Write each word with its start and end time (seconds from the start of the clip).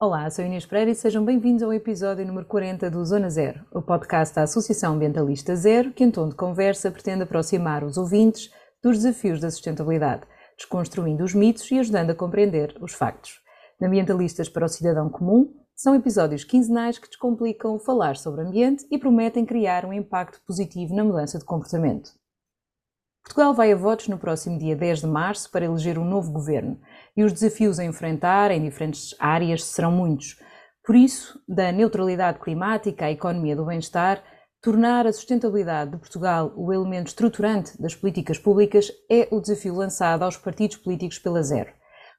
Olá, 0.00 0.30
sou 0.30 0.44
Inês 0.44 0.64
Pereira 0.64 0.90
e 0.90 0.94
sejam 0.94 1.24
bem-vindos 1.24 1.62
ao 1.62 1.72
episódio 1.72 2.26
número 2.26 2.46
40 2.46 2.90
do 2.90 3.04
Zona 3.04 3.28
Zero, 3.28 3.60
o 3.72 3.82
podcast 3.82 4.34
da 4.34 4.42
Associação 4.42 4.94
Ambientalista 4.94 5.56
Zero, 5.56 5.92
que 5.92 6.04
em 6.04 6.10
tom 6.10 6.28
de 6.28 6.34
conversa 6.34 6.90
pretende 6.90 7.24
aproximar 7.24 7.82
os 7.82 7.96
ouvintes 7.96 8.50
dos 8.84 8.98
desafios 8.98 9.40
da 9.40 9.50
sustentabilidade, 9.50 10.26
desconstruindo 10.58 11.24
os 11.24 11.34
mitos 11.34 11.70
e 11.70 11.78
ajudando 11.78 12.10
a 12.10 12.14
compreender 12.14 12.76
os 12.82 12.92
factos. 12.92 13.40
De 13.80 13.86
Ambientalistas 13.86 14.46
para 14.46 14.66
o 14.66 14.68
Cidadão 14.68 15.08
Comum, 15.08 15.54
são 15.74 15.94
episódios 15.94 16.44
quinzenais 16.44 16.98
que 16.98 17.08
descomplicam 17.08 17.78
falar 17.78 18.14
sobre 18.16 18.42
ambiente 18.42 18.86
e 18.90 18.98
prometem 18.98 19.46
criar 19.46 19.86
um 19.86 19.92
impacto 19.92 20.38
positivo 20.46 20.94
na 20.94 21.02
mudança 21.02 21.38
de 21.38 21.46
comportamento. 21.46 22.10
Portugal 23.24 23.54
vai 23.54 23.72
a 23.72 23.76
votos 23.76 24.06
no 24.06 24.18
próximo 24.18 24.58
dia 24.58 24.76
10 24.76 25.00
de 25.00 25.06
março 25.06 25.50
para 25.50 25.64
eleger 25.64 25.98
um 25.98 26.04
novo 26.04 26.30
governo 26.30 26.78
e 27.16 27.24
os 27.24 27.32
desafios 27.32 27.78
a 27.78 27.84
enfrentar 27.84 28.50
em 28.50 28.62
diferentes 28.62 29.16
áreas 29.18 29.64
serão 29.64 29.90
muitos. 29.90 30.38
Por 30.84 30.94
isso, 30.94 31.42
da 31.48 31.72
neutralidade 31.72 32.38
climática 32.38 33.06
à 33.06 33.10
economia 33.10 33.56
do 33.56 33.64
bem-estar, 33.64 34.22
tornar 34.64 35.06
a 35.06 35.12
sustentabilidade 35.12 35.90
de 35.90 35.98
Portugal 35.98 36.50
o 36.56 36.72
elemento 36.72 37.08
estruturante 37.08 37.78
das 37.78 37.94
políticas 37.94 38.38
públicas 38.38 38.90
é 39.10 39.28
o 39.30 39.38
desafio 39.38 39.74
lançado 39.74 40.22
aos 40.22 40.38
partidos 40.38 40.78
políticos 40.78 41.18
pela 41.18 41.42
Zero. 41.42 41.70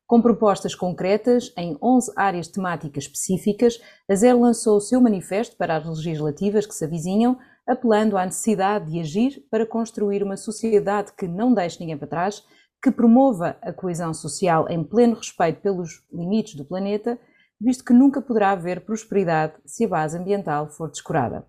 Com 0.06 0.22
propostas 0.22 0.75
concretas 0.75 1.52
em 1.58 1.75
11 1.81 2.14
áreas 2.16 2.47
temáticas 2.47 3.06
específicas, 3.06 3.81
a 4.08 4.14
Zero 4.14 4.42
lançou 4.42 4.78
o 4.78 4.80
seu 4.80 5.02
manifesto 5.02 5.58
para 5.58 5.75
as 5.75 5.88
legislativas 5.88 6.67
que 6.67 6.75
se 6.75 6.86
avizinham, 6.86 7.36
apelando 7.67 8.16
à 8.16 8.23
necessidade 8.23 8.91
de 8.91 9.00
agir 9.00 9.44
para 9.50 9.66
construir 9.66 10.22
uma 10.22 10.38
sociedade 10.38 11.14
que 11.17 11.28
não 11.28 11.52
deixe 11.52 11.80
ninguém 11.80 11.97
para 11.97 12.08
trás, 12.08 12.44
que 12.80 12.91
promova 12.91 13.58
a 13.59 13.73
coesão 13.73 14.14
social 14.14 14.69
em 14.69 14.84
pleno 14.84 15.16
respeito 15.16 15.62
pelos 15.62 16.06
limites 16.14 16.53
do 16.53 16.64
planeta, 16.64 17.19
visto 17.59 17.84
que 17.84 17.91
nunca 17.91 18.22
poderá 18.22 18.52
haver 18.52 18.86
prosperidade 18.86 19.56
se 19.66 19.86
a 19.86 19.88
base 19.88 20.16
ambiental 20.16 20.69
for 20.69 20.91
descurada. 20.91 21.44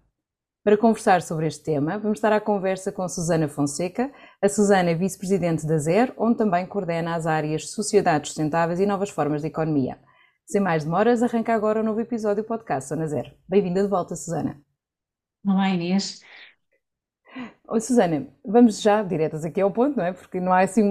Para 0.67 0.77
conversar 0.77 1.23
sobre 1.23 1.47
este 1.47 1.63
tema, 1.63 1.97
vamos 1.97 2.19
estar 2.19 2.33
à 2.33 2.41
conversa 2.41 2.91
com 2.91 3.09
Susana 3.09 3.47
Fonseca. 3.47 4.11
A 4.43 4.49
Susana 4.49 4.91
é 4.91 4.97
vice-presidente 4.97 5.65
da 5.65 5.79
ZER, 5.79 6.13
onde 6.19 6.39
também 6.39 6.67
coordena 6.67 7.15
as 7.15 7.25
áreas 7.25 7.71
Sociedades 7.71 8.31
Sustentáveis 8.31 8.81
e 8.81 8.85
Novas 8.85 9.09
Formas 9.09 9.43
de 9.43 9.47
Economia. 9.47 9.97
Sem 10.45 10.61
mais 10.61 10.83
demoras, 10.83 11.23
arranca 11.23 11.55
agora 11.55 11.79
o 11.79 11.83
um 11.83 11.87
novo 11.87 12.01
episódio 12.01 12.43
do 12.43 12.47
podcast 12.49 12.89
Zona 12.89 13.07
Zero. 13.07 13.31
Bem-vinda 13.49 13.81
de 13.81 13.89
volta, 13.89 14.17
Susana. 14.17 14.61
Olá, 15.47 15.69
Inês. 15.69 16.21
Oi, 17.69 17.81
Susana, 17.81 18.29
vamos 18.45 18.81
já 18.81 19.03
diretas 19.03 19.45
aqui 19.45 19.61
ao 19.61 19.71
ponto, 19.71 19.97
não 19.97 20.05
é? 20.05 20.13
Porque 20.13 20.39
não 20.39 20.53
há 20.53 20.61
assim 20.61 20.83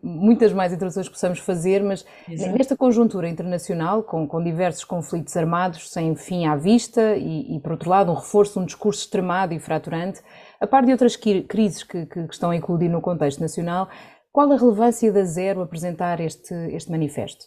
muitas 0.00 0.52
mais 0.52 0.72
introduções 0.72 1.08
que 1.08 1.14
possamos 1.14 1.40
fazer, 1.40 1.82
mas 1.82 2.06
Exato. 2.28 2.56
nesta 2.56 2.76
conjuntura 2.76 3.28
internacional, 3.28 4.04
com, 4.04 4.28
com, 4.28 4.42
diversos 4.42 4.84
conflitos 4.84 5.36
armados 5.36 5.90
sem 5.90 6.14
fim 6.14 6.46
à 6.46 6.54
vista 6.54 7.16
e, 7.16 7.56
e, 7.56 7.60
por 7.60 7.72
outro 7.72 7.90
lado, 7.90 8.12
um 8.12 8.14
reforço 8.14 8.54
de 8.54 8.58
um 8.60 8.64
discurso 8.64 9.02
extremado 9.02 9.52
e 9.52 9.58
fraturante, 9.58 10.20
a 10.60 10.66
par 10.66 10.84
de 10.86 10.92
outras 10.92 11.16
crises 11.16 11.82
que, 11.82 12.06
que, 12.06 12.28
que 12.28 12.34
estão 12.34 12.50
a 12.50 12.56
eclodir 12.56 12.90
no 12.90 13.00
contexto 13.00 13.40
nacional, 13.40 13.88
qual 14.32 14.52
a 14.52 14.56
relevância 14.56 15.12
da 15.12 15.24
Zero 15.24 15.60
apresentar 15.60 16.20
este, 16.20 16.54
este 16.72 16.90
manifesto? 16.90 17.46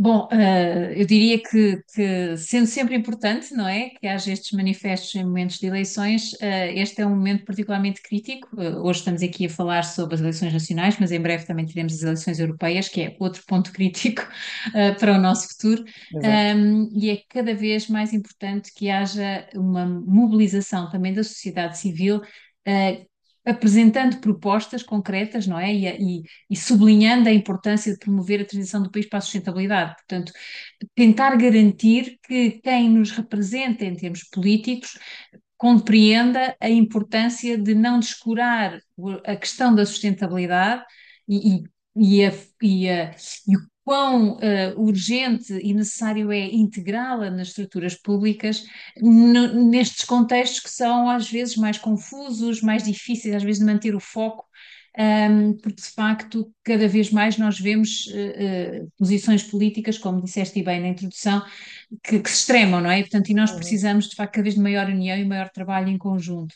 Bom, 0.00 0.28
uh, 0.30 0.92
eu 0.94 1.04
diria 1.04 1.42
que, 1.42 1.82
que, 1.92 2.36
sendo 2.36 2.68
sempre 2.68 2.94
importante, 2.94 3.52
não 3.52 3.66
é, 3.66 3.90
que 3.90 4.06
haja 4.06 4.32
estes 4.32 4.52
manifestos 4.52 5.12
em 5.16 5.24
momentos 5.24 5.58
de 5.58 5.66
eleições, 5.66 6.34
uh, 6.34 6.70
este 6.72 7.02
é 7.02 7.06
um 7.06 7.10
momento 7.10 7.44
particularmente 7.44 8.00
crítico. 8.00 8.48
Uh, 8.54 8.80
hoje 8.86 9.00
estamos 9.00 9.24
aqui 9.24 9.46
a 9.46 9.50
falar 9.50 9.82
sobre 9.82 10.14
as 10.14 10.20
eleições 10.20 10.52
nacionais, 10.52 10.96
mas 11.00 11.10
em 11.10 11.20
breve 11.20 11.46
também 11.46 11.66
teremos 11.66 11.94
as 11.94 12.02
eleições 12.02 12.38
europeias, 12.38 12.88
que 12.88 13.02
é 13.02 13.16
outro 13.18 13.42
ponto 13.44 13.72
crítico 13.74 14.22
para 15.00 15.14
o 15.14 15.20
nosso 15.20 15.48
futuro. 15.48 15.84
Um, 16.14 16.88
e 16.92 17.10
é 17.10 17.20
cada 17.28 17.52
vez 17.52 17.88
mais 17.88 18.12
importante 18.12 18.72
que 18.72 18.88
haja 18.88 19.48
uma 19.56 19.84
mobilização 19.84 20.88
também 20.88 21.12
da 21.12 21.24
sociedade 21.24 21.76
civil 21.76 22.22
apresentando 23.44 24.20
propostas 24.20 24.82
concretas, 24.82 25.46
não 25.46 25.58
é? 25.58 25.72
E, 25.72 25.86
e, 25.86 26.22
e, 26.50 26.56
sublinhando 26.56 27.28
a 27.28 27.32
importância 27.32 27.92
de 27.92 27.98
promover 27.98 28.42
a 28.42 28.44
transição 28.44 28.82
do 28.82 28.90
país 28.90 29.08
para 29.08 29.18
a 29.18 29.22
sustentabilidade. 29.22 29.94
Portanto, 29.96 30.32
tentar 30.94 31.36
garantir 31.36 32.18
que 32.22 32.60
quem 32.62 32.90
nos 32.90 33.10
representa 33.10 33.84
em 33.84 33.94
termos 33.94 34.24
políticos 34.24 34.98
compreenda 35.56 36.56
a 36.60 36.70
importância 36.70 37.58
de 37.58 37.74
não 37.74 37.98
descurar 37.98 38.78
a 39.24 39.36
questão 39.36 39.74
da 39.74 39.84
sustentabilidade 39.84 40.84
e, 41.28 41.64
e, 41.96 42.24
a, 42.24 42.32
e, 42.62 42.88
a, 42.88 43.10
e 43.46 43.56
o 43.56 43.60
quão 43.88 44.32
uh, 44.32 44.38
urgente 44.76 45.50
e 45.62 45.72
necessário 45.72 46.30
é 46.30 46.44
integrá-la 46.44 47.30
nas 47.30 47.48
estruturas 47.48 47.94
públicas 47.94 48.66
nestes 49.00 50.04
contextos 50.04 50.60
que 50.60 50.68
são 50.68 51.08
às 51.08 51.30
vezes 51.30 51.56
mais 51.56 51.78
confusos, 51.78 52.60
mais 52.60 52.82
difíceis 52.82 53.34
às 53.34 53.42
vezes 53.42 53.60
de 53.60 53.64
manter 53.64 53.94
o 53.94 54.00
foco, 54.00 54.44
um, 54.98 55.02
ehm, 55.02 55.52
porque 55.62 55.80
de 55.80 55.88
facto 55.88 56.52
cada 56.62 56.86
vez 56.86 57.10
mais 57.10 57.38
nós 57.38 57.58
vemos 57.58 58.08
uh, 58.08 58.84
uh, 58.84 58.92
posições 58.98 59.42
políticas, 59.42 59.96
como 59.96 60.22
disseste 60.22 60.62
bem 60.62 60.82
na 60.82 60.88
introdução, 60.88 61.42
que, 62.04 62.18
que 62.20 62.28
se 62.28 62.40
extremam, 62.40 62.82
não 62.82 62.90
é? 62.90 63.00
Portanto, 63.00 63.30
e 63.30 63.34
nós 63.34 63.50
uhum. 63.52 63.56
precisamos 63.56 64.10
de 64.10 64.16
facto 64.16 64.34
cada 64.34 64.42
vez 64.42 64.54
de 64.54 64.60
maior 64.60 64.86
união 64.86 65.16
e 65.16 65.24
maior 65.24 65.48
trabalho 65.48 65.88
em 65.88 65.96
conjunto 65.96 66.54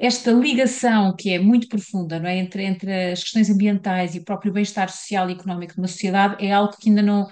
esta 0.00 0.32
ligação 0.32 1.14
que 1.14 1.30
é 1.30 1.38
muito 1.38 1.68
profunda 1.68 2.18
não 2.18 2.26
é? 2.26 2.38
entre, 2.38 2.64
entre 2.64 3.12
as 3.12 3.22
questões 3.22 3.50
ambientais 3.50 4.14
e 4.14 4.18
o 4.18 4.24
próprio 4.24 4.50
bem-estar 4.50 4.88
social 4.88 5.28
e 5.28 5.34
económico 5.34 5.74
de 5.74 5.78
uma 5.78 5.88
sociedade 5.88 6.44
é 6.44 6.50
algo 6.50 6.74
que 6.76 6.88
ainda 6.88 7.02
não 7.02 7.28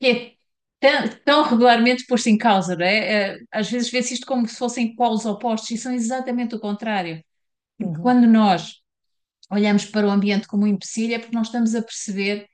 que 0.00 0.06
é 0.06 0.32
tão, 0.78 1.08
tão 1.24 1.42
regularmente 1.42 2.06
posto 2.06 2.28
em 2.28 2.38
causa, 2.38 2.76
não 2.76 2.86
é? 2.86 3.32
é 3.32 3.38
às 3.50 3.68
vezes 3.68 3.90
vê-se 3.90 4.14
isto 4.14 4.26
como 4.26 4.46
se 4.46 4.56
fossem 4.56 4.94
polos 4.94 5.26
opostos 5.26 5.72
e 5.72 5.76
são 5.76 5.92
exatamente 5.92 6.54
o 6.54 6.60
contrário. 6.60 7.20
Porque 7.76 7.96
uhum. 7.96 8.02
quando 8.02 8.26
nós 8.28 8.76
olhamos 9.50 9.84
para 9.84 10.06
o 10.06 10.10
ambiente 10.10 10.46
como 10.46 10.62
um 10.62 10.68
empecilho 10.68 11.14
é 11.14 11.18
porque 11.18 11.34
nós 11.34 11.48
estamos 11.48 11.74
a 11.74 11.82
perceber 11.82 12.46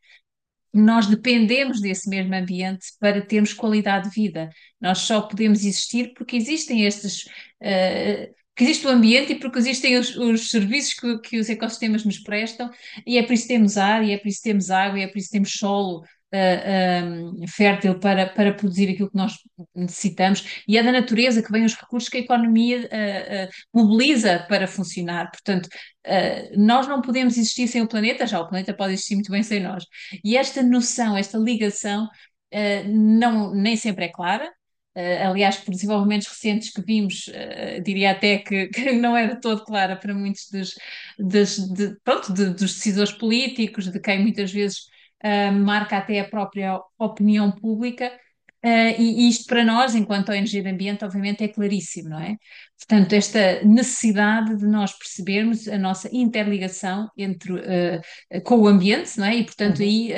que 0.72 0.81
nós 0.81 1.06
dependemos 1.06 1.78
desse 1.78 2.09
mesmo 2.09 2.34
ambiente 2.34 2.87
para 2.98 3.20
termos 3.20 3.53
qualidade 3.53 4.09
de 4.09 4.14
vida. 4.14 4.48
Nós 4.81 5.00
só 5.00 5.20
podemos 5.20 5.62
existir 5.62 6.14
porque 6.14 6.37
existem 6.37 6.87
estes 6.87 7.26
uh, 7.60 8.44
porque 8.54 8.65
existe 8.65 8.87
o 8.87 8.91
ambiente 8.91 9.32
e 9.32 9.38
porque 9.38 9.59
existem 9.59 9.98
os, 9.98 10.16
os 10.16 10.50
serviços 10.50 10.94
que, 10.94 11.19
que, 11.19 11.38
os 11.41 11.48
ecossistemas 11.48 12.04
nos 12.04 12.20
prestam, 12.20 12.70
e 13.04 13.19
é 13.19 13.22
por 13.25 13.32
isso 13.32 13.42
que 13.42 13.54
temos 13.54 13.76
ar, 13.76 14.04
e 14.04 14.12
é 14.12 14.16
por 14.16 14.28
isso 14.28 14.38
que 14.38 14.48
temos 14.48 14.70
água, 14.70 14.98
e 14.98 15.03
é 15.03 15.09
por 15.09 15.19
isso 15.19 15.26
que 15.26 15.32
temos 15.32 15.53
solo 15.54 15.98
uh, 15.98 16.04
eh, 16.32 17.03
um, 17.04 17.43
eh, 17.43 17.47
fértil 17.48 17.98
para, 17.98 18.26
para 18.28 18.54
produzir 18.54 18.91
aquilo 18.91 19.10
que 19.10 19.16
nós 19.16 19.34
necessitamos, 19.75 20.62
e 20.69 20.78
é 20.78 20.82
da 20.84 20.93
natureza 20.93 21.43
que 21.43 21.50
vêm 21.50 21.64
os 21.64 21.75
recursos 21.75 22.09
que 22.09 22.19
a 22.19 22.20
economia 22.20 22.82
uh, 22.82 22.84
uh, 22.84 23.82
mobiliza 23.82 24.47
para 24.48 24.69
funcionar. 24.69 25.31
Portanto, 25.32 25.69
nós 26.56 26.87
não 26.87 27.00
podemos 27.00 27.37
existir 27.37 27.66
sem 27.66 27.81
o 27.81 27.88
planeta, 27.88 28.26
já 28.26 28.38
o 28.38 28.47
planeta 28.47 28.75
pode 28.75 28.93
existir 28.93 29.14
muito 29.14 29.31
bem 29.32 29.43
sem 29.43 29.59
nós. 29.60 29.84
E 30.22 30.37
esta 30.37 30.62
noção, 30.62 31.16
esta 31.16 31.38
ligação, 31.38 32.06
não, 32.87 33.54
nem 33.54 33.75
sempre 33.75 34.04
é 34.04 34.09
clara, 34.09 34.53
Uh, 34.97 35.28
aliás, 35.28 35.56
por 35.56 35.72
desenvolvimentos 35.72 36.28
recentes 36.28 36.71
que 36.71 36.81
vimos, 36.81 37.27
uh, 37.27 37.82
diria 37.82 38.12
até 38.12 38.38
que, 38.38 38.69
que, 38.72 38.93
não 38.93 39.16
era 39.16 39.34
todo 39.34 39.65
clara 39.65 39.97
para 39.97 40.15
muitos 40.15 40.49
dos, 40.49 40.75
dos, 41.19 41.56
de, 41.72 41.96
pronto, 42.05 42.32
de, 42.32 42.50
dos 42.50 42.75
decisores 42.75 43.11
políticos, 43.11 43.91
de 43.91 43.99
quem 43.99 44.20
muitas 44.20 44.52
vezes 44.52 44.87
uh, 45.25 45.52
marca 45.52 45.99
até 45.99 46.20
a 46.20 46.29
própria 46.29 46.81
opinião 46.96 47.50
pública. 47.50 48.12
e 48.99 49.29
isto 49.29 49.46
para 49.46 49.64
nós, 49.64 49.94
enquanto 49.94 50.31
ONG 50.31 50.62
de 50.62 50.69
ambiente, 50.69 51.05
obviamente 51.05 51.43
é 51.44 51.49
claríssimo, 51.49 52.11
não 52.11 52.20
é? 52.20 52.37
Portanto, 52.79 53.12
esta 53.14 53.62
necessidade 53.64 54.56
de 54.56 54.67
nós 54.67 54.93
percebermos 54.96 55.69
a 55.69 55.76
nossa 55.76 56.08
interligação 56.12 57.08
entre, 57.17 57.52
com 58.44 58.61
o 58.61 58.67
ambiente, 58.69 59.19
não 59.19 59.26
é? 59.26 59.37
E, 59.37 59.44
portanto, 59.44 59.81
uhum. 59.81 59.85
aí 59.85 60.12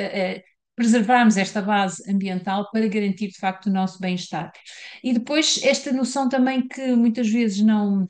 preservarmos 0.76 1.36
esta 1.36 1.62
base 1.62 2.08
ambiental 2.08 2.70
para 2.70 2.86
garantir 2.86 3.28
de 3.28 3.38
facto 3.38 3.66
o 3.66 3.72
nosso 3.72 3.98
bem-estar. 3.98 4.52
E 5.02 5.12
depois 5.12 5.58
esta 5.64 5.90
noção 5.92 6.28
também 6.28 6.68
que 6.68 6.94
muitas 6.94 7.28
vezes 7.28 7.60
não 7.62 8.08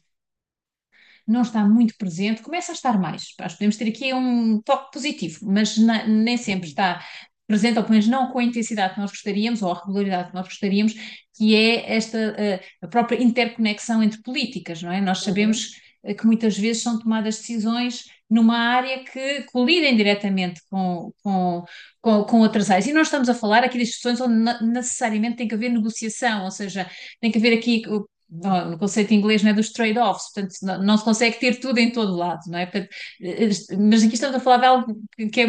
não 1.27 1.43
está 1.43 1.65
muito 1.65 1.97
presente, 1.99 2.41
começa 2.41 2.71
a 2.71 2.75
estar 2.75 3.01
mais. 3.01 3.35
Podemos 3.35 3.77
ter 3.77 3.89
aqui 3.89 4.15
um 4.15 4.61
toque 4.63 4.93
positivo, 4.93 5.41
mas 5.43 5.77
na, 5.77 6.07
nem 6.07 6.37
sempre 6.37 6.69
está 6.69 7.05
presente, 7.49 7.79
ou 7.79 7.83
pelo 7.83 7.95
menos 7.95 8.07
não 8.07 8.31
com 8.31 8.39
a 8.39 8.45
intensidade 8.45 8.95
que 8.95 9.01
nós 9.01 9.11
gostaríamos, 9.11 9.61
ou 9.61 9.73
a 9.73 9.81
regularidade 9.81 10.29
que 10.29 10.35
nós 10.35 10.47
gostaríamos, 10.47 10.95
que 11.37 11.55
é 11.55 11.97
esta 11.97 12.37
a, 12.83 12.87
a 12.87 12.89
própria 12.89 13.21
interconexão 13.21 14.03
entre 14.03 14.23
políticas, 14.23 14.83
não 14.83 14.93
é? 14.93 15.01
Nós 15.01 15.23
sabemos 15.23 15.73
que 16.15 16.27
muitas 16.27 16.57
vezes 16.57 16.83
são 16.83 16.99
tomadas 16.99 17.39
decisões 17.39 18.05
numa 18.29 18.59
área 18.59 19.05
que 19.05 19.43
colidem 19.53 19.97
diretamente 19.97 20.61
com, 20.69 21.13
com, 21.23 21.65
com, 22.01 22.25
com, 22.25 22.41
outras 22.41 22.71
áreas. 22.71 22.87
E 22.87 22.93
nós 22.93 23.07
estamos 23.07 23.29
a 23.29 23.35
falar 23.35 23.65
aqui 23.65 23.79
de 23.79 23.85
discussões 23.85 24.21
onde 24.21 24.65
necessariamente 24.65 25.37
tem 25.37 25.49
que 25.49 25.55
haver 25.55 25.71
negociação, 25.71 26.45
ou 26.45 26.51
seja, 26.51 26.91
tem 27.21 27.31
que 27.31 27.39
haver 27.39 27.57
aqui 27.57 27.83
no 28.29 28.79
conceito 28.79 29.15
inglês 29.15 29.43
não 29.43 29.51
é 29.51 29.55
dos 29.55 29.71
trade-offs, 29.71 30.33
portanto 30.33 30.55
não, 30.63 30.83
não, 30.83 30.99
se 30.99 31.05
consegue 31.05 31.39
ter 31.39 31.61
tudo 31.61 31.79
em 31.79 31.93
todo 31.93 32.17
lado, 32.17 32.41
não 32.49 32.59
é? 32.59 32.67
Portanto, 32.67 32.91
eh, 33.23 33.77
mas 33.79 34.03
aqui 34.03 34.15
estamos 34.15 34.37
a 34.37 34.41
falar 34.41 34.59
de 34.59 34.67
algo 34.67 35.01
que, 35.33 35.41
é, 35.41 35.47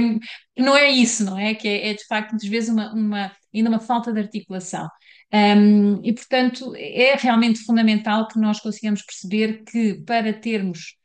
não 0.61 0.77
é 0.77 0.89
isso, 0.89 1.23
não 1.25 1.37
é? 1.37 1.55
Que 1.55 1.67
é, 1.67 1.89
é, 1.89 1.93
de 1.93 2.05
facto 2.05 2.31
muitas 2.31 2.47
vezes 2.47 2.69
uma, 2.69 2.93
uma, 2.93 3.31
ainda 3.53 3.69
uma 3.69 3.79
falta 3.79 4.13
de 4.13 4.19
articulação. 4.19 4.87
Um, 5.33 6.01
e 6.03 6.13
portanto 6.13 6.73
é 6.75 7.15
realmente 7.15 7.59
fundamental 7.59 8.27
que 8.29 8.39
nós 8.39 8.61
consigamos 8.61 9.01
perceber 9.01 9.63
que 9.65 9.95
para 10.05 10.31
termos, 10.31 10.95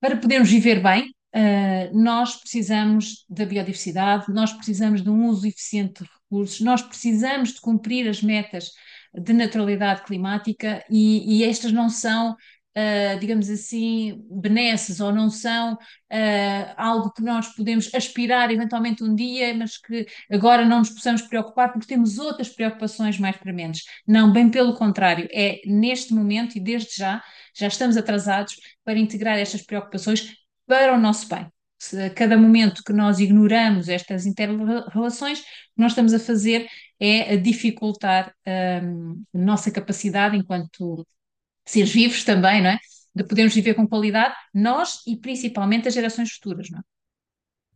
para 0.00 0.16
podermos 0.16 0.50
viver 0.50 0.80
bem, 0.82 1.10
Uh, 1.36 1.94
nós 1.94 2.36
precisamos 2.36 3.26
da 3.28 3.44
biodiversidade, 3.44 4.32
nós 4.32 4.54
precisamos 4.54 5.02
de 5.02 5.10
um 5.10 5.26
uso 5.26 5.46
eficiente 5.46 6.02
de 6.02 6.08
recursos, 6.08 6.62
nós 6.62 6.80
precisamos 6.80 7.52
de 7.52 7.60
cumprir 7.60 8.08
as 8.08 8.22
metas 8.22 8.70
de 9.12 9.34
neutralidade 9.34 10.02
climática 10.04 10.82
e, 10.88 11.36
e 11.36 11.44
estas 11.44 11.72
não 11.72 11.90
são, 11.90 12.34
uh, 12.76 13.18
digamos 13.18 13.48
assim, 13.48 14.22
benesses 14.30 15.00
ou 15.00 15.12
não 15.12 15.30
são 15.30 15.74
uh, 15.74 16.74
algo 16.76 17.10
que 17.12 17.22
nós 17.22 17.48
podemos 17.54 17.92
aspirar 17.94 18.50
eventualmente 18.50 19.02
um 19.02 19.14
dia, 19.14 19.54
mas 19.54 19.78
que 19.78 20.06
agora 20.30 20.64
não 20.64 20.80
nos 20.80 20.90
possamos 20.90 21.22
preocupar 21.22 21.72
porque 21.72 21.86
temos 21.86 22.18
outras 22.18 22.48
preocupações 22.48 23.18
mais 23.18 23.36
prementes. 23.36 23.84
Não, 24.06 24.30
bem 24.32 24.50
pelo 24.50 24.74
contrário, 24.74 25.26
é 25.32 25.60
neste 25.66 26.12
momento 26.12 26.56
e 26.56 26.60
desde 26.60 26.96
já, 26.96 27.22
já 27.54 27.66
estamos 27.68 27.96
atrasados 27.96 28.56
para 28.84 28.98
integrar 28.98 29.38
estas 29.38 29.62
preocupações 29.62 30.34
para 30.66 30.94
o 30.94 31.00
nosso 31.00 31.28
bem. 31.28 31.46
Se 31.78 32.00
a 32.02 32.10
cada 32.10 32.38
momento 32.38 32.82
que 32.84 32.92
nós 32.92 33.18
ignoramos 33.20 33.88
estas 33.88 34.24
interrelações, 34.26 35.42
nós 35.76 35.92
estamos 35.92 36.14
a 36.14 36.18
fazer 36.18 36.66
é 36.98 37.34
a 37.34 37.36
dificultar 37.36 38.34
um, 38.82 39.22
a 39.34 39.38
nossa 39.38 39.70
capacidade 39.70 40.36
enquanto 40.36 41.06
seres 41.66 41.92
vivos 41.92 42.24
também, 42.24 42.62
não 42.62 42.70
é? 42.70 42.78
De 43.14 43.24
podermos 43.24 43.54
viver 43.54 43.74
com 43.74 43.88
qualidade, 43.88 44.34
nós 44.54 45.00
e 45.06 45.16
principalmente 45.16 45.88
as 45.88 45.94
gerações 45.94 46.32
futuras, 46.32 46.68
não 46.70 46.78
é? 46.80 46.95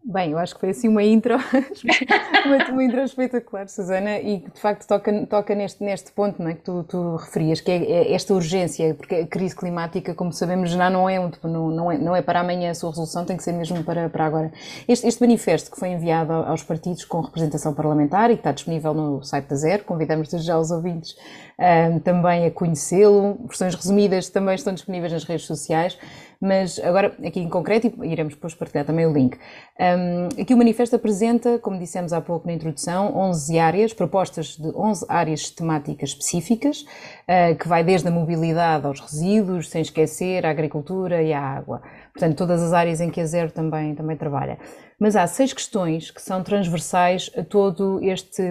Bem, 0.02 0.32
eu 0.32 0.38
acho 0.38 0.54
que 0.54 0.60
foi 0.60 0.70
assim 0.70 0.88
uma 0.88 1.02
intro, 1.02 1.36
uma, 2.46 2.70
uma 2.70 2.84
intro 2.84 3.02
espetacular, 3.02 3.68
Susana, 3.68 4.18
e 4.18 4.38
de 4.38 4.58
facto 4.58 4.86
toca, 4.86 5.26
toca 5.26 5.54
neste, 5.54 5.84
neste 5.84 6.10
ponto 6.12 6.42
não 6.42 6.50
é, 6.50 6.54
que 6.54 6.62
tu, 6.62 6.82
tu 6.84 7.16
referias, 7.16 7.60
que 7.60 7.70
é, 7.70 7.84
é, 7.84 8.14
esta 8.14 8.32
urgência, 8.32 8.94
porque 8.94 9.14
a 9.14 9.26
crise 9.26 9.54
climática, 9.54 10.14
como 10.14 10.32
sabemos, 10.32 10.70
já 10.70 10.88
não 10.88 11.08
é, 11.08 11.20
um, 11.20 11.30
não, 11.44 11.70
não, 11.70 11.92
é, 11.92 11.98
não 11.98 12.16
é 12.16 12.22
para 12.22 12.40
amanhã 12.40 12.70
a 12.70 12.74
sua 12.74 12.90
resolução, 12.90 13.26
tem 13.26 13.36
que 13.36 13.44
ser 13.44 13.52
mesmo 13.52 13.84
para, 13.84 14.08
para 14.08 14.24
agora. 14.24 14.50
Este, 14.88 15.06
este 15.06 15.20
manifesto 15.20 15.70
que 15.70 15.78
foi 15.78 15.90
enviado 15.90 16.32
aos 16.32 16.62
partidos 16.62 17.04
com 17.04 17.20
representação 17.20 17.74
parlamentar 17.74 18.30
e 18.30 18.34
que 18.34 18.40
está 18.40 18.52
disponível 18.52 18.94
no 18.94 19.22
site 19.22 19.48
da 19.48 19.56
Zero, 19.56 19.84
convidamos 19.84 20.28
desde 20.28 20.46
já 20.46 20.58
os 20.58 20.70
ouvintes 20.70 21.14
um, 21.60 21.98
também 21.98 22.46
a 22.46 22.50
conhecê-lo, 22.50 23.38
versões 23.44 23.74
resumidas 23.74 24.30
também 24.30 24.54
estão 24.54 24.72
disponíveis 24.72 25.12
nas 25.12 25.24
redes 25.24 25.44
sociais. 25.44 25.98
Mas 26.40 26.78
agora, 26.78 27.14
aqui 27.22 27.38
em 27.38 27.50
concreto, 27.50 27.92
iremos 28.02 28.34
depois 28.34 28.54
partilhar 28.54 28.86
também 28.86 29.04
o 29.04 29.12
link. 29.12 29.36
Um, 29.78 30.40
aqui 30.40 30.54
o 30.54 30.56
manifesto 30.56 30.96
apresenta, 30.96 31.58
como 31.58 31.78
dissemos 31.78 32.14
há 32.14 32.20
pouco 32.20 32.46
na 32.46 32.54
introdução, 32.54 33.14
11 33.14 33.58
áreas, 33.58 33.92
propostas 33.92 34.56
de 34.56 34.68
11 34.68 35.04
áreas 35.06 35.50
temáticas 35.50 36.10
específicas, 36.10 36.80
uh, 36.80 37.54
que 37.58 37.68
vai 37.68 37.84
desde 37.84 38.08
a 38.08 38.10
mobilidade 38.10 38.86
aos 38.86 39.00
resíduos, 39.00 39.68
sem 39.68 39.82
esquecer 39.82 40.46
a 40.46 40.50
agricultura 40.50 41.22
e 41.22 41.30
a 41.30 41.42
água. 41.42 41.82
Portanto, 42.14 42.38
todas 42.38 42.62
as 42.62 42.72
áreas 42.72 43.02
em 43.02 43.10
que 43.10 43.20
a 43.20 43.26
Zero 43.26 43.50
também, 43.50 43.94
também 43.94 44.16
trabalha. 44.16 44.58
Mas 44.98 45.16
há 45.16 45.26
seis 45.26 45.52
questões 45.52 46.10
que 46.10 46.20
são 46.20 46.42
transversais 46.42 47.30
a 47.36 47.42
todo 47.42 48.00
este, 48.02 48.42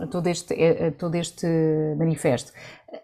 a 0.00 0.06
todo 0.06 0.26
este, 0.26 0.54
a 0.54 0.92
todo 0.92 1.14
este 1.14 1.46
manifesto 1.96 2.52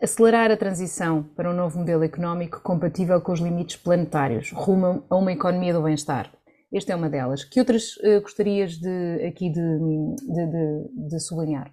acelerar 0.01 0.51
a 0.51 0.57
transição 0.57 1.23
para 1.23 1.51
um 1.51 1.55
novo 1.55 1.79
modelo 1.79 2.03
económico 2.03 2.61
compatível 2.63 3.21
com 3.21 3.33
os 3.33 3.41
limites 3.41 3.77
planetários, 3.77 4.51
rumo 4.53 5.05
a 5.11 5.17
uma 5.17 5.33
economia 5.33 5.73
do 5.73 5.83
bem-estar. 5.83 6.33
Esta 6.73 6.93
é 6.93 6.97
uma 6.97 7.09
delas. 7.09 7.45
Que 7.45 7.61
outras 7.61 7.97
uh, 7.99 8.21
gostarias 8.21 8.77
de, 8.79 9.27
aqui 9.27 9.51
de, 9.51 9.61
de, 9.61 10.47
de, 10.47 11.09
de 11.09 11.21
sublinhar? 11.21 11.73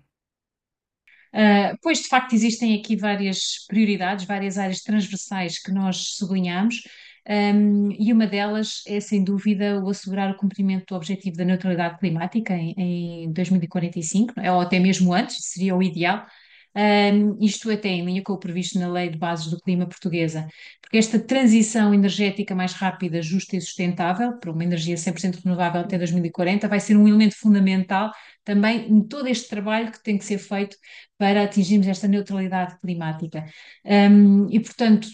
Uh, 1.34 1.78
pois, 1.82 2.00
de 2.00 2.10
facto, 2.10 2.34
existem 2.34 2.78
aqui 2.78 2.96
várias 2.96 3.66
prioridades, 3.68 4.26
várias 4.26 4.58
áreas 4.58 4.82
transversais 4.82 5.58
que 5.58 5.72
nós 5.72 6.16
sublinhamos, 6.18 6.82
um, 7.30 7.92
e 7.92 8.12
uma 8.12 8.26
delas 8.26 8.82
é, 8.88 9.00
sem 9.00 9.24
dúvida, 9.24 9.80
o 9.82 9.90
assegurar 9.90 10.32
o 10.32 10.38
cumprimento 10.38 10.88
do 10.88 10.96
objetivo 10.96 11.38
da 11.38 11.46
neutralidade 11.46 12.00
climática 12.00 12.54
em, 12.54 12.74
em 13.26 13.32
2045, 13.32 14.40
é? 14.40 14.52
ou 14.52 14.60
até 14.60 14.80
mesmo 14.80 15.14
antes, 15.14 15.38
seria 15.40 15.76
o 15.76 15.84
ideal, 15.84 16.26
um, 16.76 17.38
isto 17.44 17.70
até 17.70 17.90
em 17.90 18.06
linha 18.06 18.24
com 18.24 18.34
o 18.34 18.38
previsto 18.38 18.80
na 18.80 18.92
Lei 18.92 19.10
de 19.10 19.18
Bases 19.18 19.48
do 19.48 19.60
Clima 19.60 19.86
Portuguesa, 19.86 20.48
porque 20.82 20.98
esta 20.98 21.20
transição 21.20 21.94
energética 21.94 22.56
mais 22.56 22.74
rápida, 22.74 23.22
justa 23.22 23.56
e 23.56 23.62
sustentável, 23.62 24.38
para 24.40 24.52
uma 24.52 24.64
energia 24.64 24.96
100% 24.96 25.44
renovável 25.44 25.82
até 25.82 25.98
2040, 25.98 26.68
vai 26.68 26.80
ser 26.80 26.96
um 26.96 27.08
elemento 27.08 27.36
fundamental 27.38 28.12
também 28.44 28.90
em 28.92 29.02
todo 29.08 29.28
este 29.28 29.50
trabalho 29.50 29.92
que 29.92 30.02
tem 30.04 30.18
que 30.18 30.26
ser 30.26 30.38
feito 30.38 30.76
para 31.18 31.44
atingirmos 31.44 31.88
esta 31.88 32.08
neutralidade 32.08 32.80
climática. 32.80 33.46
Um, 33.86 34.50
e, 34.50 34.60
portanto, 34.60 35.08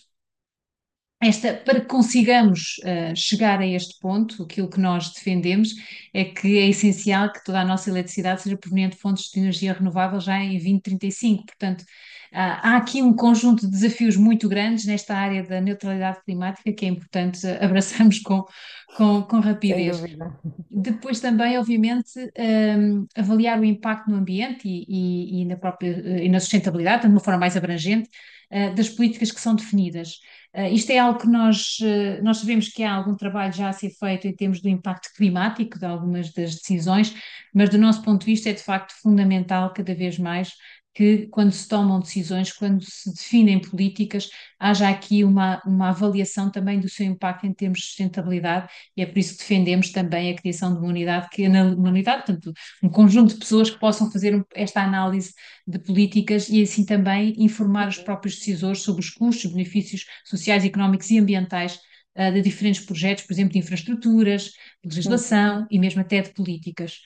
esta, 1.20 1.54
para 1.56 1.82
que 1.82 1.88
consigamos 1.88 2.78
uh, 2.84 3.16
chegar 3.16 3.60
a 3.60 3.66
este 3.66 4.00
ponto, 4.00 4.44
aquilo 4.44 4.70
que 4.70 4.80
nós 4.80 5.12
defendemos 5.12 5.74
é 6.14 6.26
que 6.26 6.60
é 6.60 6.70
essencial 6.70 7.32
que 7.34 7.44
toda 7.44 7.60
a 7.60 7.66
nossa 7.66 7.90
eletricidade 7.90 8.44
seja 8.44 8.56
proveniente 8.56 8.96
de 8.96 9.02
fontes 9.02 9.32
de 9.32 9.40
energia 9.40 9.74
renovável 9.74 10.20
já 10.20 10.38
em 10.40 10.52
2035. 10.52 11.46
Portanto, 11.48 11.82
uh, 11.82 11.86
há 12.34 12.78
aqui 12.78 13.02
um 13.02 13.16
conjunto 13.16 13.66
de 13.66 13.72
desafios 13.72 14.16
muito 14.16 14.48
grandes 14.48 14.86
nesta 14.86 15.16
área 15.16 15.42
da 15.42 15.60
neutralidade 15.60 16.24
climática 16.24 16.72
que 16.72 16.86
é 16.86 16.90
importante 16.90 17.48
abraçarmos 17.60 18.20
com, 18.20 18.46
com, 18.96 19.24
com 19.24 19.40
rapidez. 19.40 20.00
Depois 20.70 21.20
também, 21.20 21.58
obviamente, 21.58 22.12
um, 22.20 22.30
ehm, 22.36 23.06
avaliar 23.16 23.60
o 23.60 23.66
impacto 23.66 24.12
no 24.12 24.18
ambiente 24.18 24.68
e, 24.68 24.86
e, 24.88 25.42
e 25.42 25.46
na 25.46 25.58
própria 25.58 25.90
eh, 25.90 26.26
e 26.26 26.30
na 26.30 26.40
sustentabilidade, 26.40 27.02
de 27.02 27.08
uma 27.08 27.20
forma 27.20 27.40
mais 27.40 27.58
abrangente, 27.58 28.08
uh, 28.52 28.76
das 28.76 28.88
políticas 28.88 29.32
que 29.32 29.42
são 29.42 29.56
definidas. 29.56 30.20
Uh, 30.56 30.74
isto 30.74 30.92
é 30.92 30.98
algo 30.98 31.20
que 31.20 31.28
nós, 31.28 31.78
uh, 31.82 32.24
nós 32.24 32.38
sabemos 32.38 32.70
que 32.70 32.84
há 32.84 32.94
algum 32.94 33.16
trabalho 33.16 33.54
já 33.54 33.70
a 33.70 33.74
ser 33.74 33.90
feito 33.92 34.28
em 34.28 34.36
termos 34.36 34.62
do 34.62 34.70
impacto 34.70 35.10
climático 35.16 35.78
de 35.78 35.86
algumas 35.86 36.34
das 36.34 36.56
decisões, 36.56 37.14
mas 37.54 37.70
do 37.70 37.78
nosso 37.78 38.02
ponto 38.02 38.22
de 38.22 38.28
vista 38.28 38.50
é 38.50 38.54
de 38.54 38.64
facto 38.64 38.94
fundamental 39.02 39.72
cada 39.74 39.94
vez 39.94 40.18
mais 40.18 40.54
que 40.98 41.28
quando 41.28 41.52
se 41.52 41.68
tomam 41.68 42.00
decisões, 42.00 42.52
quando 42.52 42.84
se 42.84 43.14
definem 43.14 43.62
políticas, 43.62 44.32
haja 44.58 44.90
aqui 44.90 45.24
uma, 45.24 45.62
uma 45.64 45.90
avaliação 45.90 46.50
também 46.50 46.80
do 46.80 46.90
seu 46.90 47.06
impacto 47.06 47.46
em 47.46 47.54
termos 47.54 47.82
de 47.82 47.86
sustentabilidade 47.86 48.68
e 48.96 49.04
é 49.04 49.06
por 49.06 49.20
isso 49.20 49.34
que 49.34 49.42
defendemos 49.42 49.92
também 49.92 50.32
a 50.32 50.36
criação 50.36 50.74
de 50.74 50.80
uma 50.80 50.88
unidade, 50.88 51.30
que, 51.30 51.48
uma 51.48 51.90
unidade, 51.90 52.26
portanto, 52.26 52.52
um 52.82 52.90
conjunto 52.90 53.36
de 53.36 53.40
pessoas 53.40 53.70
que 53.70 53.80
possam 53.80 54.12
fazer 54.12 54.44
esta 54.56 54.82
análise 54.82 55.36
de 55.68 55.78
políticas 55.78 56.50
e 56.50 56.64
assim 56.64 56.84
também 56.84 57.36
informar 57.38 57.88
os 57.88 58.00
próprios 58.00 58.38
decisores 58.38 58.82
sobre 58.82 59.02
os 59.02 59.12
custos, 59.12 59.52
benefícios 59.52 60.04
sociais, 60.26 60.66
económicos 60.66 61.12
e 61.12 61.20
ambientais 61.20 61.76
uh, 62.18 62.32
de 62.34 62.42
diferentes 62.42 62.84
projetos, 62.84 63.24
por 63.24 63.34
exemplo, 63.34 63.54
de 63.54 63.60
infraestruturas, 63.60 64.46
de 64.84 64.96
legislação 64.96 65.68
e 65.70 65.78
mesmo 65.78 66.02
até 66.02 66.24
de 66.24 66.34
políticas. 66.34 67.02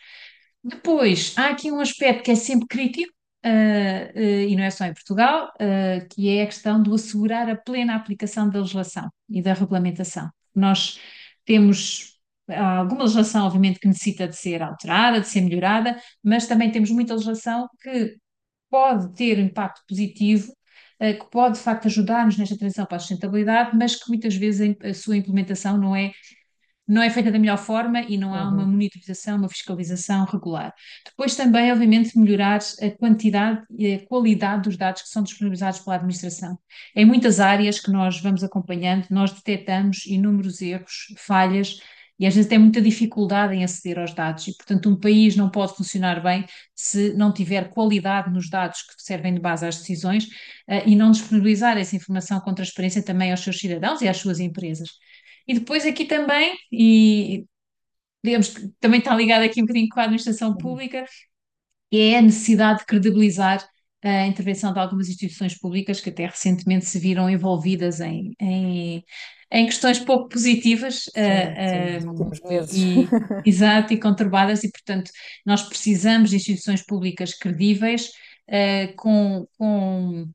Depois, 0.63 1.33
há 1.35 1.47
aqui 1.49 1.69
um 1.69 1.81
aspecto 1.81 2.23
que 2.23 2.31
é 2.31 2.35
sempre 2.35 2.67
crítico, 2.69 3.11
Uh, 3.43 4.19
uh, 4.19 4.49
e 4.49 4.55
não 4.55 4.63
é 4.63 4.69
só 4.69 4.85
em 4.85 4.93
Portugal, 4.93 5.51
uh, 5.55 6.07
que 6.09 6.29
é 6.29 6.43
a 6.43 6.45
questão 6.45 6.81
do 6.81 6.93
assegurar 6.93 7.49
a 7.49 7.55
plena 7.55 7.95
aplicação 7.95 8.47
da 8.47 8.59
legislação 8.59 9.09
e 9.27 9.41
da 9.41 9.53
regulamentação. 9.53 10.29
Nós 10.53 10.99
temos 11.43 12.19
alguma 12.47 13.03
legislação, 13.03 13.45
obviamente, 13.45 13.79
que 13.79 13.87
necessita 13.87 14.27
de 14.27 14.35
ser 14.35 14.61
alterada, 14.61 15.21
de 15.21 15.27
ser 15.27 15.41
melhorada, 15.41 15.99
mas 16.23 16.45
também 16.45 16.71
temos 16.71 16.91
muita 16.91 17.13
legislação 17.13 17.67
que 17.81 18.15
pode 18.69 19.13
ter 19.15 19.39
impacto 19.39 19.81
positivo, 19.87 20.53
que 20.99 21.29
pode, 21.31 21.57
de 21.57 21.63
facto, 21.63 21.87
ajudar-nos 21.87 22.37
nesta 22.37 22.57
transição 22.57 22.85
para 22.85 22.97
a 22.97 22.99
sustentabilidade, 22.99 23.75
mas 23.75 23.95
que 23.95 24.09
muitas 24.09 24.35
vezes 24.35 24.75
a 24.83 24.93
sua 24.93 25.17
implementação 25.17 25.77
não 25.77 25.95
é 25.95 26.11
não 26.91 27.01
é 27.01 27.09
feita 27.09 27.31
da 27.31 27.39
melhor 27.39 27.57
forma 27.57 28.01
e 28.01 28.17
não 28.17 28.35
há 28.35 28.49
uma 28.49 28.63
uhum. 28.63 28.71
monitorização, 28.71 29.37
uma 29.37 29.47
fiscalização 29.47 30.25
regular. 30.25 30.73
Depois 31.05 31.37
também, 31.37 31.71
obviamente, 31.71 32.19
melhorar 32.19 32.59
a 32.81 32.91
quantidade 32.91 33.63
e 33.77 33.93
a 33.93 34.05
qualidade 34.05 34.63
dos 34.63 34.75
dados 34.75 35.03
que 35.03 35.07
são 35.07 35.23
disponibilizados 35.23 35.79
pela 35.79 35.95
administração. 35.95 36.59
Em 36.93 37.05
muitas 37.05 37.39
áreas 37.39 37.79
que 37.79 37.89
nós 37.89 38.19
vamos 38.19 38.43
acompanhando, 38.43 39.05
nós 39.09 39.31
detectamos 39.31 40.05
inúmeros 40.05 40.61
erros, 40.61 41.15
falhas, 41.17 41.79
e 42.19 42.27
às 42.27 42.35
vezes 42.35 42.49
tem 42.49 42.59
muita 42.59 42.81
dificuldade 42.81 43.55
em 43.55 43.63
aceder 43.63 43.97
aos 43.97 44.13
dados 44.13 44.47
e, 44.49 44.55
portanto, 44.55 44.89
um 44.89 44.99
país 44.99 45.37
não 45.37 45.49
pode 45.49 45.73
funcionar 45.73 46.21
bem 46.21 46.45
se 46.75 47.13
não 47.13 47.33
tiver 47.33 47.69
qualidade 47.69 48.29
nos 48.29 48.49
dados 48.49 48.81
que 48.81 49.01
servem 49.01 49.33
de 49.33 49.39
base 49.39 49.65
às 49.65 49.77
decisões 49.77 50.25
uh, 50.25 50.83
e 50.85 50.93
não 50.93 51.09
disponibilizar 51.09 51.77
essa 51.77 51.95
informação 51.95 52.41
com 52.41 52.53
transparência 52.53 53.01
também 53.01 53.31
aos 53.31 53.39
seus 53.39 53.57
cidadãos 53.57 54.01
e 54.01 54.09
às 54.09 54.17
suas 54.17 54.41
empresas. 54.41 54.89
E 55.47 55.53
depois 55.53 55.85
aqui 55.85 56.05
também, 56.05 56.55
e 56.71 57.45
digamos 58.23 58.49
que 58.49 58.67
também 58.79 58.99
está 58.99 59.15
ligado 59.15 59.43
aqui 59.43 59.61
um 59.61 59.65
bocadinho 59.65 59.89
com 59.89 59.99
a 59.99 60.03
administração 60.03 60.55
pública, 60.55 61.05
é 61.91 62.17
a 62.17 62.21
necessidade 62.21 62.79
de 62.79 62.85
credibilizar 62.85 63.67
a 64.03 64.25
intervenção 64.25 64.73
de 64.73 64.79
algumas 64.79 65.09
instituições 65.09 65.57
públicas 65.57 65.99
que 65.99 66.09
até 66.09 66.25
recentemente 66.25 66.85
se 66.85 66.97
viram 66.97 67.29
envolvidas 67.29 67.99
em, 67.99 68.33
em, 68.39 69.03
em 69.51 69.65
questões 69.65 69.99
pouco 69.99 70.29
positivas 70.29 71.03
sim, 71.03 71.11
uh, 71.19 72.11
uh, 72.11 72.65
e, 72.73 73.07
exato, 73.47 73.93
e 73.93 73.99
conturbadas, 73.99 74.63
e 74.63 74.71
portanto 74.71 75.11
nós 75.45 75.61
precisamos 75.61 76.31
de 76.31 76.37
instituições 76.37 76.83
públicas 76.83 77.33
credíveis 77.33 78.07
uh, 78.49 78.95
com, 78.95 79.47
com, 79.57 80.27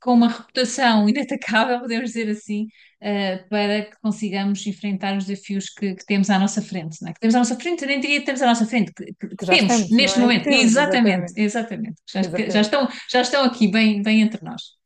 com 0.00 0.14
uma 0.14 0.28
reputação 0.28 1.06
inatacável, 1.10 1.80
podemos 1.80 2.10
dizer 2.10 2.30
assim, 2.30 2.64
uh, 3.02 3.48
para 3.48 3.82
que 3.82 4.00
consigamos 4.00 4.66
enfrentar 4.66 5.16
os 5.16 5.26
desafios 5.26 5.68
que, 5.70 5.94
que 5.94 6.06
temos 6.06 6.30
à 6.30 6.38
nossa 6.38 6.62
frente, 6.62 6.98
não 7.02 7.10
é? 7.10 7.12
Que 7.12 7.20
temos 7.20 7.34
à 7.34 7.38
nossa 7.38 7.56
frente, 7.56 7.82
eu 7.82 7.88
nem 7.88 8.00
diria 8.00 8.20
que 8.20 8.26
temos 8.26 8.42
à 8.42 8.46
nossa 8.46 8.66
frente, 8.66 8.92
que, 8.94 9.04
que, 9.04 9.28
que 9.28 9.46
temos 9.46 9.60
estamos, 9.60 9.90
neste 9.90 10.18
é? 10.18 10.22
momento, 10.22 10.44
temos, 10.44 10.60
exatamente, 10.62 11.32
exatamente, 11.36 11.36
exatamente. 11.36 12.02
Já, 12.10 12.20
exatamente. 12.20 12.52
Já, 12.52 12.60
estão, 12.60 12.88
já 13.10 13.20
estão 13.20 13.44
aqui 13.44 13.68
bem, 13.68 14.02
bem 14.02 14.22
entre 14.22 14.44
nós. 14.44 14.79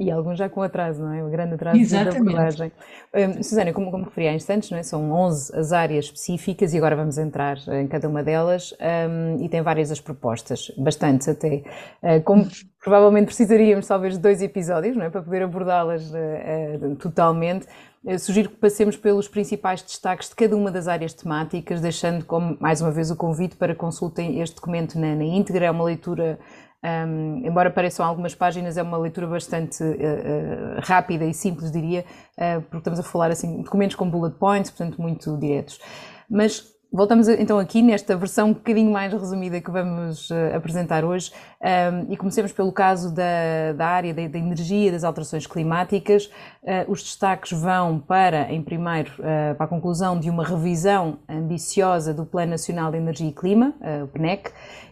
E 0.00 0.10
alguns 0.10 0.38
já 0.38 0.48
com 0.48 0.62
atraso, 0.62 1.02
não 1.02 1.12
é? 1.12 1.22
O 1.22 1.28
grande 1.28 1.54
atraso 1.54 1.78
Exatamente. 1.78 2.14
da 2.14 2.30
abordagem. 2.30 2.72
Um, 3.14 3.42
Susana, 3.42 3.72
como, 3.72 3.90
como 3.90 4.04
referi 4.04 4.28
há 4.28 4.34
instantes, 4.34 4.70
não 4.70 4.78
é? 4.78 4.82
são 4.82 5.12
11 5.12 5.56
as 5.56 5.72
áreas 5.72 6.06
específicas 6.06 6.72
e 6.72 6.78
agora 6.78 6.96
vamos 6.96 7.18
entrar 7.18 7.58
em 7.68 7.86
cada 7.86 8.08
uma 8.08 8.22
delas 8.22 8.74
um, 8.80 9.44
e 9.44 9.48
tem 9.48 9.62
várias 9.62 9.90
as 9.90 10.00
propostas, 10.00 10.72
bastantes 10.78 11.28
até. 11.28 11.62
Uh, 12.02 12.22
como 12.24 12.48
provavelmente 12.82 13.26
precisaríamos 13.26 13.86
talvez 13.86 14.14
de 14.14 14.20
dois 14.20 14.42
episódios, 14.42 14.96
não 14.96 15.04
é? 15.04 15.10
Para 15.10 15.22
poder 15.22 15.42
abordá-las 15.42 16.10
uh, 16.10 16.86
uh, 16.86 16.96
totalmente. 16.96 17.66
Eu 18.04 18.18
sugiro 18.18 18.48
que 18.48 18.56
passemos 18.56 18.96
pelos 18.96 19.28
principais 19.28 19.80
destaques 19.80 20.28
de 20.28 20.34
cada 20.34 20.56
uma 20.56 20.72
das 20.72 20.88
áreas 20.88 21.14
temáticas, 21.14 21.80
deixando 21.80 22.24
como 22.24 22.56
mais 22.58 22.80
uma 22.80 22.90
vez 22.90 23.12
o 23.12 23.16
convite 23.16 23.54
para 23.54 23.76
consultem 23.76 24.40
este 24.40 24.56
documento 24.56 24.98
na, 24.98 25.14
na 25.14 25.22
íntegra, 25.22 25.66
é 25.66 25.70
uma 25.70 25.84
leitura 25.84 26.36
um, 26.84 27.46
embora 27.46 27.70
pareçam 27.70 28.04
algumas 28.04 28.34
páginas, 28.34 28.76
é 28.76 28.82
uma 28.82 28.98
leitura 28.98 29.26
bastante 29.26 29.82
uh, 29.82 29.86
uh, 29.86 30.80
rápida 30.80 31.24
e 31.24 31.32
simples, 31.32 31.70
diria, 31.70 32.04
uh, 32.36 32.60
porque 32.62 32.78
estamos 32.78 32.98
a 32.98 33.02
falar 33.02 33.30
assim, 33.30 33.62
documentos 33.62 33.94
com 33.94 34.08
bullet 34.10 34.36
points, 34.36 34.70
portanto, 34.70 35.00
muito 35.00 35.36
diretos. 35.38 35.80
Mas 36.28 36.71
Voltamos 36.94 37.26
então 37.26 37.58
aqui 37.58 37.80
nesta 37.80 38.14
versão 38.14 38.50
um 38.50 38.52
bocadinho 38.52 38.92
mais 38.92 39.10
resumida 39.10 39.58
que 39.62 39.70
vamos 39.70 40.28
uh, 40.28 40.54
apresentar 40.54 41.06
hoje 41.06 41.32
um, 41.58 42.12
e 42.12 42.18
comecemos 42.18 42.52
pelo 42.52 42.70
caso 42.70 43.14
da, 43.14 43.72
da 43.74 43.86
área 43.86 44.12
da, 44.12 44.28
da 44.28 44.38
energia 44.38 44.92
das 44.92 45.02
alterações 45.02 45.46
climáticas. 45.46 46.26
Uh, 46.62 46.84
os 46.88 47.02
destaques 47.02 47.50
vão 47.58 47.98
para, 47.98 48.52
em 48.52 48.62
primeiro, 48.62 49.10
uh, 49.20 49.54
para 49.54 49.64
a 49.64 49.68
conclusão 49.68 50.20
de 50.20 50.28
uma 50.28 50.44
revisão 50.44 51.20
ambiciosa 51.26 52.12
do 52.12 52.26
Plano 52.26 52.50
Nacional 52.50 52.90
de 52.90 52.98
Energia 52.98 53.28
e 53.30 53.32
Clima, 53.32 53.72
o 54.04 54.08
PNEC, 54.08 54.50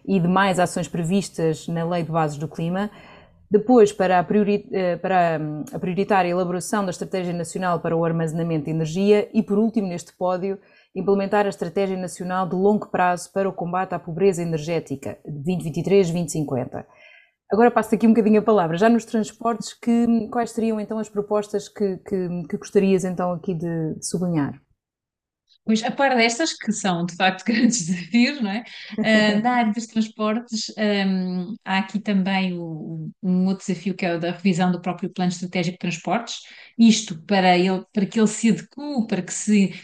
e 0.09 0.19
de 0.19 0.26
mais 0.26 0.59
ações 0.59 0.88
previstas 0.88 1.69
na 1.69 1.85
Lei 1.85 2.02
de 2.02 2.11
Bases 2.11 2.38
do 2.38 2.49
Clima. 2.49 2.90
Depois, 3.50 3.92
para 3.92 4.19
a, 4.19 4.25
priori, 4.25 4.64
para 5.02 5.38
a 5.71 5.78
prioritária 5.78 6.30
elaboração 6.30 6.85
da 6.85 6.90
Estratégia 6.90 7.35
Nacional 7.35 7.80
para 7.80 7.95
o 7.95 8.04
Armazenamento 8.04 8.66
de 8.66 8.71
Energia 8.71 9.28
e, 9.35 9.42
por 9.42 9.59
último, 9.59 9.88
neste 9.88 10.12
pódio, 10.14 10.57
implementar 10.95 11.47
a 11.47 11.49
Estratégia 11.49 11.97
Nacional 11.97 12.49
de 12.49 12.55
Longo 12.55 12.91
Prazo 12.91 13.31
para 13.33 13.49
o 13.49 13.53
Combate 13.53 13.95
à 13.95 13.99
Pobreza 13.99 14.43
Energética, 14.43 15.19
2023-2050. 15.27 16.85
Agora 17.53 17.71
passo 17.71 17.95
aqui 17.95 18.07
um 18.07 18.11
bocadinho 18.11 18.41
a 18.41 18.45
palavra. 18.45 18.77
Já 18.77 18.89
nos 18.89 19.05
transportes, 19.05 19.75
que, 19.75 20.29
quais 20.31 20.51
seriam 20.51 20.81
então 20.81 20.99
as 20.99 21.09
propostas 21.09 21.69
que, 21.69 21.97
que, 21.99 22.29
que 22.49 22.57
gostarias 22.57 23.05
então 23.05 23.33
aqui 23.33 23.55
de, 23.55 23.95
de 23.95 24.07
sublinhar? 24.07 24.61
Pois, 25.65 25.83
a 25.85 25.91
par 25.91 26.17
destas, 26.17 26.53
que 26.53 26.73
são 26.73 27.05
de 27.05 27.15
facto 27.15 27.45
grandes 27.47 27.87
desafios, 27.87 28.41
não 28.41 28.51
é? 28.51 28.65
Uh, 28.99 29.43
na 29.43 29.51
área 29.53 29.73
dos 29.73 29.87
transportes, 29.87 30.73
um, 31.07 31.55
há 31.65 31.79
aqui 31.79 31.99
também 31.99 32.59
o, 32.59 33.11
um 33.23 33.47
outro 33.47 33.67
desafio 33.67 33.95
que 33.95 34.07
é 34.07 34.15
o 34.15 34.21
da 34.21 34.31
revisão 34.31 34.73
do 34.73 34.81
próprio 34.81 35.11
Plano 35.11 35.31
Estratégico 35.31 35.75
de 35.75 35.79
Transportes, 35.81 36.41
isto 36.79 37.21
para, 37.25 37.59
ele, 37.59 37.85
para 37.93 38.07
que 38.07 38.19
ele 38.19 38.29
se 38.29 38.49
adeque, 38.49 39.07
para 39.09 39.23
que 39.23 39.35
se 39.35 39.75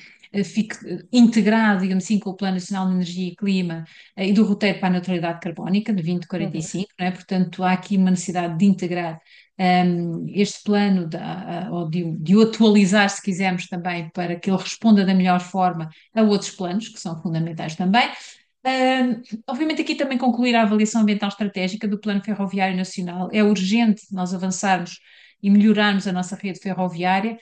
fique 0.44 0.76
integrado, 1.12 1.82
digamos 1.82 2.04
assim, 2.04 2.18
com 2.18 2.30
o 2.30 2.36
Plano 2.36 2.54
Nacional 2.54 2.86
de 2.88 2.94
Energia 2.94 3.28
e 3.28 3.36
Clima 3.36 3.84
eh, 4.16 4.28
e 4.28 4.32
do 4.32 4.44
roteiro 4.44 4.78
para 4.78 4.88
a 4.88 4.90
neutralidade 4.92 5.40
carbónica 5.40 5.92
de 5.92 6.02
2045, 6.02 6.82
uhum. 6.82 6.86
não 6.98 7.06
é? 7.06 7.10
portanto 7.10 7.62
há 7.62 7.72
aqui 7.72 7.96
uma 7.96 8.10
necessidade 8.10 8.58
de 8.58 8.64
integrar 8.64 9.20
um, 9.58 9.62
ehm, 9.62 10.26
este 10.34 10.62
plano, 10.64 11.06
de, 11.08 11.18
ou 11.70 11.88
de, 11.88 12.04
de 12.18 12.36
o 12.36 12.42
atualizar, 12.42 13.08
se 13.10 13.22
quisermos 13.22 13.66
também, 13.68 14.10
para 14.10 14.36
que 14.36 14.50
ele 14.50 14.58
responda 14.58 15.04
da 15.04 15.14
melhor 15.14 15.40
forma 15.40 15.88
a 16.14 16.22
outros 16.22 16.50
planos, 16.50 16.88
que 16.88 17.00
são 17.00 17.20
fundamentais 17.22 17.74
também. 17.76 18.08
Um, 18.64 18.68
ehm, 18.68 19.22
obviamente 19.46 19.82
aqui 19.82 19.94
também 19.94 20.18
concluir 20.18 20.54
a 20.56 20.62
avaliação 20.62 21.02
ambiental 21.02 21.28
estratégica 21.28 21.88
do 21.88 21.98
Plano 22.00 22.22
Ferroviário 22.22 22.76
Nacional. 22.76 23.28
É 23.32 23.42
urgente 23.42 24.02
nós 24.12 24.34
avançarmos 24.34 24.98
e 25.42 25.50
melhorarmos 25.50 26.06
a 26.06 26.12
nossa 26.12 26.36
rede 26.36 26.58
ferroviária 26.58 27.38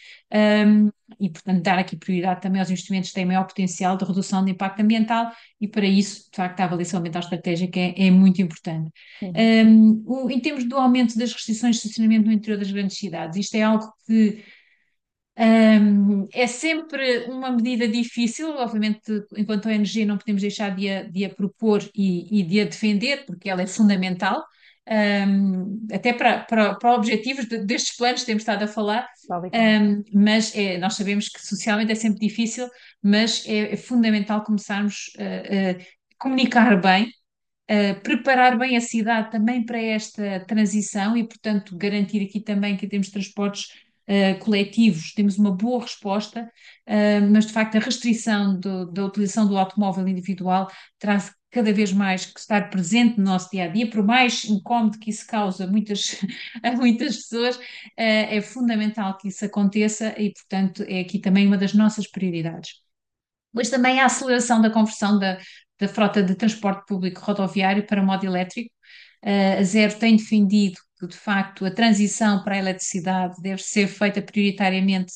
um, 0.67 0.91
e, 1.21 1.31
portanto, 1.31 1.63
dar 1.63 1.79
aqui 1.79 1.97
prioridade 1.97 2.41
também 2.41 2.61
aos 2.61 2.71
investimentos 2.71 3.11
que 3.11 3.15
têm 3.15 3.25
maior 3.25 3.47
potencial 3.47 3.97
de 3.97 4.05
redução 4.05 4.45
de 4.45 4.51
impacto 4.51 4.81
ambiental 4.81 5.31
e, 5.61 5.69
para 5.69 5.87
isso, 5.87 6.31
de 6.31 6.37
facto, 6.37 6.61
a 6.61 6.65
avaliação 6.65 6.99
ambiental 6.99 7.23
estratégica 7.23 7.79
é, 7.79 8.07
é 8.07 8.11
muito 8.11 8.43
importante. 8.43 8.91
Um, 9.23 10.03
o, 10.07 10.31
em 10.31 10.41
termos 10.41 10.69
do 10.69 10.77
aumento 10.77 11.17
das 11.17 11.33
restrições 11.33 11.77
de 11.77 11.83
estacionamento 11.83 12.27
no 12.27 12.33
interior 12.33 12.59
das 12.59 12.71
grandes 12.71 12.99
cidades, 12.99 13.39
isto 13.39 13.55
é 13.55 13.63
algo 13.63 13.87
que 14.07 14.43
um, 15.37 16.29
é 16.33 16.47
sempre 16.47 17.27
uma 17.27 17.51
medida 17.51 17.89
difícil, 17.89 18.51
obviamente, 18.57 19.01
enquanto 19.37 19.69
a 19.69 19.73
ONG 19.73 20.05
não 20.05 20.17
podemos 20.17 20.43
deixar 20.43 20.75
de 20.75 20.89
a, 20.89 21.03
de 21.03 21.25
a 21.25 21.31
propor 21.31 21.83
e, 21.95 22.41
e 22.41 22.43
de 22.45 22.61
a 22.61 22.65
defender, 22.65 23.25
porque 23.27 23.51
ela 23.51 23.63
é 23.63 23.67
fundamental, 23.67 24.45
um, 24.87 25.87
até 25.93 26.13
para, 26.13 26.41
para, 26.41 26.75
para 26.75 26.95
objetivos 26.95 27.47
de, 27.47 27.65
destes 27.65 27.97
planos 27.97 28.21
que 28.21 28.27
temos 28.27 28.43
estado 28.43 28.65
a 28.65 28.69
falar, 28.69 29.09
um, 29.31 30.03
mas 30.13 30.55
é, 30.55 30.77
nós 30.79 30.95
sabemos 30.95 31.29
que 31.29 31.45
socialmente 31.45 31.93
é 31.93 31.95
sempre 31.95 32.21
difícil, 32.21 32.69
mas 33.03 33.45
é, 33.47 33.73
é 33.73 33.77
fundamental 33.77 34.45
começarmos 34.45 35.11
a, 35.19 35.71
a 35.71 35.85
comunicar 36.19 36.81
bem, 36.81 37.11
a 37.69 37.95
preparar 38.01 38.59
bem 38.59 38.77
a 38.77 38.81
cidade 38.81 39.31
também 39.31 39.65
para 39.65 39.81
esta 39.81 40.41
transição 40.47 41.17
e, 41.17 41.27
portanto, 41.27 41.77
garantir 41.77 42.23
aqui 42.23 42.41
também 42.41 42.77
que 42.77 42.87
temos 42.87 43.09
transportes 43.09 43.69
Uh, 44.07 44.39
coletivos, 44.39 45.15
temos 45.15 45.39
uma 45.39 45.51
boa 45.51 45.81
resposta, 45.81 46.43
uh, 46.87 47.31
mas 47.33 47.47
de 47.47 47.55
facto 47.55 47.77
a 47.77 47.81
restrição 47.81 48.61
do, 48.61 48.93
da 48.93 49.07
utilização 49.07 49.49
do 49.49 49.57
automóvel 49.57 50.07
individual 50.07 50.71
traz 50.99 51.33
cada 51.55 51.73
vez 51.73 51.93
mais 51.93 52.27
que 52.27 52.41
estar 52.41 52.69
presente 52.71 53.19
no 53.19 53.25
nosso 53.25 53.51
dia 53.51 53.65
a 53.65 53.69
dia, 53.69 53.89
por 53.89 54.03
mais 54.05 54.45
incómodo 54.45 54.99
que 54.99 55.11
isso 55.11 55.27
causa 55.27 55.65
a 55.65 55.67
muitas, 55.67 56.17
a 56.63 56.73
muitas 56.73 57.17
pessoas, 57.17 57.59
eh, 57.97 58.37
é 58.37 58.41
fundamental 58.43 59.17
que 59.17 59.29
isso 59.29 59.45
aconteça 59.45 60.15
e, 60.21 60.33
portanto, 60.33 60.83
é 60.89 61.01
aqui 61.01 61.19
também 61.21 61.47
uma 61.47 61.57
das 61.59 61.73
nossas 61.75 62.07
prioridades. 62.09 62.81
Depois 63.53 63.71
também 63.71 64.01
a 64.01 64.07
aceleração 64.07 64.61
da 64.61 64.71
conversão 64.71 65.19
da, 65.19 65.39
da 65.79 65.89
frota 65.89 66.23
de 66.23 66.35
transporte 66.35 66.87
público 66.87 67.21
rodoviário 67.21 67.87
para 67.87 68.03
modo 68.03 68.25
elétrico. 68.27 68.71
Eh, 69.23 69.59
a 69.59 69.63
Zero 69.65 69.99
tem 69.99 70.17
defendido 70.17 70.77
que, 70.99 71.07
de 71.07 71.17
facto, 71.17 71.65
a 71.65 71.71
transição 71.71 72.43
para 72.45 72.57
a 72.57 72.59
eletricidade 72.59 73.41
deve 73.43 73.63
ser 73.63 73.87
feita 73.89 74.21
prioritariamente 74.23 75.13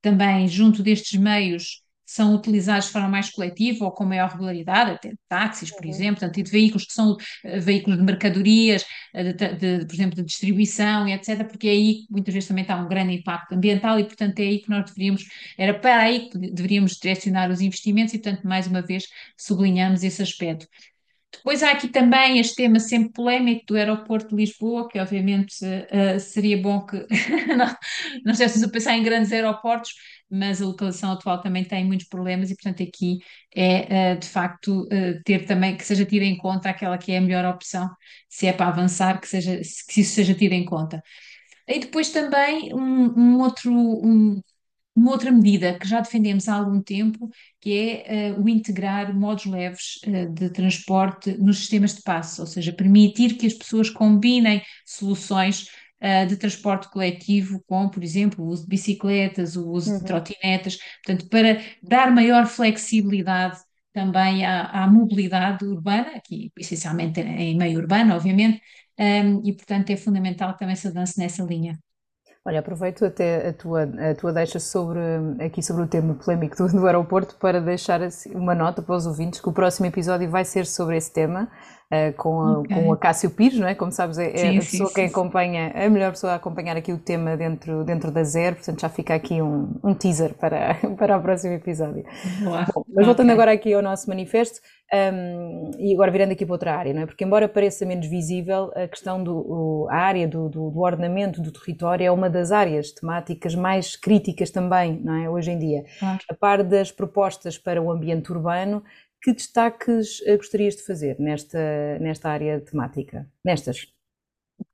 também 0.00 0.48
junto 0.48 0.82
destes 0.82 1.18
meios 1.18 1.81
são 2.04 2.34
utilizados 2.34 2.86
de 2.86 2.92
forma 2.92 3.08
mais 3.08 3.30
coletiva 3.30 3.84
ou 3.84 3.92
com 3.92 4.04
maior 4.04 4.30
regularidade, 4.30 4.92
até 4.92 5.12
táxis, 5.28 5.70
por 5.70 5.84
uhum. 5.84 5.90
exemplo, 5.90 6.20
portanto, 6.20 6.38
e 6.38 6.42
de 6.42 6.50
veículos 6.50 6.84
que 6.84 6.92
são 6.92 7.12
uh, 7.12 7.60
veículos 7.60 7.98
de 7.98 8.04
mercadorias, 8.04 8.82
uh, 9.14 9.32
de, 9.32 9.78
de, 9.78 9.86
por 9.86 9.94
exemplo, 9.94 10.16
de 10.16 10.24
distribuição 10.24 11.08
e 11.08 11.12
etc., 11.12 11.44
porque 11.44 11.68
é 11.68 11.70
aí 11.70 11.94
que 11.94 12.06
muitas 12.10 12.34
vezes 12.34 12.48
também 12.48 12.62
está 12.62 12.76
um 12.76 12.88
grande 12.88 13.14
impacto 13.14 13.52
ambiental 13.54 13.98
e, 13.98 14.04
portanto, 14.04 14.38
é 14.40 14.42
aí 14.42 14.58
que 14.60 14.70
nós 14.70 14.84
deveríamos, 14.86 15.24
era 15.56 15.74
para 15.78 16.02
aí 16.02 16.28
que 16.28 16.38
deveríamos 16.38 16.92
direcionar 16.96 17.50
os 17.50 17.60
investimentos 17.60 18.14
e, 18.14 18.18
portanto, 18.18 18.46
mais 18.46 18.66
uma 18.66 18.82
vez, 18.82 19.04
sublinhamos 19.36 20.02
esse 20.02 20.22
aspecto. 20.22 20.66
Depois 21.32 21.62
há 21.62 21.70
aqui 21.72 21.88
também 21.88 22.38
este 22.38 22.56
tema 22.56 22.78
sempre 22.78 23.12
polémico 23.12 23.64
do 23.66 23.76
aeroporto 23.76 24.28
de 24.28 24.36
Lisboa, 24.36 24.88
que 24.88 24.98
obviamente 24.98 25.54
uh, 25.64 26.20
seria 26.20 26.60
bom 26.60 26.84
que 26.84 26.96
não 28.24 28.32
estivéssemos 28.32 28.68
a 28.68 28.70
pensar 28.70 28.96
em 28.96 29.02
grandes 29.02 29.32
aeroportos, 29.32 29.92
mas 30.30 30.60
a 30.60 30.66
localização 30.66 31.12
atual 31.12 31.40
também 31.40 31.64
tem 31.64 31.84
muitos 31.84 32.06
problemas 32.06 32.50
e, 32.50 32.54
portanto, 32.54 32.82
aqui 32.82 33.18
é 33.54 34.14
de 34.14 34.26
facto 34.26 34.88
ter 35.24 35.44
também 35.44 35.76
que 35.76 35.84
seja 35.84 36.06
tida 36.06 36.24
em 36.24 36.36
conta 36.38 36.70
aquela 36.70 36.96
que 36.96 37.12
é 37.12 37.18
a 37.18 37.20
melhor 37.20 37.44
opção, 37.44 37.90
se 38.28 38.46
é 38.46 38.52
para 38.52 38.68
avançar, 38.68 39.20
que, 39.20 39.28
seja, 39.28 39.60
que 39.88 40.00
isso 40.00 40.14
seja 40.14 40.34
tido 40.34 40.52
em 40.52 40.64
conta. 40.64 41.02
E 41.68 41.78
depois 41.78 42.10
também 42.10 42.74
um, 42.74 43.18
um 43.18 43.40
outro, 43.40 43.72
um, 43.72 44.40
uma 44.94 45.10
outra 45.10 45.32
medida 45.32 45.78
que 45.78 45.88
já 45.88 46.00
defendemos 46.00 46.48
há 46.48 46.54
algum 46.54 46.82
tempo, 46.82 47.30
que 47.60 47.72
é 48.06 48.32
uh, 48.32 48.42
o 48.42 48.48
integrar 48.48 49.14
modos 49.14 49.46
leves 49.46 49.98
uh, 50.06 50.32
de 50.32 50.50
transporte 50.50 51.36
nos 51.38 51.58
sistemas 51.58 51.94
de 51.94 52.02
passe, 52.02 52.40
ou 52.40 52.46
seja, 52.46 52.72
permitir 52.72 53.36
que 53.36 53.46
as 53.46 53.54
pessoas 53.54 53.88
combinem 53.88 54.62
soluções 54.84 55.68
uh, 56.02 56.26
de 56.26 56.36
transporte 56.36 56.90
coletivo 56.90 57.62
com, 57.66 57.88
por 57.88 58.02
exemplo, 58.02 58.44
o 58.44 58.48
uso 58.48 58.62
de 58.62 58.68
bicicletas, 58.68 59.56
o 59.56 59.70
uso 59.70 59.92
uhum. 59.92 59.98
de 59.98 60.04
trotinetas, 60.04 60.78
portanto, 61.04 61.28
para 61.28 61.60
dar 61.82 62.12
maior 62.12 62.46
flexibilidade 62.46 63.58
também 63.92 64.44
à, 64.44 64.84
à 64.84 64.86
mobilidade 64.86 65.64
urbana, 65.64 66.12
aqui 66.16 66.50
essencialmente 66.58 67.20
em 67.20 67.56
meio 67.56 67.78
urbano, 67.78 68.14
obviamente, 68.14 68.60
um, 68.98 69.42
e 69.44 69.52
portanto 69.54 69.90
é 69.90 69.96
fundamental 69.96 70.52
que 70.52 70.60
também 70.60 70.76
se 70.76 70.88
avance 70.88 71.18
nessa 71.18 71.42
linha. 71.42 71.78
Olha, 72.44 72.58
aproveito 72.58 73.04
até 73.04 73.50
a 73.50 73.52
tua, 73.52 73.84
a 73.84 74.14
tua 74.16 74.32
deixa 74.32 74.58
sobre, 74.58 74.98
aqui 75.38 75.62
sobre 75.62 75.84
o 75.84 75.86
tema 75.86 76.14
polémico 76.14 76.56
do, 76.56 76.66
do 76.72 76.86
aeroporto 76.86 77.36
para 77.36 77.60
deixar 77.60 78.02
assim, 78.02 78.34
uma 78.34 78.52
nota 78.52 78.82
para 78.82 78.96
os 78.96 79.06
ouvintes 79.06 79.40
que 79.40 79.48
o 79.48 79.52
próximo 79.52 79.86
episódio 79.86 80.28
vai 80.28 80.44
ser 80.44 80.66
sobre 80.66 80.96
esse 80.96 81.12
tema, 81.12 81.48
uh, 81.92 82.12
com, 82.16 82.40
a, 82.40 82.58
okay. 82.60 82.76
com 82.76 82.92
a 82.92 82.96
Cássio 82.96 83.30
Pires, 83.30 83.58
não 83.58 83.68
é? 83.68 83.74
Como 83.74 83.92
sabes, 83.92 84.18
é, 84.18 84.32
é 84.32 84.36
sim, 84.36 84.56
a 84.56 84.60
pessoa 84.60 84.88
sim, 84.88 84.94
que 84.94 85.00
sim. 85.02 85.06
acompanha, 85.06 85.72
a 85.74 85.88
melhor 85.90 86.12
pessoa 86.12 86.32
a 86.32 86.36
acompanhar 86.36 86.76
aqui 86.76 86.92
o 86.92 86.98
tema 86.98 87.36
dentro, 87.36 87.84
dentro 87.84 88.10
da 88.10 88.24
Zero, 88.24 88.56
portanto 88.56 88.80
já 88.80 88.88
fica 88.88 89.14
aqui 89.14 89.42
um, 89.42 89.74
um 89.84 89.94
teaser 89.94 90.34
para, 90.34 90.74
para 90.96 91.18
o 91.18 91.22
próximo 91.22 91.52
episódio. 91.52 92.04
Bom, 92.42 92.84
mas 92.88 93.06
voltando 93.06 93.26
okay. 93.26 93.34
agora 93.34 93.52
aqui 93.52 93.74
ao 93.74 93.82
nosso 93.82 94.08
manifesto, 94.08 94.60
um, 94.94 95.70
e 95.78 95.94
agora 95.94 96.10
virando 96.10 96.32
aqui 96.32 96.44
para 96.44 96.54
outra 96.54 96.76
área, 96.76 96.92
não 96.92 97.00
é? 97.02 97.06
Porque 97.06 97.24
embora 97.24 97.48
pareça 97.48 97.86
menos 97.86 98.06
visível, 98.06 98.70
a 98.76 98.86
questão 98.86 99.24
do 99.24 99.34
o, 99.34 99.88
a 99.90 99.96
área 99.96 100.28
do, 100.28 100.50
do, 100.50 100.70
do, 100.70 100.80
ordenamento 100.80 101.40
do 101.40 101.50
território 101.50 102.04
é 102.04 102.10
uma 102.10 102.28
das 102.28 102.52
áreas 102.52 102.92
temáticas 102.92 103.54
mais 103.54 103.96
críticas 103.96 104.50
também, 104.50 105.00
não 105.02 105.14
é? 105.14 105.30
Hoje 105.30 105.50
em 105.50 105.58
dia. 105.58 105.84
A 106.28 106.34
par 106.34 106.62
das 106.62 106.92
propostas 106.92 107.56
para 107.56 107.80
o 107.80 107.90
ambiente 107.90 108.30
urbano, 108.30 108.82
que 109.22 109.32
destaques 109.32 110.20
eh, 110.26 110.36
gostarias 110.36 110.76
de 110.76 110.82
fazer 110.84 111.18
nesta, 111.20 111.98
nesta 112.00 112.30
área 112.30 112.60
temática? 112.60 113.30
Nestas? 113.44 113.88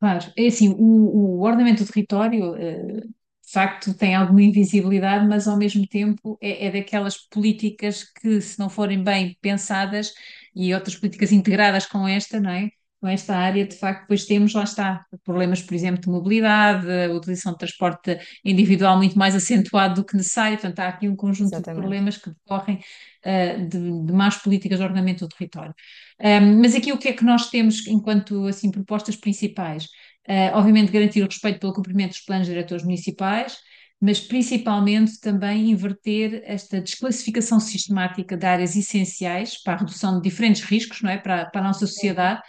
Claro, 0.00 0.32
é 0.36 0.46
assim, 0.46 0.70
o, 0.78 1.38
o 1.38 1.40
ordenamento 1.42 1.84
do 1.84 1.90
território, 1.90 2.52
uh, 2.52 3.00
de 3.00 3.52
facto 3.52 3.94
tem 3.94 4.14
alguma 4.14 4.42
invisibilidade, 4.42 5.26
mas 5.26 5.48
ao 5.48 5.56
mesmo 5.56 5.86
tempo 5.86 6.38
é, 6.40 6.66
é, 6.66 6.70
daquelas 6.70 7.16
políticas 7.16 8.04
que, 8.04 8.40
se 8.40 8.58
não 8.58 8.68
forem 8.68 9.02
bem 9.02 9.36
pensadas 9.40 10.12
e 10.54 10.74
outras 10.74 10.96
políticas 10.96 11.32
integradas 11.32 11.86
com 11.86 12.06
esta, 12.06 12.40
não 12.40 12.50
é? 12.50 12.70
Com 13.00 13.06
esta 13.06 13.36
área, 13.36 13.64
de 13.64 13.76
facto, 13.76 14.00
depois 14.00 14.24
temos, 14.24 14.54
lá 14.54 14.64
está, 14.64 15.06
problemas, 15.24 15.62
por 15.62 15.72
exemplo, 15.72 16.00
de 16.00 16.08
mobilidade, 16.08 16.90
a 16.90 17.12
utilização 17.12 17.52
de 17.52 17.58
transporte 17.58 18.18
individual 18.44 18.96
muito 18.96 19.16
mais 19.16 19.36
acentuado 19.36 19.94
do 19.94 20.04
que 20.04 20.16
necessário, 20.16 20.58
portanto, 20.58 20.80
há 20.80 20.88
aqui 20.88 21.08
um 21.08 21.14
conjunto 21.14 21.54
Exatamente. 21.54 21.76
de 21.76 21.80
problemas 21.80 22.16
que 22.16 22.30
decorrem 22.30 22.80
uh, 23.24 23.68
de, 23.68 24.06
de 24.06 24.12
más 24.12 24.38
políticas 24.38 24.78
de 24.78 24.84
ordenamento 24.84 25.24
do 25.24 25.28
território. 25.28 25.74
Um, 26.20 26.60
mas 26.60 26.74
aqui 26.74 26.92
o 26.92 26.98
que 26.98 27.08
é 27.08 27.12
que 27.12 27.24
nós 27.24 27.48
temos 27.50 27.86
enquanto, 27.86 28.46
assim, 28.48 28.68
propostas 28.70 29.14
principais? 29.14 29.84
Uh, 30.28 30.50
obviamente, 30.54 30.90
garantir 30.90 31.22
o 31.22 31.26
respeito 31.26 31.60
pelo 31.60 31.72
cumprimento 31.72 32.10
dos 32.10 32.20
planos 32.20 32.48
diretores 32.48 32.82
municipais, 32.82 33.58
mas 34.00 34.20
principalmente 34.20 35.18
também 35.20 35.70
inverter 35.70 36.42
esta 36.44 36.80
desclassificação 36.80 37.58
sistemática 37.58 38.36
de 38.36 38.46
áreas 38.46 38.76
essenciais 38.76 39.60
para 39.60 39.74
a 39.74 39.76
redução 39.78 40.16
de 40.16 40.28
diferentes 40.28 40.62
riscos 40.62 41.02
não 41.02 41.10
é? 41.10 41.18
para, 41.18 41.46
para 41.46 41.60
a 41.60 41.64
nossa 41.64 41.86
sociedade, 41.86 42.40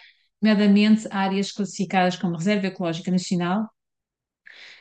nomeadamente 0.42 1.08
áreas 1.12 1.52
classificadas 1.52 2.16
como 2.16 2.36
Reserva 2.36 2.68
Ecológica 2.68 3.12
Nacional. 3.12 3.70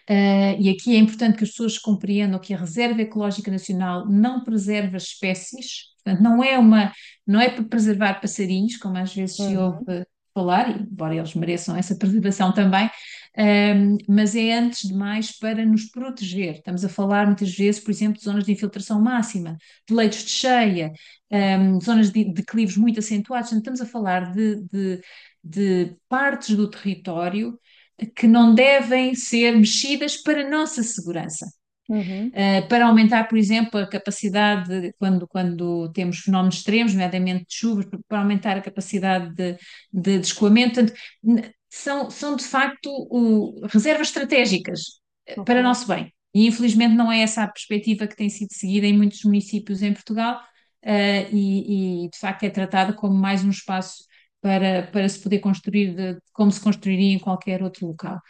Uh, 0.08 0.56
e 0.58 0.70
aqui 0.70 0.96
é 0.96 0.98
importante 0.98 1.36
que 1.36 1.44
as 1.44 1.50
pessoas 1.50 1.78
compreendam 1.78 2.40
que 2.40 2.54
a 2.54 2.58
Reserva 2.58 3.02
Ecológica 3.02 3.50
Nacional 3.50 4.08
não 4.08 4.42
preserva 4.42 4.96
espécies, 4.96 5.94
portanto, 6.02 6.22
não 6.22 6.42
é 6.42 6.58
uma, 6.58 6.92
não 7.26 7.40
é 7.40 7.50
para 7.50 7.64
preservar 7.64 8.20
passarinhos, 8.20 8.78
como 8.78 8.96
às 8.96 9.14
vezes 9.14 9.36
se 9.36 9.42
uhum. 9.42 9.64
ouve 9.64 10.06
falar, 10.38 10.80
embora 10.80 11.14
eles 11.16 11.34
mereçam 11.34 11.76
essa 11.76 11.96
preservação 11.96 12.52
também, 12.52 12.88
um, 13.36 13.96
mas 14.08 14.34
é 14.34 14.52
antes 14.58 14.88
de 14.88 14.94
mais 14.94 15.36
para 15.38 15.64
nos 15.64 15.84
proteger. 15.86 16.56
Estamos 16.56 16.84
a 16.84 16.88
falar 16.88 17.26
muitas 17.26 17.54
vezes, 17.54 17.80
por 17.80 17.90
exemplo, 17.90 18.18
de 18.18 18.24
zonas 18.24 18.44
de 18.44 18.52
infiltração 18.52 19.00
máxima, 19.00 19.56
de 19.86 19.94
leitos 19.94 20.24
de 20.24 20.30
cheia, 20.30 20.92
um, 21.30 21.80
zonas 21.80 22.10
de 22.10 22.24
declives 22.32 22.76
muito 22.76 22.98
acentuados. 22.98 23.52
estamos 23.52 23.80
a 23.80 23.86
falar 23.86 24.32
de, 24.32 24.62
de, 24.72 25.00
de 25.42 25.96
partes 26.08 26.56
do 26.56 26.68
território 26.70 27.58
que 28.16 28.26
não 28.28 28.54
devem 28.54 29.14
ser 29.14 29.56
mexidas 29.56 30.16
para 30.16 30.42
a 30.46 30.50
nossa 30.50 30.82
segurança. 30.82 31.46
Uhum. 31.88 32.28
Uh, 32.28 32.68
para 32.68 32.86
aumentar, 32.86 33.28
por 33.28 33.38
exemplo, 33.38 33.80
a 33.80 33.86
capacidade, 33.86 34.92
quando, 34.98 35.26
quando 35.26 35.90
temos 35.92 36.18
fenómenos 36.18 36.56
extremos, 36.56 36.92
nomeadamente 36.92 37.46
de 37.46 37.54
chuvas, 37.54 37.86
para 38.06 38.18
aumentar 38.18 38.58
a 38.58 38.60
capacidade 38.60 39.34
de, 39.34 39.56
de, 39.92 40.18
de 40.18 40.26
escoamento. 40.26 40.74
Portanto, 40.74 41.52
são, 41.68 42.10
são 42.10 42.36
de 42.36 42.44
facto 42.44 42.90
o, 43.10 43.66
reservas 43.66 44.08
estratégicas 44.08 44.80
eh, 45.26 45.32
okay. 45.32 45.44
para 45.44 45.62
nosso 45.62 45.86
bem. 45.86 46.12
E 46.34 46.46
infelizmente 46.46 46.94
não 46.94 47.10
é 47.10 47.20
essa 47.20 47.42
a 47.42 47.48
perspectiva 47.48 48.06
que 48.06 48.16
tem 48.16 48.28
sido 48.28 48.52
seguida 48.52 48.86
em 48.86 48.96
muitos 48.96 49.24
municípios 49.24 49.82
em 49.82 49.92
Portugal, 49.92 50.40
uh, 50.84 51.34
e, 51.34 52.04
e, 52.04 52.10
de 52.10 52.18
facto 52.18 52.44
é 52.44 52.50
tratada 52.50 52.92
como 52.92 53.14
mais 53.14 53.44
um 53.44 53.50
espaço 53.50 54.04
para, 54.40 54.84
para 54.92 55.08
se 55.08 55.20
poder 55.20 55.38
construir 55.40 55.94
de, 55.94 56.18
como 56.32 56.50
se 56.52 56.60
construiria 56.60 57.14
em 57.14 57.18
qualquer 57.18 57.62
outro 57.62 57.86
local. 57.86 58.20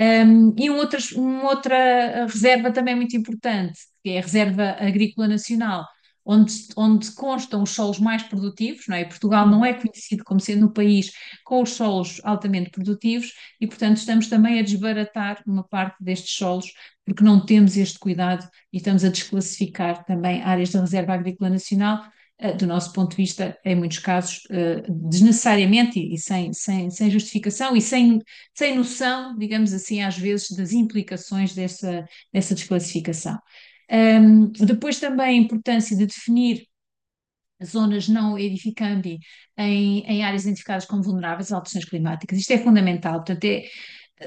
Um, 0.00 0.54
e 0.58 0.70
um 0.70 0.76
outra, 0.76 0.98
uma 1.14 1.50
outra 1.50 2.26
reserva 2.26 2.72
também 2.72 2.96
muito 2.96 3.16
importante, 3.16 3.78
que 4.02 4.10
é 4.10 4.18
a 4.18 4.22
Reserva 4.22 4.76
Agrícola 4.80 5.28
Nacional, 5.28 5.86
onde, 6.24 6.52
onde 6.76 7.12
constam 7.12 7.62
os 7.62 7.70
solos 7.70 7.98
mais 7.98 8.22
produtivos, 8.22 8.86
não 8.88 8.96
é? 8.96 9.04
Portugal 9.04 9.46
não 9.46 9.64
é 9.64 9.74
conhecido 9.74 10.24
como 10.24 10.40
sendo 10.40 10.66
um 10.66 10.72
país 10.72 11.12
com 11.44 11.62
os 11.62 11.70
solos 11.70 12.20
altamente 12.24 12.70
produtivos 12.70 13.32
e, 13.60 13.66
portanto, 13.66 13.98
estamos 13.98 14.28
também 14.28 14.58
a 14.58 14.62
desbaratar 14.62 15.42
uma 15.46 15.62
parte 15.62 16.02
destes 16.02 16.34
solos 16.34 16.72
porque 17.04 17.22
não 17.22 17.44
temos 17.44 17.76
este 17.76 17.98
cuidado 17.98 18.48
e 18.72 18.78
estamos 18.78 19.04
a 19.04 19.10
desclassificar 19.10 20.04
também 20.04 20.42
áreas 20.42 20.70
da 20.70 20.80
Reserva 20.80 21.14
Agrícola 21.14 21.50
Nacional 21.50 22.02
do 22.58 22.66
nosso 22.66 22.92
ponto 22.92 23.10
de 23.10 23.16
vista, 23.16 23.56
em 23.64 23.76
muitos 23.76 23.98
casos, 23.98 24.42
eh, 24.50 24.82
desnecessariamente 24.88 26.00
e 26.00 26.18
sem, 26.18 26.52
sem, 26.52 26.90
sem 26.90 27.10
justificação 27.10 27.76
e 27.76 27.80
sem, 27.80 28.20
sem 28.54 28.76
noção, 28.76 29.36
digamos 29.38 29.72
assim, 29.72 30.02
às 30.02 30.18
vezes, 30.18 30.50
das 30.56 30.72
implicações 30.72 31.54
dessa, 31.54 32.04
dessa 32.32 32.54
desclassificação. 32.54 33.38
Um, 33.90 34.50
depois 34.50 34.98
também 34.98 35.26
a 35.26 35.42
importância 35.42 35.96
de 35.96 36.06
definir 36.06 36.66
zonas 37.64 38.08
não 38.08 38.38
edificandi 38.38 39.18
em, 39.56 40.00
em 40.00 40.24
áreas 40.24 40.44
identificadas 40.44 40.84
como 40.86 41.02
vulneráveis 41.02 41.52
a 41.52 41.56
alterações 41.56 41.84
climáticas. 41.84 42.38
Isto 42.38 42.52
é 42.52 42.58
fundamental, 42.58 43.14
portanto, 43.14 43.44
é, 43.44 43.64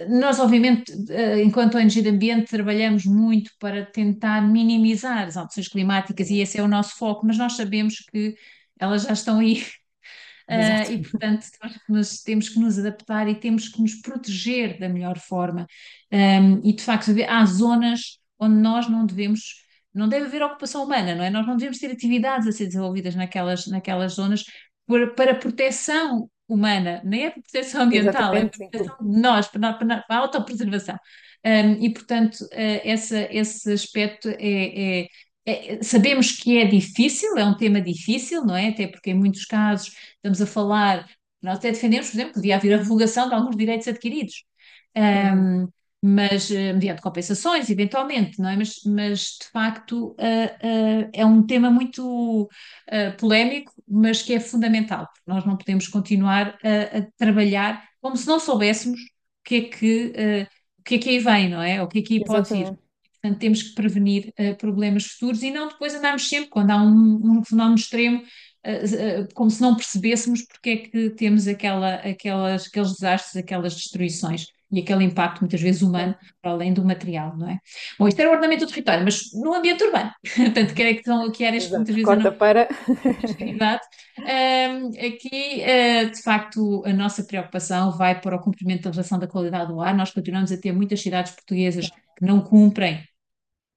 nós, 0.10 0.40
obviamente, 0.40 0.92
eh, 1.10 1.44
enquanto 1.44 1.78
ONG 1.78 2.02
de 2.02 2.10
Ambiente, 2.10 2.50
trabalhamos 2.50 3.06
muito 3.06 3.52
para 3.60 3.86
tentar 3.86 4.42
minimizar 4.42 5.28
as 5.28 5.38
alterações 5.38 5.68
climáticas 5.68 6.30
e 6.30 6.40
esse 6.40 6.58
é 6.58 6.64
o 6.64 6.68
nosso 6.68 6.98
foco, 6.98 7.26
mas 7.26 7.38
nós 7.38 7.56
sabemos 7.56 8.00
que 8.12 8.36
elas 8.80 9.04
já 9.04 9.14
estão 9.14 9.40
aí 9.40 9.64
uh, 10.50 10.92
e, 10.92 11.02
portanto, 11.02 11.46
nós 11.90 12.22
temos 12.22 12.50
que 12.50 12.60
nos 12.60 12.78
adaptar 12.78 13.28
e 13.28 13.36
temos 13.36 13.70
que 13.70 13.82
nos 13.82 13.96
proteger 13.96 14.80
da 14.80 14.90
melhor 14.90 15.18
forma. 15.18 15.66
Um, 16.12 16.62
e, 16.64 16.74
de 16.74 16.84
facto, 16.84 17.12
há 17.28 17.46
zonas 17.46 18.20
onde 18.40 18.56
nós 18.56 18.90
não 18.90 19.06
devemos. 19.06 19.66
Não 19.94 20.08
deve 20.08 20.28
haver 20.28 20.44
ocupação 20.44 20.84
humana, 20.84 21.16
não 21.16 21.24
é? 21.24 21.30
Nós 21.30 21.48
não 21.48 21.58
devemos 21.58 21.80
ter 21.80 21.92
atividades 21.92 22.48
a 22.48 22.52
ser 22.52 22.68
desenvolvidas 22.68 23.16
naquelas, 23.16 23.66
naquelas 23.66 24.14
zonas 24.14 24.44
para, 24.86 25.08
para 25.08 25.36
proteção 25.36 26.30
humana, 26.48 27.02
nem 27.04 27.26
é 27.26 27.30
para 27.32 27.42
proteção 27.42 27.82
ambiental, 27.84 28.34
Exatamente, 28.34 28.64
é 28.64 28.68
para 28.70 28.80
proteção 28.80 29.12
de 29.12 29.22
nós, 29.22 29.48
para, 29.48 29.74
para, 29.74 30.02
para 30.02 30.16
a 30.16 30.20
autopreservação. 30.20 30.98
Um, 31.46 31.84
e, 31.84 31.94
portanto, 31.94 32.42
uh, 32.42 32.82
essa, 32.84 33.28
esse 33.32 33.72
aspecto 33.72 34.30
é, 34.30 35.02
é, 35.02 35.08
é, 35.46 35.84
sabemos 35.84 36.32
que 36.32 36.58
é 36.58 36.66
difícil, 36.66 37.38
é 37.38 37.46
um 37.46 37.56
tema 37.56 37.80
difícil, 37.82 38.44
não 38.46 38.56
é? 38.56 38.70
Até 38.70 38.88
porque 38.88 39.12
em 39.12 39.14
muitos 39.14 39.46
casos 39.46 39.94
estamos 40.16 40.42
a 40.42 40.46
falar, 40.48 41.08
nós 41.42 41.58
até 41.60 41.72
defendemos, 41.72 42.10
por 42.10 42.16
exemplo, 42.16 42.34
que 42.34 42.40
devia 42.40 42.56
haver 42.56 42.74
a 42.74 42.78
revogação 42.78 43.30
de 43.30 43.36
alguns 43.36 43.56
direitos 43.56 43.88
adquiridos. 43.88 44.44
Um, 44.96 45.62
uhum 45.62 45.68
mas 46.02 46.50
uh, 46.50 46.54
mediante 46.54 47.02
compensações, 47.02 47.70
eventualmente, 47.70 48.40
não 48.40 48.50
é? 48.50 48.56
Mas, 48.56 48.82
mas 48.86 49.38
de 49.42 49.50
facto 49.52 50.10
uh, 50.10 50.14
uh, 50.14 51.10
é 51.12 51.26
um 51.26 51.46
tema 51.46 51.70
muito 51.72 52.50
polémico, 53.20 53.74
mas 53.88 54.22
que 54.22 54.34
é 54.34 54.40
fundamental. 54.40 55.08
Nós 55.26 55.46
não 55.46 55.58
podemos 55.58 55.88
continuar 55.88 56.58
a, 56.64 56.98
a, 56.98 57.02
trabalhar 57.18 57.84
como 58.02 58.16
se 58.16 58.28
não 58.28 58.40
soubéssemos 58.40 59.00
o 59.00 59.04
que 59.44 59.56
é 59.56 59.62
que, 59.62 60.48
o 60.80 60.84
que, 60.84 60.96
é 60.96 60.98
que 60.98 61.10
aí 61.10 61.20
vem, 61.20 61.50
não 61.50 61.62
é? 61.62 61.82
O 61.82 61.88
que 61.88 62.00
é 62.00 62.02
que 62.02 62.14
aí 62.16 62.24
pode 62.24 62.50
vir. 62.50 62.66
Portanto, 62.66 63.40
temos 63.40 63.64
que 63.64 63.74
prevenir 63.74 64.34
problemas 64.58 65.06
futuros 65.06 65.42
e 65.42 65.52
não 65.52 65.68
depois 65.68 65.96
andarmos 65.96 66.28
sempre, 66.28 66.50
quando 66.50 66.72
há 66.72 66.82
um, 66.82 67.40
um 67.40 67.44
fenómeno 67.44 67.76
extremo, 67.76 68.24
como 69.34 69.50
se 69.50 69.62
não 69.62 69.76
percebêssemos 69.76 70.44
porque 70.44 70.70
é 70.70 70.78
que 70.78 71.10
temos 71.12 71.48
aquela, 71.48 71.96
aquelas, 71.96 72.68
aqueles 72.68 72.94
desastres, 72.94 73.38
aquelas 73.38 73.76
destruições. 73.76 74.48
E 74.72 74.80
aquele 74.80 75.04
impacto 75.04 75.40
muitas 75.40 75.62
vezes 75.62 75.82
humano, 75.82 76.16
para 76.42 76.52
além 76.52 76.74
do 76.74 76.84
material, 76.84 77.38
não 77.38 77.50
é? 77.50 77.60
Bom, 77.98 78.08
isto 78.08 78.20
era 78.20 78.30
o 78.30 78.34
ordenamento 78.34 78.66
do 78.66 78.70
território, 78.70 79.04
mas 79.04 79.32
no 79.34 79.54
ambiente 79.54 79.84
urbano, 79.84 80.12
portanto, 80.36 80.74
que, 80.74 80.82
era 80.82 80.94
que, 80.94 81.04
são, 81.04 81.32
que 81.32 81.46
áreas 81.46 81.68
que 81.68 81.76
muitas 81.76 81.96
vezes 81.96 82.06
Corta 82.06 82.32
não... 82.32 82.38
para... 82.38 82.68
Exato. 83.40 83.88
Um, 84.20 84.88
aqui, 84.90 85.64
uh, 85.64 86.12
de 86.12 86.22
facto, 86.22 86.84
a 86.86 86.94
nossa 86.94 87.24
preocupação 87.24 87.92
vai 87.92 88.20
para 88.20 88.36
o 88.36 88.42
cumprimento 88.42 88.84
da 88.84 88.90
legislação 88.90 89.20
da 89.20 89.28
qualidade 89.28 89.72
do 89.72 89.80
ar. 89.80 89.96
Nós 89.96 90.12
continuamos 90.12 90.52
a 90.52 90.58
ter 90.58 90.74
muitas 90.74 91.02
cidades 91.02 91.32
portuguesas 91.32 91.90
que 92.18 92.26
não 92.26 92.42
cumprem 92.42 93.04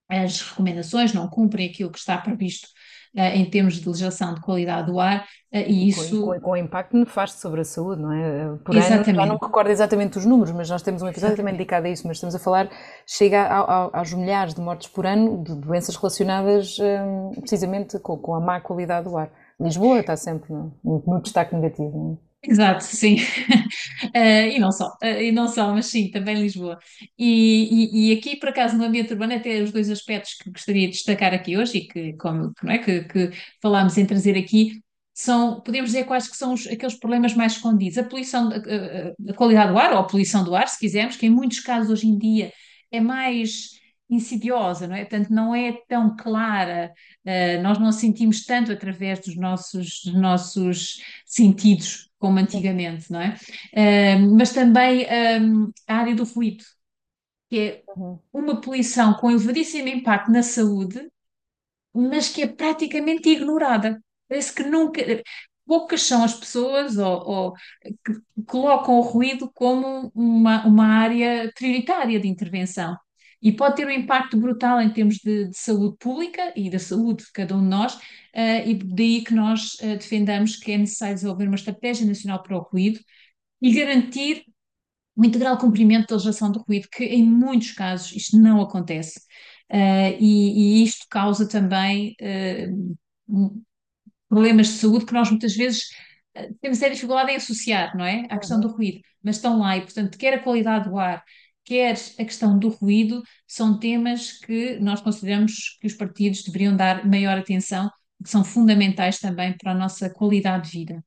as 0.09 0.40
recomendações, 0.40 1.12
não 1.12 1.29
cumprem 1.29 1.68
aquilo 1.68 1.90
que 1.90 1.98
está 1.98 2.18
previsto 2.18 2.68
em 3.14 3.44
termos 3.44 3.75
de 3.75 3.88
legislação 3.88 4.35
de 4.35 4.40
qualidade 4.40 4.87
do 4.90 5.01
ar, 5.01 5.25
uh, 5.53 5.57
e 5.57 5.88
isso... 5.88 6.20
Com, 6.20 6.35
com, 6.35 6.40
com 6.40 6.57
impacto 6.57 6.96
nefasto 6.96 7.40
sobre 7.40 7.61
a 7.61 7.64
saúde, 7.64 8.01
não 8.01 8.12
é? 8.12 8.57
Por 8.64 8.77
exatamente. 8.77 9.11
ano, 9.11 9.20
já 9.20 9.27
não 9.27 9.35
me 9.35 9.40
recordo 9.42 9.70
exatamente 9.70 10.18
os 10.18 10.25
números, 10.25 10.53
mas 10.53 10.70
nós 10.70 10.83
temos 10.83 11.03
um 11.03 11.09
episódio 11.09 11.37
também 11.37 11.55
dedicado 11.55 11.87
a 11.87 11.90
isso, 11.90 12.07
mas 12.07 12.16
estamos 12.16 12.35
a 12.35 12.38
falar, 12.38 12.70
chega 13.07 13.42
a, 13.42 13.61
a, 13.61 13.99
aos 13.99 14.12
milhares 14.12 14.55
de 14.55 14.61
mortes 14.61 14.88
por 14.88 15.07
ano 15.07 15.42
de 15.42 15.55
doenças 15.55 15.96
relacionadas 15.96 16.79
um, 16.79 17.40
precisamente 17.40 17.99
com, 17.99 18.16
com, 18.16 18.35
a 18.35 18.40
má 18.40 18.61
qualidade 18.61 19.09
do 19.09 19.16
ar. 19.16 19.31
Lisboa 19.59 20.01
está 20.01 20.16
sempre 20.16 20.53
no, 20.53 20.73
no 20.85 21.20
destaque 21.20 21.55
negativo, 21.55 21.90
não 21.90 22.12
é? 22.27 22.30
Exato, 22.42 22.83
sim. 22.85 23.16
Uh, 24.14 24.48
e 24.57 24.59
não 24.59 24.72
só, 24.72 24.87
uh, 25.03 25.20
e 25.20 25.31
não 25.31 25.46
só, 25.46 25.74
mas 25.74 25.87
sim, 25.87 26.11
também 26.11 26.40
Lisboa. 26.40 26.79
E, 27.18 28.09
e, 28.09 28.12
e, 28.12 28.18
aqui, 28.18 28.37
por 28.37 28.48
acaso, 28.48 28.76
no 28.76 28.85
ambiente 28.85 29.12
urbano, 29.12 29.35
até 29.35 29.61
os 29.62 29.72
dois 29.72 29.90
aspectos 29.90 30.35
que 30.35 30.50
gostaria 30.50 30.87
de 30.87 30.94
destacar 30.94 31.35
aqui 31.35 31.59
hoje 31.59 31.79
e 31.79 31.87
que, 31.87 32.12
como, 32.14 32.53
não 32.62 32.72
é, 32.72 32.79
que, 32.79 33.05
que 33.05 33.31
falámos 33.61 33.98
em 33.98 34.07
trazer 34.07 34.38
aqui, 34.38 34.81
são, 35.12 35.61
podemos 35.61 35.90
dizer 35.90 36.05
quais 36.05 36.29
que 36.29 36.37
são 36.37 36.55
os, 36.55 36.66
aqueles 36.66 36.98
problemas 36.98 37.35
mais 37.35 37.53
escondidos. 37.53 37.98
A 37.98 38.05
poluição, 38.05 38.48
a, 38.50 39.31
a, 39.31 39.35
qualidade 39.35 39.72
do 39.72 39.79
ar, 39.79 39.92
ou 39.92 39.98
a 39.98 40.07
poluição 40.07 40.42
do 40.42 40.55
ar, 40.55 40.66
se 40.66 40.79
quisermos, 40.79 41.16
que 41.16 41.26
em 41.26 41.31
muitos 41.31 41.61
casos 41.61 41.90
hoje 41.90 42.07
em 42.07 42.16
dia 42.16 42.53
é 42.90 43.00
mais 43.00 43.79
insidiosa, 44.09 44.88
não 44.88 44.96
é? 44.96 45.05
Portanto, 45.05 45.31
não 45.31 45.55
é 45.55 45.72
tão 45.87 46.16
clara, 46.16 46.92
uh, 47.24 47.62
nós 47.62 47.79
não 47.79 47.92
sentimos 47.92 48.44
tanto 48.44 48.72
através 48.72 49.20
dos 49.20 49.37
nossos, 49.37 50.03
dos 50.05 50.14
nossos 50.14 51.00
sentidos 51.26 52.10
como 52.20 52.38
antigamente, 52.38 53.11
não 53.11 53.20
é? 53.20 53.35
Uh, 53.74 54.37
mas 54.37 54.52
também 54.52 55.06
um, 55.42 55.72
a 55.88 55.96
área 55.96 56.14
do 56.14 56.24
ruído, 56.24 56.64
que 57.48 57.59
é 57.59 57.83
uhum. 57.96 58.20
uma 58.33 58.61
poluição 58.61 59.14
com 59.14 59.30
elevadíssimo 59.30 59.88
impacto 59.88 60.30
na 60.30 60.42
saúde, 60.42 61.11
mas 61.94 62.28
que 62.28 62.42
é 62.42 62.46
praticamente 62.46 63.28
ignorada. 63.30 64.00
Parece 64.28 64.54
que 64.54 64.62
nunca. 64.64 65.02
Poucas 65.66 66.02
são 66.02 66.24
as 66.24 66.35
pessoas 66.35 66.98
ou, 66.98 67.28
ou 67.28 67.54
que 68.04 68.42
colocam 68.46 68.98
o 68.98 69.02
ruído 69.02 69.50
como 69.54 70.11
uma, 70.14 70.66
uma 70.66 70.87
área 70.87 71.50
prioritária 71.54 72.18
de 72.20 72.28
intervenção 72.28 72.96
e 73.42 73.53
pode 73.53 73.76
ter 73.76 73.87
um 73.87 73.90
impacto 73.90 74.37
brutal 74.37 74.81
em 74.81 74.92
termos 74.92 75.16
de, 75.16 75.48
de 75.48 75.57
saúde 75.57 75.96
pública 75.98 76.53
e 76.55 76.68
da 76.68 76.79
saúde 76.79 77.24
de 77.24 77.33
cada 77.33 77.57
um 77.57 77.62
de 77.62 77.68
nós, 77.68 77.94
uh, 77.94 78.66
e 78.66 78.74
daí 78.74 79.24
que 79.24 79.35
nós 79.35 79.74
uh, 79.74 79.96
defendamos 79.96 80.57
que 80.57 80.72
é 80.72 80.79
necessário 80.79 81.14
desenvolver 81.14 81.46
uma 81.46 81.57
estratégia 81.57 82.07
nacional 82.07 82.42
para 82.42 82.57
o 82.57 82.61
ruído 82.61 83.00
e 83.62 83.72
garantir 83.72 84.44
o 85.16 85.24
integral 85.24 85.59
cumprimento 85.59 86.09
da 86.09 86.14
legislação 86.16 86.53
do 86.53 86.61
ruído, 86.61 86.88
que 86.92 87.05
em 87.05 87.22
muitos 87.24 87.72
casos 87.72 88.12
isto 88.14 88.38
não 88.38 88.61
acontece. 88.61 89.20
Uh, 89.70 90.16
e, 90.18 90.81
e, 90.81 90.85
isto 90.85 91.07
causa 91.09 91.48
também 91.48 92.16
problemas 94.29 94.66
de 94.68 94.72
saúde 94.74 95.07
que 95.07 95.12
nós 95.12 95.31
muitas 95.31 95.55
vezes 95.55 95.85
temos 96.61 96.83
a 96.83 96.88
dificuldade 96.88 97.31
em 97.33 97.37
associar, 97.37 97.96
não 97.96 98.05
é? 98.05 98.26
À 98.31 98.38
questão 98.38 98.59
uhum. 98.59 98.66
do 98.66 98.72
ruído, 98.72 99.00
mas 99.22 99.37
estão 99.37 99.59
lá 99.59 99.76
e, 99.76 99.83
portanto, 99.83 100.18
quer 100.18 100.35
a 100.35 100.42
qualidade 100.42 100.88
do 100.88 100.98
ar, 100.98 101.24
quer 101.64 101.94
a 102.18 102.25
questão 102.25 102.59
do 102.59 102.68
ruído, 102.68 103.23
são 103.46 103.79
temas 103.79 104.33
que 104.33 104.79
nós 104.81 105.01
consideramos 105.01 105.79
que 105.81 105.87
os 105.87 105.94
partidos 105.94 106.42
deveriam 106.42 106.77
dar 106.77 107.07
maior 107.07 107.38
atenção, 107.38 107.90
que 108.23 108.31
são 108.31 108.44
fundamentais 108.44 109.18
também 109.18 109.57
para 109.57 109.73
a 109.73 109.75
nossa 109.75 110.11
qualidade 110.11 110.70
de 110.70 110.79
vida. 110.79 111.05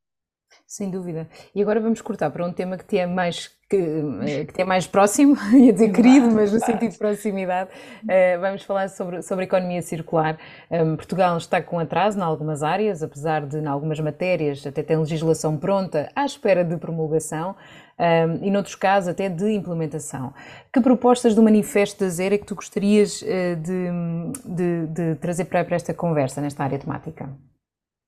Sem 0.66 0.90
dúvida. 0.90 1.30
E 1.54 1.62
agora 1.62 1.80
vamos 1.80 2.02
cortar 2.02 2.32
para 2.32 2.44
um 2.46 2.52
tema 2.52 2.78
que 2.78 2.86
te 2.86 2.98
é 2.98 3.06
mais, 3.06 3.48
que, 3.70 3.76
eh, 3.76 4.46
que 4.46 4.54
te 4.54 4.62
é 4.62 4.66
mais 4.66 4.88
próximo, 4.88 5.38
ia 5.54 5.72
dizer 5.72 5.92
querido, 5.92 6.32
mas 6.32 6.52
no 6.52 6.60
sentido 6.60 6.92
de 6.92 6.98
proximidade. 6.98 7.70
Uh, 8.04 8.40
vamos 8.42 8.64
falar 8.64 8.90
sobre, 8.90 9.22
sobre 9.22 9.46
economia 9.46 9.84
circular. 9.84 10.36
Um, 10.72 10.96
Portugal 10.96 11.38
está 11.38 11.62
com 11.62 11.78
atraso 11.78 12.18
em 12.18 12.24
algumas 12.24 12.64
áreas, 12.64 13.04
apesar 13.04 13.46
de, 13.46 13.58
em 13.58 13.68
algumas 13.68 14.00
matérias, 14.00 14.66
até 14.66 14.82
tem 14.82 14.98
legislação 14.98 15.58
pronta 15.58 16.10
à 16.16 16.26
espera 16.26 16.66
de 16.66 16.76
promulgação 16.78 17.56
um, 18.00 18.46
e, 18.46 18.52
noutros 18.52 18.76
casos, 18.76 19.10
até 19.10 19.30
de 19.30 19.52
implementação. 19.52 20.34
Que 20.72 20.82
propostas 20.82 21.36
do 21.36 21.44
Manifesto 21.44 22.04
da 22.04 22.10
Zero 22.10 22.36
é 22.36 22.38
que 22.38 22.46
tu 22.46 22.56
gostarias 22.56 23.22
uh, 23.22 23.56
de, 23.56 24.56
de, 24.56 24.88
de, 24.88 25.16
trazer 25.16 25.46
para, 25.46 25.64
para 25.64 25.76
esta 25.76 25.94
conversa, 25.94 26.42
nesta 26.42 26.64
área 26.64 26.80
temática? 26.80 27.30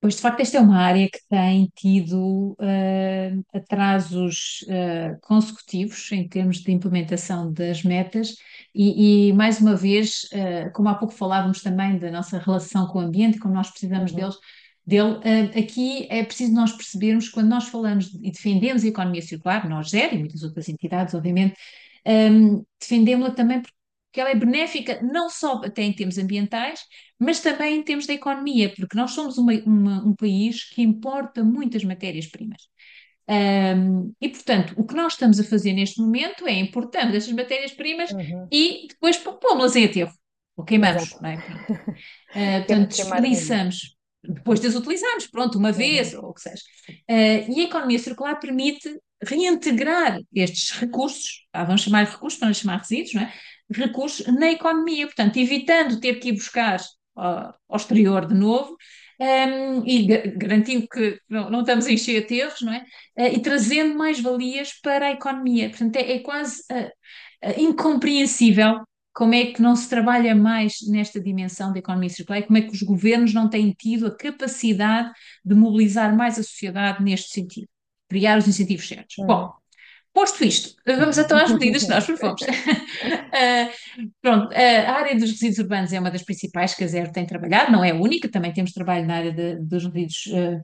Pois, 0.05 0.17
de 0.17 0.21
facto, 0.21 0.41
esta 0.41 0.57
é 0.57 0.61
uma 0.61 0.77
área 0.77 1.09
que 1.09 1.19
tem 1.27 1.71
tido 1.75 2.55
uh, 2.59 3.45
atrasos 3.51 4.63
uh, 4.67 5.19
consecutivos 5.21 6.11
em 6.11 6.27
termos 6.27 6.57
de 6.57 6.71
implementação 6.71 7.51
das 7.51 7.81
metas, 7.83 8.35
e, 8.73 9.29
e 9.29 9.33
mais 9.33 9.59
uma 9.59 9.75
vez, 9.75 10.25
uh, 10.25 10.71
como 10.73 10.89
há 10.89 10.95
pouco 10.95 11.11
falávamos 11.11 11.63
também 11.63 11.97
da 11.97 12.11
nossa 12.11 12.37
relação 12.37 12.85
com 12.87 12.99
o 12.99 13.01
ambiente, 13.01 13.39
como 13.39 13.55
nós 13.55 13.71
precisamos 13.71 14.11
uhum. 14.11 14.17
deles, 14.17 14.35
dele. 14.85 15.17
Uh, 15.17 15.59
aqui 15.59 16.07
é 16.09 16.23
preciso 16.23 16.53
nós 16.53 16.71
percebermos, 16.71 17.29
quando 17.29 17.49
nós 17.49 17.67
falamos 17.67 18.13
e 18.21 18.31
defendemos 18.31 18.83
a 18.83 18.87
economia 18.87 19.21
circular, 19.21 19.67
nós 19.67 19.89
GER 19.89 20.13
e 20.13 20.17
muitas 20.17 20.43
outras 20.43 20.69
entidades, 20.69 21.13
obviamente, 21.13 21.55
um, 22.05 22.63
defendemos-la 22.79 23.33
também 23.33 23.61
porque 23.61 24.21
ela 24.21 24.29
é 24.29 24.35
benéfica 24.35 25.01
não 25.01 25.29
só 25.29 25.61
até 25.65 25.83
em 25.83 25.91
termos 25.91 26.17
ambientais, 26.17 26.79
mas 27.19 27.41
também 27.41 27.79
em 27.79 27.83
termos 27.83 28.07
da 28.07 28.13
economia, 28.13 28.73
porque 28.73 28.95
nós 28.95 29.11
somos 29.11 29.37
uma, 29.37 29.51
uma, 29.65 30.07
um 30.07 30.15
país 30.15 30.63
que 30.69 30.81
importa 30.81 31.43
muitas 31.43 31.83
matérias-primas. 31.83 32.69
Um, 33.27 34.13
e, 34.21 34.29
portanto, 34.29 34.73
o 34.77 34.85
que 34.85 34.93
nós 34.93 35.13
estamos 35.13 35.37
a 35.39 35.43
fazer 35.43 35.73
neste 35.73 35.99
momento 35.99 36.47
é 36.47 36.53
importando 36.53 37.17
essas 37.17 37.33
matérias-primas 37.33 38.11
uhum. 38.11 38.47
e 38.49 38.87
depois 38.87 39.17
pomos-las 39.17 39.75
em 39.75 39.85
aterro, 39.85 40.13
ou 40.55 40.63
queimamos, 40.63 41.19
não 41.19 41.29
é? 41.29 41.35
Uh, 41.35 42.59
portanto, 42.65 42.89
desperdiçamos 42.89 43.94
depois 44.27 44.59
de 44.59 44.67
as 44.67 44.75
utilizarmos, 44.75 45.27
pronto, 45.27 45.57
uma 45.57 45.71
vez 45.71 46.13
ou 46.13 46.29
o 46.29 46.33
que 46.33 46.41
seja. 46.41 46.63
Uh, 47.09 47.51
e 47.51 47.61
a 47.61 47.63
economia 47.63 47.99
circular 47.99 48.39
permite 48.39 48.89
reintegrar 49.23 50.19
estes 50.33 50.71
recursos, 50.71 51.45
ah, 51.53 51.63
vamos 51.63 51.81
chamar 51.81 52.05
de 52.05 52.11
recursos 52.11 52.37
para 52.37 52.47
não 52.47 52.53
chamar 52.53 52.79
resíduos, 52.79 53.13
não 53.13 53.21
é? 53.23 53.33
recursos 53.71 54.25
na 54.27 54.51
economia, 54.51 55.07
portanto, 55.07 55.37
evitando 55.37 55.99
ter 55.99 56.15
que 56.15 56.29
ir 56.29 56.33
buscar 56.33 56.79
uh, 57.17 57.53
ao 57.67 57.77
exterior 57.77 58.27
de 58.27 58.35
novo, 58.35 58.75
um, 59.19 59.85
e 59.85 60.05
garantindo 60.35 60.87
que 60.87 61.19
não, 61.29 61.49
não, 61.49 61.61
estamos 61.61 61.87
a 61.87 61.91
encher 61.91 62.23
aterros, 62.23 62.61
não 62.61 62.73
é? 62.73 62.85
Uh, 63.17 63.35
e 63.35 63.41
trazendo 63.41 63.97
mais 63.97 64.19
valias 64.19 64.73
para 64.81 65.07
a 65.07 65.11
economia. 65.11 65.69
Portanto, 65.69 65.95
é, 65.95 66.11
é 66.13 66.19
quase 66.19 66.61
uh, 66.71 67.59
incompreensível 67.59 68.81
como 69.15 69.33
é 69.33 69.45
que 69.45 69.61
não 69.61 69.77
se 69.77 69.87
trabalha 69.87 70.35
mais 70.35 70.79
nesta 70.89 71.21
dimensão 71.21 71.71
da 71.71 71.79
economia 71.79 72.09
circular? 72.09 72.39
E 72.39 72.43
como 72.43 72.57
é 72.57 72.61
que 72.61 72.73
os 72.73 72.81
governos 72.83 73.33
não 73.33 73.49
têm 73.49 73.71
tido 73.71 74.07
a 74.07 74.15
capacidade 74.15 75.09
de 75.43 75.55
mobilizar 75.55 76.13
mais 76.13 76.37
a 76.37 76.43
sociedade 76.43 77.01
neste 77.01 77.29
sentido, 77.29 77.65
criar 78.09 78.37
os 78.37 78.45
incentivos 78.45 78.85
certos. 78.85 79.15
Bom, 79.25 79.53
posto 80.13 80.43
isto, 80.43 80.75
vamos 80.85 81.17
então 81.17 81.37
às 81.37 81.49
medidas 81.49 81.83
que 81.83 81.89
nós 81.89 82.05
propomos. 82.05 82.41
uh, 82.41 84.05
pronto, 84.21 84.51
uh, 84.51 84.85
a 84.85 84.91
área 84.91 85.15
dos 85.15 85.31
resíduos 85.31 85.59
urbanos 85.59 85.93
é 85.93 85.99
uma 85.99 86.11
das 86.11 86.21
principais 86.21 86.75
que 86.75 86.83
a 86.83 86.87
Zero 86.87 87.13
tem 87.13 87.25
trabalhado, 87.25 87.71
não 87.71 87.85
é 87.85 87.91
a 87.91 87.95
única, 87.95 88.27
também 88.27 88.51
temos 88.51 88.73
trabalho 88.73 89.07
na 89.07 89.15
área 89.15 89.31
de, 89.31 89.55
dos 89.61 89.85
resíduos 89.85 90.25
uh, 90.25 90.61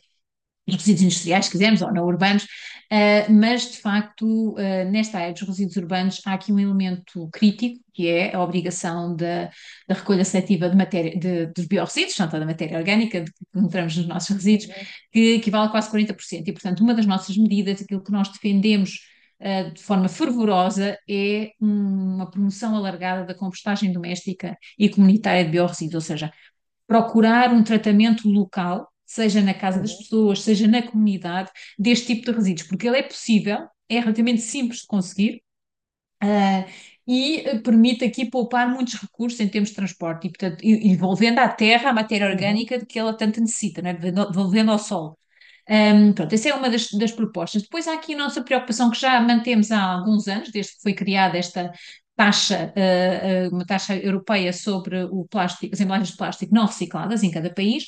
resíduos 0.68 1.04
industriais, 1.04 1.46
se 1.46 1.52
quisermos, 1.52 1.82
ou 1.82 1.94
não 1.94 2.04
urbanos, 2.06 2.46
uh, 2.92 3.32
mas 3.32 3.72
de 3.72 3.78
facto, 3.78 4.52
uh, 4.52 4.92
nesta 4.92 5.20
área 5.20 5.34
dos 5.34 5.42
resíduos 5.42 5.78
urbanos, 5.78 6.22
há 6.26 6.34
aqui 6.34 6.52
um 6.52 6.60
elemento 6.60 7.30
crítico, 7.32 7.80
que 7.94 8.08
é 8.08 8.36
a 8.36 8.42
obrigação 8.42 9.16
da, 9.16 9.50
da 9.88 9.96
recolha 9.96 10.26
seletiva 10.26 10.70
de 10.70 10.76
matéria, 10.76 11.18
de, 11.18 11.48
dos 11.48 11.66
biorresíduos, 11.66 12.16
portanto, 12.16 12.40
da 12.40 12.46
matéria 12.46 12.78
orgânica 12.78 13.24
que 13.24 13.32
encontramos 13.56 13.96
nos 13.98 14.08
nossos 14.08 14.36
resíduos, 14.36 14.70
uhum. 14.70 14.86
que 15.12 15.34
equivale 15.36 15.68
a 15.68 15.72
quase 15.72 15.90
40%. 15.92 16.48
E, 16.48 16.52
portanto, 16.54 16.82
uma 16.82 16.94
das 16.94 17.06
nossas 17.06 17.38
medidas, 17.38 17.82
aquilo 17.82 18.04
que 18.04 18.12
nós 18.12 18.30
defendemos 18.30 19.00
uh, 19.40 19.74
de 19.74 19.82
forma 19.82 20.10
fervorosa, 20.10 20.98
é 21.10 21.52
uma 21.60 22.30
promoção 22.30 22.76
alargada 22.76 23.26
da 23.26 23.34
compostagem 23.34 23.92
doméstica 23.92 24.58
e 24.78 24.90
comunitária 24.90 25.46
de 25.46 25.52
biorresíduos, 25.52 25.96
ou 25.96 26.02
seja, 26.02 26.32
procurar 26.88 27.54
um 27.54 27.64
tratamento 27.64 28.28
local 28.30 28.91
seja 29.14 29.42
na 29.42 29.54
casa 29.54 29.80
das 29.80 29.92
uhum. 29.92 29.98
pessoas, 29.98 30.42
seja 30.42 30.68
na 30.68 30.82
comunidade, 30.82 31.52
deste 31.78 32.08
tipo 32.08 32.32
de 32.32 32.38
resíduos, 32.38 32.68
porque 32.68 32.88
ele 32.88 32.98
é 32.98 33.04
possível, 33.04 33.68
é 33.90 34.00
relativamente 34.00 34.42
simples 34.42 34.82
de 34.82 34.88
conseguir. 34.88 35.44
Uh, 36.24 36.70
e 37.08 37.60
permite 37.64 38.06
aqui 38.06 38.30
poupar 38.30 38.70
muitos 38.70 38.94
recursos 38.94 39.40
em 39.40 39.48
termos 39.48 39.70
de 39.70 39.76
transporte 39.76 40.28
e, 40.28 40.30
portanto, 40.30 40.64
envolvendo 40.64 41.40
à 41.40 41.50
terra 41.50 41.90
a 41.90 41.94
matéria 41.94 42.28
uhum. 42.28 42.34
orgânica 42.34 42.78
de 42.78 42.86
que 42.86 42.98
ela 43.00 43.14
tanto 43.14 43.42
necessita, 43.42 43.82
né? 43.82 43.94
devolvendo 43.94 44.72
ao 44.72 44.80
solo. 44.80 45.18
Um, 45.70 46.14
pronto, 46.14 46.34
essa 46.34 46.50
é 46.50 46.54
uma 46.54 46.70
das, 46.70 46.90
das, 46.92 47.12
propostas. 47.12 47.64
Depois 47.64 47.88
há 47.88 47.94
aqui 47.94 48.14
a 48.14 48.18
nossa 48.18 48.42
preocupação 48.44 48.90
que 48.92 49.00
já 49.00 49.20
mantemos 49.22 49.72
há 49.72 49.82
alguns 49.82 50.28
anos, 50.28 50.52
desde 50.52 50.74
que 50.76 50.82
foi 50.82 50.94
criada 50.94 51.38
esta 51.38 51.72
taxa, 52.22 52.72
uh, 52.78 53.48
uh, 53.48 53.56
uma 53.56 53.66
taxa 53.66 53.96
europeia 53.96 54.54
sobre 54.54 55.04
o 55.06 55.26
plástico, 55.26 55.74
as 55.74 55.82
embalagens 55.82 56.12
de 56.12 56.18
plástico 56.18 56.54
não 56.54 56.68
recicladas 56.68 57.24
em 57.24 57.32
cada 57.32 57.50
país, 57.52 57.86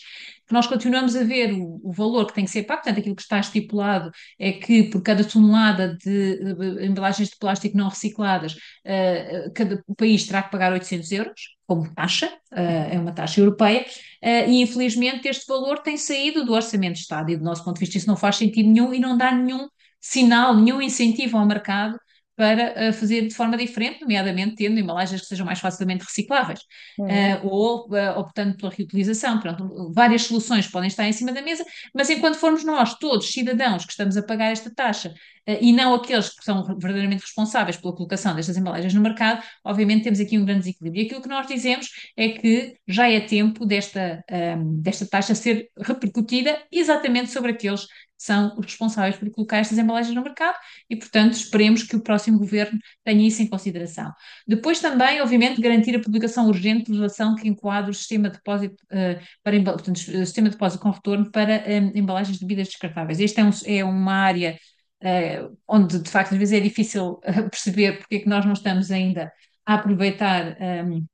que 0.48 0.54
nós 0.54 0.66
continuamos 0.66 1.16
a 1.16 1.24
ver 1.24 1.54
o, 1.54 1.80
o, 1.84 1.92
valor 1.92 2.26
que 2.26 2.34
tem 2.34 2.46
que 2.46 2.50
ser 2.50 2.64
pago, 2.64 2.82
portanto, 2.82 3.00
aquilo 3.00 3.16
que 3.16 3.22
está 3.22 3.40
estipulado 3.40 4.10
é 4.40 4.54
que 4.54 4.84
por 4.86 5.04
cada 5.04 5.24
tonelada 5.24 5.96
de, 6.04 6.40
embalagens 6.82 7.30
de 7.30 7.38
plástico 7.38 7.78
não 7.78 7.90
recicladas, 7.90 8.54
uh, 8.54 9.52
cada 9.54 9.84
país 9.96 10.26
terá 10.26 10.42
que 10.42 10.52
pagar 10.52 10.74
800 10.74 11.12
euros 11.12 11.42
como 11.68 11.94
taxa, 11.94 12.30
é 12.52 13.00
uma 13.00 13.14
taxa 13.14 13.40
europeia, 13.40 13.86
e 14.22 14.62
infelizmente 14.62 15.28
este 15.28 15.48
valor 15.48 15.80
tem 15.80 15.98
saído 15.98 16.46
do 16.46 16.54
Orçamento 16.54 16.96
de 16.96 17.00
Estado 17.00 17.32
e 17.32 17.38
do 17.38 17.44
nosso 17.44 17.64
ponto 17.64 17.78
de 17.78 17.80
vista 17.80 17.98
isso 17.98 18.06
não 18.06 18.18
faz 18.18 18.36
sentido 18.36 18.70
nenhum 18.70 18.94
e 18.94 19.00
não 19.00 19.18
dá 19.18 19.32
nenhum 19.32 19.68
sinal, 20.00 20.56
nenhum 20.56 20.82
incentivo 20.82 21.38
ao 21.38 21.48
mercado 21.48 21.98
para 22.36 22.90
uh, 22.90 22.94
fazer 22.94 23.28
de 23.28 23.34
forma 23.34 23.56
diferente, 23.58 24.02
nomeadamente 24.02 24.56
tendo 24.56 24.80
embalagens 24.80 25.22
que 25.22 25.28
sejam 25.28 25.46
mais 25.46 25.60
facilmente 25.60 26.04
recicláveis, 26.04 26.60
uhum. 26.98 27.08
uh, 27.08 27.48
ou 27.48 27.88
uh, 27.90 28.20
optando 28.20 28.58
pela 28.58 28.72
reutilização. 28.72 29.40
Pronto, 29.40 29.92
várias 29.94 30.24
soluções 30.24 30.68
podem 30.68 30.88
estar 30.88 31.08
em 31.08 31.14
cima 31.14 31.32
da 31.32 31.42
mesa, 31.42 31.64
mas 31.94 32.10
enquanto 32.10 32.36
formos 32.36 32.64
nós, 32.64 32.96
todos 32.98 33.32
cidadãos, 33.32 33.86
que 33.86 33.92
estamos 33.92 34.18
a 34.18 34.24
pagar 34.24 34.52
esta 34.52 34.74
taxa, 34.74 35.14
e 35.46 35.74
não 35.74 35.94
aqueles 35.94 36.30
que 36.30 36.44
são 36.44 36.64
verdadeiramente 36.64 37.24
responsáveis 37.24 37.76
pela 37.76 37.94
colocação 37.94 38.34
destas 38.34 38.56
embalagens 38.56 38.94
no 38.94 39.02
mercado, 39.02 39.44
obviamente 39.64 40.04
temos 40.04 40.22
aqui 40.22 40.38
um 40.38 40.46
grande 40.46 40.62
desequilíbrio. 40.62 41.04
E 41.04 41.06
aquilo 41.06 41.22
que 41.22 41.28
nós 41.28 41.46
dizemos 41.48 41.88
é 42.16 42.30
que 42.30 42.78
já 42.88 43.10
é 43.10 43.20
tempo 43.20 43.66
desta, 43.66 44.24
um, 44.58 44.82
desta 44.82 45.06
taxa 45.06 45.36
ser 45.36 45.70
repercutida 45.78 46.64
exatamente 46.72 47.30
sobre 47.30 47.52
aqueles 47.52 47.86
são 48.24 48.58
os 48.58 48.66
responsáveis 48.66 49.18
por 49.18 49.30
colocar 49.32 49.58
estas 49.58 49.78
embalagens 49.78 50.16
no 50.16 50.24
mercado 50.24 50.58
e, 50.90 50.96
portanto, 50.96 51.34
esperemos 51.34 51.84
que 51.84 51.96
o 51.96 52.02
próximo 52.02 52.40
governo 52.40 52.80
tenha 53.04 53.28
isso 53.28 53.42
em 53.42 53.48
consideração. 53.48 54.12
Depois 54.48 54.80
também, 54.80 55.22
obviamente, 55.22 55.62
garantir 55.62 55.96
a 55.96 56.00
publicação 56.00 56.48
urgente 56.48 56.86
de 56.86 56.92
legislação 56.92 57.36
que 57.36 57.48
enquadre 57.48 57.92
o 57.92 57.94
sistema 57.94 58.30
de 58.30 58.38
depósito, 58.38 58.76
uh, 58.86 59.22
para, 59.44 59.62
portanto, 59.64 60.00
sistema 60.00 60.50
de 60.50 60.56
depósito 60.56 60.82
com 60.82 60.90
retorno 60.90 61.30
para 61.32 61.64
um, 61.68 61.98
embalagens 61.98 62.38
de 62.38 62.46
bebidas 62.46 62.68
descartáveis. 62.68 63.20
Esta 63.20 63.42
é, 63.42 63.44
um, 63.44 63.50
é 63.66 63.84
uma 63.84 64.14
área 64.14 64.58
uh, 65.04 65.58
onde, 65.68 66.00
de 66.00 66.10
facto, 66.10 66.34
às 66.34 66.38
vezes 66.40 66.58
é 66.58 66.62
difícil 66.62 67.14
uh, 67.14 67.50
perceber 67.50 68.00
porque 68.00 68.16
é 68.16 68.20
que 68.20 68.30
nós 68.30 68.46
não 68.46 68.54
estamos 68.54 68.90
ainda 68.92 69.32
a 69.66 69.76
aproveitar 69.76 70.58
um, 70.86 71.06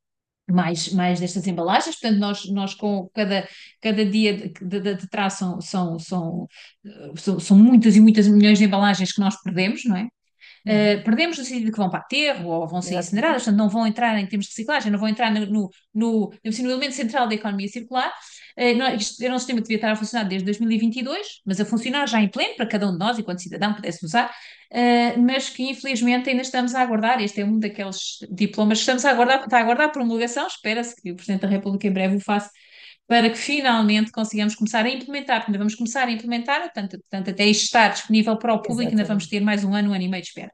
mais, 0.52 0.92
mais 0.94 1.20
destas 1.20 1.48
embalagens, 1.48 1.96
portanto, 1.96 2.20
nós, 2.20 2.46
nós 2.52 2.74
com 2.74 3.10
cada, 3.14 3.48
cada 3.82 4.06
dia 4.06 4.36
de, 4.36 4.80
de, 4.80 4.96
de 4.96 5.10
trás 5.10 5.34
são, 5.34 5.62
são, 5.62 6.00
são, 6.00 6.48
são, 7.16 7.40
são 7.40 7.58
muitas 7.58 7.96
e 7.96 8.02
muitas 8.02 8.28
milhões 8.28 8.58
de 8.58 8.66
embalagens 8.66 9.12
que 9.12 9.22
nós 9.22 9.42
perdemos, 9.42 9.86
não 9.86 9.98
é? 9.98 10.08
Uh, 10.66 11.04
perdemos 11.04 11.38
no 11.38 11.44
sentido 11.44 11.72
que 11.72 11.78
vão 11.78 11.90
para 11.90 12.00
aterro 12.00 12.50
ou 12.50 12.68
vão 12.68 12.82
ser 12.82 12.96
incineradas, 12.96 13.44
portanto 13.44 13.58
não 13.58 13.70
vão 13.70 13.88
entrar 13.88 14.18
em 14.20 14.26
termos 14.26 14.46
de 14.48 14.52
reciclagem, 14.52 14.92
não 14.92 15.00
vão 15.00 15.08
entrar 15.08 15.32
no, 15.32 15.46
no, 15.46 15.70
no, 15.94 16.32
no 16.44 16.70
elemento 16.70 16.94
central 16.94 17.28
da 17.28 17.36
economia 17.36 17.68
circular. 17.68 18.12
Uh, 18.58 18.78
não, 18.78 18.94
isto 18.94 19.24
era 19.24 19.34
um 19.34 19.38
sistema 19.38 19.60
que 19.60 19.64
devia 19.64 19.78
estar 19.78 19.92
a 19.92 19.96
funcionar 19.96 20.28
desde 20.28 20.46
2022, 20.46 21.42
mas 21.46 21.60
a 21.62 21.66
funcionar 21.66 22.08
já 22.08 22.22
em 22.22 22.28
pleno 22.28 22.56
para 22.56 22.66
cada 22.66 22.88
um 22.88 22.92
de 22.92 23.00
nós, 23.00 23.18
enquanto 23.18 23.42
cidadão 23.42 23.74
pudesse 23.74 24.04
usar, 24.06 24.30
uh, 24.30 25.22
mas 25.22 25.50
que 25.50 25.64
infelizmente 25.64 26.30
ainda 26.30 26.42
estamos 26.42 26.76
a 26.76 26.82
aguardar. 26.82 27.22
Este 27.22 27.42
é 27.42 27.46
um 27.46 27.58
daqueles 27.58 28.20
diplomas 28.30 28.80
que 28.80 28.82
estamos 28.82 29.06
a 29.06 29.12
aguardar, 29.12 29.44
está 29.44 29.58
a 29.58 29.62
aguardar 29.62 29.92
por 29.92 30.02
homologação. 30.02 30.46
Espera-se 30.48 31.00
que 31.02 31.12
o 31.12 31.16
Presidente 31.16 31.42
da 31.42 31.48
República 31.48 31.88
em 31.88 31.92
breve 31.94 32.18
o 32.18 32.20
faça 32.20 32.50
para 33.10 33.28
que 33.32 33.38
finalmente 33.40 34.12
consigamos 34.12 34.54
começar 34.54 34.86
a 34.86 34.90
implementar, 34.90 35.40
porque 35.40 35.50
ainda 35.50 35.58
vamos 35.58 35.74
começar 35.74 36.08
a 36.08 36.12
implementar, 36.12 36.62
portanto, 36.62 36.92
portanto 37.00 37.32
até 37.32 37.44
isto 37.48 37.64
estar 37.64 37.88
disponível 37.90 38.38
para 38.38 38.54
o 38.54 38.58
público, 38.58 38.82
Exatamente. 38.82 39.02
ainda 39.02 39.08
vamos 39.08 39.28
ter 39.28 39.40
mais 39.40 39.64
um 39.64 39.74
ano, 39.74 39.90
um 39.90 39.94
ano 39.94 40.04
e 40.04 40.08
meio 40.08 40.22
de 40.22 40.28
espera. 40.28 40.52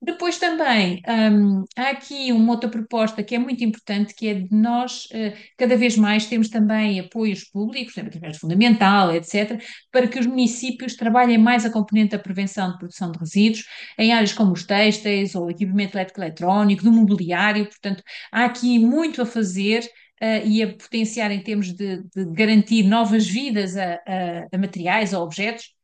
Depois 0.00 0.38
também 0.38 1.02
um, 1.08 1.64
há 1.76 1.90
aqui 1.90 2.30
uma 2.30 2.52
outra 2.52 2.70
proposta 2.70 3.20
que 3.20 3.34
é 3.34 3.38
muito 3.38 3.64
importante, 3.64 4.14
que 4.14 4.28
é 4.28 4.34
de 4.34 4.54
nós 4.54 5.06
uh, 5.06 5.36
cada 5.56 5.76
vez 5.76 5.96
mais 5.96 6.26
temos 6.26 6.48
também 6.48 7.00
apoios 7.00 7.42
públicos, 7.50 7.98
através 7.98 8.34
de 8.34 8.38
fundamental, 8.38 9.12
etc., 9.12 9.60
para 9.90 10.06
que 10.06 10.20
os 10.20 10.26
municípios 10.26 10.94
trabalhem 10.94 11.36
mais 11.36 11.66
a 11.66 11.70
componente 11.70 12.12
da 12.12 12.22
prevenção 12.22 12.70
de 12.70 12.78
produção 12.78 13.10
de 13.10 13.18
resíduos 13.18 13.64
em 13.98 14.12
áreas 14.12 14.32
como 14.32 14.52
os 14.52 14.62
têxteis 14.62 15.34
ou 15.34 15.50
equipamento 15.50 15.96
elétrico 15.96 16.20
eletrónico, 16.20 16.84
do 16.84 16.92
mobiliário, 16.92 17.66
portanto, 17.66 18.04
há 18.30 18.44
aqui 18.44 18.78
muito 18.78 19.20
a 19.20 19.26
fazer 19.26 19.84
uh, 20.22 20.46
e 20.46 20.62
a 20.62 20.68
potenciar 20.68 21.30
em 21.30 21.42
termos 21.42 21.72
de, 21.72 22.02
de 22.14 22.24
garantir 22.32 22.82
novas 22.84 23.26
vidas 23.26 23.76
a, 23.76 23.94
a, 23.94 24.48
a 24.52 24.58
materiais, 24.58 25.14
a 25.14 25.20
objetos, 25.20 25.74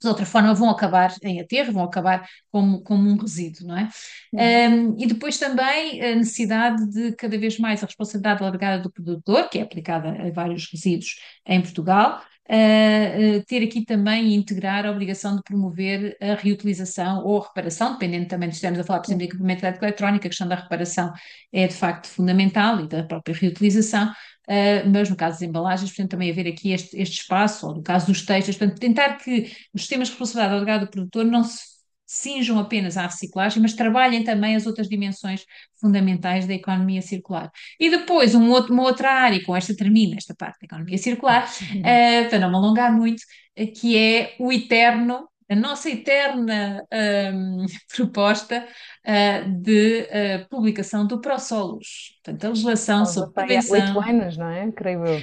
de 0.00 0.08
outra 0.08 0.24
forma 0.24 0.54
vão 0.54 0.70
acabar 0.70 1.14
em 1.22 1.40
aterro, 1.40 1.72
vão 1.72 1.84
acabar 1.84 2.26
como, 2.50 2.82
como 2.82 3.08
um 3.08 3.16
resíduo, 3.16 3.66
não 3.66 3.76
é? 3.76 3.88
Uhum. 4.32 4.94
Um, 4.94 4.96
e 4.98 5.06
depois 5.06 5.36
também 5.36 6.02
a 6.02 6.14
necessidade 6.16 6.88
de 6.90 7.12
cada 7.16 7.36
vez 7.38 7.58
mais 7.58 7.82
a 7.82 7.86
responsabilidade 7.86 8.42
alargada 8.42 8.82
do 8.82 8.90
produtor, 8.90 9.48
que 9.50 9.58
é 9.58 9.62
aplicada 9.62 10.10
a 10.10 10.30
vários 10.30 10.70
resíduos 10.72 11.16
em 11.46 11.60
Portugal, 11.60 12.22
uh, 12.50 13.44
ter 13.46 13.62
aqui 13.62 13.84
também 13.84 14.28
e 14.28 14.34
integrar 14.34 14.84
a 14.84 14.90
obrigação 14.90 15.36
de 15.36 15.42
promover 15.42 16.16
a 16.20 16.34
reutilização 16.34 17.24
ou 17.24 17.40
a 17.40 17.46
reparação, 17.46 17.92
dependendo 17.92 18.26
também 18.26 18.48
de 18.48 18.56
estamos 18.56 18.78
a 18.78 18.84
falar, 18.84 19.00
por 19.00 19.06
exemplo, 19.06 19.20
de 19.20 19.28
equipamento 19.28 19.64
eletrónico, 19.64 20.26
a 20.26 20.30
questão 20.30 20.48
da 20.48 20.56
reparação 20.56 21.12
é 21.52 21.66
de 21.66 21.74
facto 21.74 22.08
fundamental 22.08 22.80
e 22.80 22.88
da 22.88 23.04
própria 23.04 23.34
reutilização, 23.34 24.10
Uh, 24.50 24.82
mas 24.92 25.08
no 25.08 25.14
caso 25.14 25.38
das 25.38 25.48
embalagens, 25.48 25.90
portanto, 25.90 26.10
também 26.10 26.28
haver 26.28 26.48
aqui 26.48 26.72
este, 26.72 27.00
este 27.00 27.20
espaço, 27.20 27.68
ou 27.68 27.76
no 27.76 27.82
caso 27.84 28.06
dos 28.08 28.22
textos, 28.26 28.56
portanto, 28.56 28.80
tentar 28.80 29.16
que 29.18 29.52
os 29.72 29.82
sistemas 29.82 30.08
de 30.08 30.14
responsabilidade 30.14 30.86
do 30.86 30.90
produtor 30.90 31.24
não 31.24 31.44
se 31.44 31.69
cinjam 32.12 32.58
apenas 32.58 32.96
à 32.96 33.06
reciclagem, 33.06 33.62
mas 33.62 33.72
trabalhem 33.72 34.24
também 34.24 34.56
as 34.56 34.66
outras 34.66 34.88
dimensões 34.88 35.44
fundamentais 35.80 36.44
da 36.44 36.54
economia 36.54 37.00
circular. 37.00 37.52
E 37.78 37.88
depois, 37.88 38.34
um 38.34 38.50
outro, 38.50 38.74
uma 38.74 38.82
outra 38.82 39.12
área, 39.12 39.40
com 39.44 39.54
esta 39.54 39.76
termina 39.76 40.16
esta 40.16 40.34
parte 40.34 40.58
da 40.60 40.66
economia 40.66 40.98
circular, 40.98 41.48
uh, 41.48 42.28
para 42.28 42.38
não 42.40 42.50
me 42.50 42.56
alongar 42.56 42.92
muito, 42.92 43.20
uh, 43.56 43.72
que 43.72 43.96
é 43.96 44.34
o 44.40 44.52
eterno 44.52 45.29
a 45.50 45.56
nossa 45.56 45.90
eterna 45.90 46.86
um, 47.34 47.66
proposta 47.94 48.64
uh, 49.04 49.60
de 49.60 50.02
uh, 50.02 50.48
publicação 50.48 51.04
do 51.04 51.20
ProSolos. 51.20 52.16
Portanto, 52.22 52.44
a 52.44 52.48
legislação 52.50 53.04
sobre 53.04 53.32
prevenção... 53.32 53.96
Oito 53.96 54.00
anos, 54.00 54.36
não 54.36 54.48
é? 54.48 54.70
Creio 54.70 55.04
eu. 55.04 55.20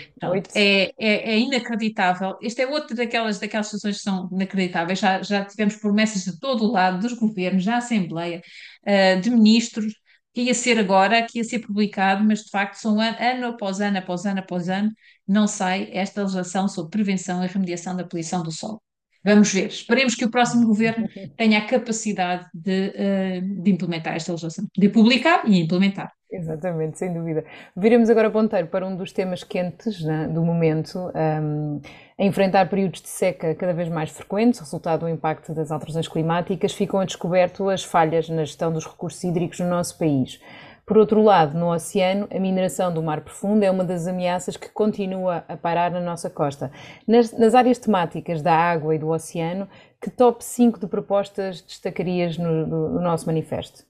É, 0.54 0.94
é, 1.00 1.32
é, 1.32 1.40
inacreditável. 1.40 2.38
Esta 2.44 2.62
é 2.62 2.68
outra 2.68 2.94
daquelas, 2.94 3.40
daquelas 3.40 3.68
situações 3.68 3.98
que 3.98 4.04
são 4.04 4.28
inacreditáveis. 4.34 5.00
Já, 5.00 5.22
já 5.22 5.46
tivemos 5.46 5.78
promessas 5.78 6.24
de 6.26 6.38
todo 6.38 6.66
o 6.66 6.72
lado, 6.74 7.00
dos 7.00 7.14
governos, 7.14 7.64
da 7.64 7.78
Assembleia, 7.78 8.42
uh, 8.86 9.22
de 9.22 9.30
ministros, 9.30 9.94
que 10.34 10.42
ia 10.42 10.54
ser 10.54 10.78
agora, 10.78 11.26
que 11.26 11.38
ia 11.38 11.44
ser 11.46 11.60
publicado, 11.60 12.22
mas 12.26 12.44
de 12.44 12.50
facto 12.50 12.76
são 12.76 13.00
ano, 13.00 13.18
ano 13.18 13.48
após 13.48 13.80
ano, 13.80 13.98
após 13.98 14.26
ano, 14.26 14.40
após 14.40 14.68
ano, 14.68 14.92
não 15.26 15.48
sai 15.48 15.90
esta 15.94 16.22
legislação 16.22 16.68
sobre 16.68 16.92
prevenção 16.92 17.44
e 17.46 17.48
remediação 17.48 17.96
da 17.96 18.04
poluição 18.04 18.44
do 18.44 18.52
solo. 18.52 18.82
Vamos 19.28 19.52
ver. 19.52 19.68
Esperemos 19.68 20.16
que 20.16 20.24
o 20.24 20.32
próximo 20.32 20.66
governo 20.66 21.10
tenha 21.36 21.60
a 21.60 21.66
capacidade 21.66 22.46
de, 22.54 22.94
uh, 22.96 23.62
de 23.62 23.72
implementar 23.72 24.16
esta 24.16 24.32
legislação, 24.32 24.66
de 24.76 24.88
publicar 24.88 25.44
e 25.46 25.60
implementar. 25.60 26.14
Exatamente, 26.32 26.98
sem 26.98 27.14
dúvida. 27.14 27.44
Viremos 27.76 28.10
agora 28.10 28.30
ponteiro 28.30 28.68
para 28.68 28.86
um 28.86 28.96
dos 28.96 29.12
temas 29.12 29.44
quentes 29.44 30.02
né, 30.02 30.28
do 30.28 30.42
momento, 30.42 31.12
um, 31.42 31.82
a 32.18 32.24
enfrentar 32.24 32.70
períodos 32.70 33.02
de 33.02 33.10
seca 33.10 33.54
cada 33.56 33.74
vez 33.74 33.90
mais 33.90 34.10
frequentes, 34.12 34.60
resultado 34.60 35.02
do 35.02 35.10
impacto 35.10 35.54
das 35.54 35.72
alterações 35.72 36.08
climáticas, 36.08 36.74
ficam 36.74 37.00
a 37.00 37.06
descoberto 37.06 37.70
as 37.70 37.84
falhas 37.84 38.30
na 38.30 38.44
gestão 38.46 38.72
dos 38.72 38.86
recursos 38.86 39.24
hídricos 39.24 39.60
no 39.60 39.70
nosso 39.70 39.98
país. 39.98 40.40
Por 40.88 40.98
outro 40.98 41.22
lado, 41.22 41.60
no 41.60 41.70
oceano, 41.70 42.30
a 42.32 42.40
mineração 42.40 42.94
do 42.94 43.04
mar 43.04 43.20
profundo 43.20 43.62
é 43.62 43.70
uma 43.70 43.84
das 43.84 44.08
ameaças 44.08 44.56
que 44.56 44.70
continua 44.70 45.44
a 45.46 45.58
parar 45.58 45.92
na 45.92 46.00
nossa 46.00 46.30
costa. 46.30 46.72
Nas, 47.06 47.34
nas 47.34 47.54
áreas 47.54 47.78
temáticas 47.78 48.42
da 48.42 48.56
água 48.56 48.96
e 48.96 48.98
do 48.98 49.10
oceano, 49.10 49.68
que 50.02 50.10
top 50.10 50.42
5 50.42 50.80
de 50.80 50.88
propostas 50.88 51.62
destacarias 51.62 52.38
no, 52.38 52.66
no, 52.66 52.90
no 52.94 53.02
nosso 53.02 53.26
manifesto? 53.26 53.86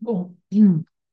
Bom, 0.00 0.32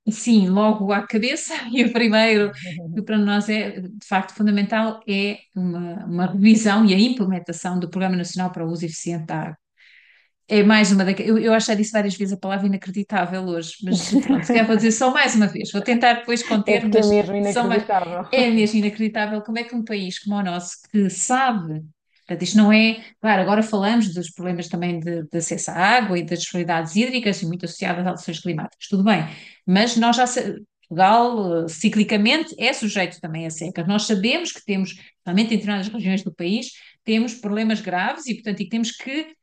sim, 0.10 0.48
logo 0.48 0.94
à 0.94 1.06
cabeça, 1.06 1.54
e 1.70 1.84
o 1.84 1.92
primeiro 1.92 2.54
que 2.96 3.02
para 3.02 3.18
nós 3.18 3.50
é 3.50 3.82
de 3.82 4.08
facto 4.08 4.34
fundamental 4.34 5.02
é 5.06 5.40
uma, 5.54 6.06
uma 6.06 6.26
revisão 6.28 6.86
e 6.86 6.94
a 6.94 7.00
implementação 7.00 7.78
do 7.78 7.90
Programa 7.90 8.16
Nacional 8.16 8.50
para 8.52 8.66
o 8.66 8.70
Uso 8.70 8.86
Eficiente 8.86 9.26
da 9.26 9.36
Água 9.36 9.58
é 10.52 10.64
mais 10.64 10.92
uma 10.92 11.06
daquelas. 11.06 11.30
Eu, 11.30 11.38
eu 11.38 11.54
acho 11.54 11.74
disse 11.78 11.94
várias 11.94 12.16
vezes 12.16 12.34
a 12.34 12.38
palavra 12.38 12.68
inacreditável 12.68 13.42
hoje, 13.44 13.76
mas 13.84 14.12
pronto, 14.12 14.46
se 14.46 14.64
vou 14.64 14.76
dizer 14.76 14.92
só 14.92 15.10
mais 15.10 15.34
uma 15.34 15.48
vez. 15.48 15.72
Vou 15.72 15.82
tentar 15.82 16.16
depois 16.16 16.44
conter, 16.44 16.84
é 16.84 16.88
mas. 16.88 17.06
É 17.06 17.10
mesmo 17.10 17.36
inacreditável. 17.38 18.18
Mais, 18.18 18.28
é 18.34 18.50
mesmo 18.50 18.80
inacreditável. 18.80 19.42
Como 19.42 19.58
é 19.58 19.64
que 19.64 19.74
um 19.74 19.84
país 19.84 20.20
como 20.20 20.36
o 20.36 20.44
nosso, 20.44 20.76
que 20.92 21.10
sabe. 21.10 21.82
Portanto, 22.28 22.44
isto 22.44 22.58
não 22.58 22.72
é. 22.72 23.00
Claro, 23.22 23.42
agora 23.42 23.64
falamos 23.64 24.14
dos 24.14 24.30
problemas 24.30 24.68
também 24.68 25.00
de, 25.00 25.24
de 25.24 25.38
acesso 25.38 25.72
à 25.72 25.76
água 25.76 26.20
e 26.20 26.24
das 26.24 26.40
disponibilidades 26.40 26.98
hídricas 26.98 27.42
e 27.42 27.46
muito 27.46 27.64
associadas 27.64 28.02
às 28.02 28.08
alterações 28.08 28.40
climáticas, 28.42 28.88
tudo 28.90 29.06
bem, 29.06 29.26
mas 29.66 29.96
nós 29.96 30.18
já 30.18 30.26
Portugal, 30.90 31.70
ciclicamente, 31.70 32.54
é 32.60 32.74
sujeito 32.74 33.22
também 33.22 33.46
a 33.46 33.50
secas. 33.50 33.88
Nós 33.88 34.04
sabemos 34.04 34.52
que 34.52 34.64
temos, 34.66 34.94
realmente 35.26 35.54
em 35.54 35.58
determinadas 35.58 35.88
regiões 35.88 36.22
do 36.22 36.34
país, 36.34 36.72
temos 37.06 37.34
problemas 37.34 37.80
graves 37.80 38.28
e, 38.28 38.34
portanto, 38.34 38.60
e 38.60 38.68
temos 38.68 38.92
que 38.92 39.34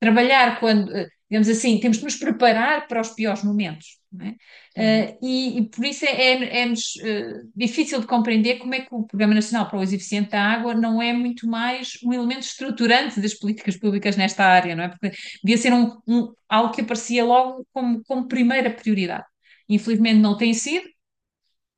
trabalhar 0.00 0.60
quando, 0.60 0.90
digamos 1.30 1.48
assim, 1.48 1.78
temos 1.80 1.98
que 1.98 2.04
nos 2.04 2.16
preparar 2.16 2.86
para 2.86 3.00
os 3.00 3.10
piores 3.10 3.42
momentos. 3.42 3.98
É? 4.20 5.10
Uh, 5.12 5.18
e, 5.22 5.58
e, 5.58 5.68
por 5.68 5.84
isso 5.84 6.06
é, 6.06 6.08
é, 6.08 6.62
é 6.62 6.66
uh, 6.66 7.50
difícil 7.54 8.00
de 8.00 8.06
compreender 8.06 8.58
como 8.58 8.74
é 8.74 8.80
que 8.80 8.88
o 8.90 9.02
Programa 9.02 9.34
Nacional 9.34 9.68
para 9.68 9.78
o 9.78 9.82
Uso 9.82 9.94
Eficiente 9.94 10.30
da 10.30 10.42
Água 10.42 10.74
não 10.74 11.02
é 11.02 11.12
muito 11.12 11.46
mais 11.46 11.98
um 12.02 12.14
elemento 12.14 12.44
estruturante 12.44 13.20
das 13.20 13.34
políticas 13.34 13.76
públicas 13.76 14.16
nesta 14.16 14.44
área, 14.44 14.74
não 14.74 14.84
é? 14.84 14.88
Porque 14.88 15.12
devia 15.44 15.58
ser 15.58 15.74
um, 15.74 15.94
um, 16.06 16.32
algo 16.48 16.72
que 16.72 16.80
aparecia 16.80 17.22
logo 17.22 17.66
como, 17.70 18.02
como 18.04 18.28
primeira 18.28 18.70
prioridade. 18.70 19.26
Infelizmente 19.68 20.20
não 20.20 20.38
tem 20.38 20.54
sido, 20.54 20.88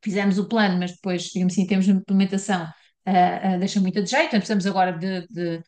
fizemos 0.02 0.38
o 0.38 0.48
plano, 0.48 0.78
mas 0.78 0.92
depois, 0.92 1.24
digamos 1.24 1.54
assim, 1.54 1.62
em 1.62 1.66
termos 1.66 1.86
de 1.86 1.92
implementação, 1.92 2.64
uh, 2.64 3.58
deixa 3.58 3.80
muito 3.80 3.98
a 3.98 4.02
de 4.02 4.10
jeito, 4.10 4.26
então 4.26 4.38
precisamos 4.38 4.66
agora 4.66 4.92
de, 4.92 5.26
de 5.26 5.56
eh, 5.56 5.62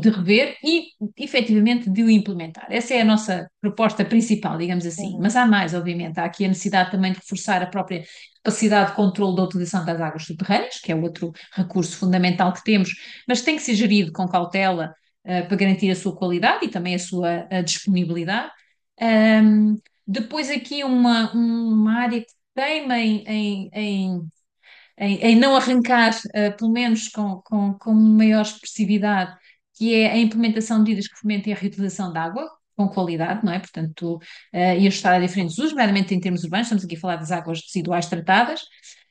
de 0.00 0.08
rever 0.08 0.56
e, 0.64 0.88
efetivamente, 1.16 1.90
de 1.90 2.02
o 2.02 2.10
implementar. 2.10 2.66
Essa 2.70 2.94
é 2.94 3.02
a 3.02 3.04
nossa 3.04 3.50
proposta 3.60 4.02
principal, 4.04 4.56
digamos 4.56 4.86
assim. 4.86 5.12
Uhum. 5.14 5.20
Mas 5.20 5.36
há 5.36 5.46
mais, 5.46 5.74
obviamente. 5.74 6.18
Há 6.18 6.24
aqui 6.24 6.44
a 6.44 6.48
necessidade 6.48 6.90
também 6.90 7.12
de 7.12 7.18
reforçar 7.18 7.62
a 7.62 7.66
própria 7.66 8.02
capacidade 8.42 8.90
de 8.90 8.96
controle 8.96 9.36
da 9.36 9.42
utilização 9.42 9.84
das 9.84 10.00
águas 10.00 10.24
subterrâneas, 10.24 10.80
que 10.80 10.90
é 10.90 10.94
outro 10.96 11.32
recurso 11.52 11.96
fundamental 11.98 12.52
que 12.52 12.64
temos, 12.64 12.90
mas 13.28 13.42
tem 13.42 13.56
que 13.56 13.62
ser 13.62 13.74
gerido 13.74 14.10
com 14.10 14.26
cautela 14.26 14.94
uh, 15.24 15.46
para 15.46 15.56
garantir 15.56 15.90
a 15.90 15.96
sua 15.96 16.16
qualidade 16.16 16.64
e 16.64 16.68
também 16.68 16.94
a 16.94 16.98
sua 16.98 17.46
a 17.50 17.60
disponibilidade. 17.60 18.50
Um, 19.00 19.76
depois 20.06 20.50
aqui 20.50 20.82
uma, 20.82 21.30
uma 21.32 22.00
área 22.00 22.20
que 22.20 22.32
teima 22.54 22.98
em, 22.98 23.22
em, 23.26 23.70
em 23.72 24.28
em, 25.00 25.16
em, 25.18 25.36
não 25.36 25.54
arrancar, 25.54 26.10
uh, 26.10 26.56
pelo 26.56 26.72
menos 26.72 27.08
com, 27.08 27.40
com, 27.44 27.74
com 27.74 27.94
maior 27.94 28.42
expressividade, 28.42 29.32
que 29.78 29.94
é 29.94 30.10
a 30.12 30.18
implementação 30.18 30.78
de 30.78 30.90
medidas 30.90 31.08
que 31.08 31.18
fomentem 31.18 31.52
a 31.52 31.56
reutilização 31.56 32.12
de 32.12 32.18
água 32.18 32.48
com 32.76 32.88
qualidade, 32.88 33.44
não 33.44 33.52
é? 33.52 33.58
Portanto, 33.58 34.16
uh, 34.16 34.20
e 34.52 34.86
ajustar 34.86 35.14
a 35.14 35.20
diferentes 35.20 35.58
usos, 35.58 35.70
nomeadamente 35.70 36.14
em 36.14 36.20
termos 36.20 36.44
urbanos, 36.44 36.66
estamos 36.66 36.84
aqui 36.84 36.96
a 36.96 37.00
falar 37.00 37.16
das 37.16 37.32
águas 37.32 37.60
residuais 37.60 38.06
tratadas, 38.06 38.60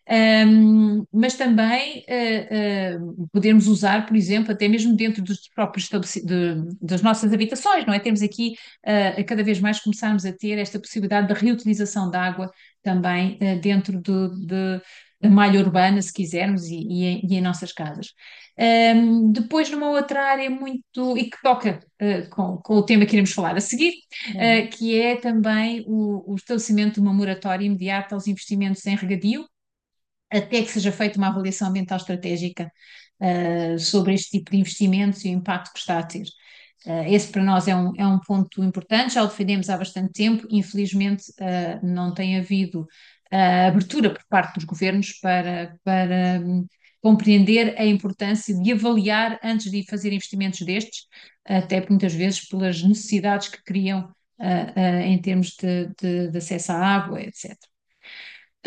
um, 0.09 1.05
mas 1.11 1.35
também 1.35 2.05
uh, 2.07 3.03
uh, 3.03 3.27
podermos 3.33 3.67
usar, 3.67 4.05
por 4.05 4.15
exemplo, 4.15 4.53
até 4.53 4.65
mesmo 4.67 4.95
dentro 4.95 5.21
dos 5.21 5.49
próprios 5.49 5.89
de, 6.23 6.55
das 6.81 7.01
nossas 7.01 7.33
habitações, 7.33 7.85
não 7.85 7.93
é? 7.93 7.99
Temos 7.99 8.21
aqui 8.21 8.53
uh, 8.85 9.19
a 9.19 9.23
cada 9.25 9.43
vez 9.43 9.59
mais 9.59 9.81
começarmos 9.81 10.25
a 10.25 10.31
ter 10.31 10.57
esta 10.57 10.79
possibilidade 10.79 11.27
de 11.27 11.33
reutilização 11.33 12.09
de 12.09 12.15
água 12.15 12.49
também 12.81 13.37
dentro 13.61 13.99
do, 13.99 14.29
de, 14.29 14.81
da 15.19 15.29
malha 15.29 15.59
urbana, 15.59 16.01
se 16.01 16.13
quisermos, 16.13 16.65
e, 16.65 16.75
e, 16.75 17.05
em, 17.05 17.21
e 17.27 17.35
em 17.35 17.41
nossas 17.41 17.71
casas. 17.71 18.13
Um, 18.59 19.31
depois, 19.31 19.69
numa 19.69 19.89
outra 19.89 20.23
área 20.31 20.49
muito. 20.49 21.17
e 21.17 21.29
que 21.29 21.41
toca 21.43 21.79
uh, 22.01 22.29
com, 22.29 22.57
com 22.57 22.75
o 22.75 22.83
tema 22.83 23.05
que 23.05 23.13
iremos 23.13 23.31
falar 23.31 23.55
a 23.55 23.61
seguir, 23.61 23.93
uh, 24.31 24.69
que 24.71 24.99
é 24.99 25.15
também 25.15 25.83
o, 25.87 26.33
o, 26.33 26.35
estabelecimento 26.35 26.95
de 26.95 27.01
uma 27.01 27.13
moratória 27.13 27.65
imediata 27.65 28.15
aos 28.15 28.27
investimentos 28.27 28.85
em 28.85 28.95
regadio, 28.95 29.45
até 30.31 30.61
que 30.63 30.71
seja 30.71 30.91
feita 30.91 31.17
uma 31.17 31.27
avaliação 31.27 31.69
ambiental 31.69 31.97
estratégica 31.97 32.71
uh, 33.21 33.79
sobre 33.79 34.13
este 34.15 34.31
tipo 34.39 34.51
de 34.51 34.57
investimentos 34.57 35.23
e 35.23 35.29
o 35.29 35.33
impacto 35.33 35.71
que 35.73 35.79
está 35.79 35.99
a 35.99 36.03
ter. 36.03 36.25
esse 37.07 37.27
para 37.31 37.43
nós 37.43 37.67
é 37.67 37.75
um, 37.75 37.93
é 37.97 38.07
um 38.07 38.19
ponto 38.19 38.63
importante, 38.63 39.13
já 39.15 39.23
o 39.23 39.27
defendemos 39.27 39.69
há 39.69 39.77
bastante 39.77 40.13
tempo, 40.13 40.47
infelizmente 40.49 41.25
não 41.83 42.13
tem 42.13 42.37
havido 42.37 42.87
abertura 43.31 44.13
por 44.13 44.23
parte 44.29 44.55
dos 44.55 44.63
governos 44.63 45.13
para, 45.13 45.77
para 45.83 46.41
compreender 47.01 47.75
a 47.77 47.85
importância 47.85 48.53
de 48.53 48.71
avaliar 48.73 49.39
antes 49.43 49.71
de 49.71 49.85
fazer 49.87 50.11
investimentos 50.11 50.61
destes, 50.61 51.07
até 51.45 51.85
muitas 51.89 52.13
vezes 52.13 52.47
pelas 52.47 52.81
necessidades 52.83 53.47
que 53.47 53.63
criam 53.63 54.13
uh, 54.39 54.43
uh, 54.43 55.01
em 55.01 55.19
termos 55.21 55.55
de, 55.55 55.87
de, 55.99 56.31
de, 56.31 56.37
acesso 56.37 56.71
à 56.71 56.75
água, 56.75 57.21
etc. 57.21 57.55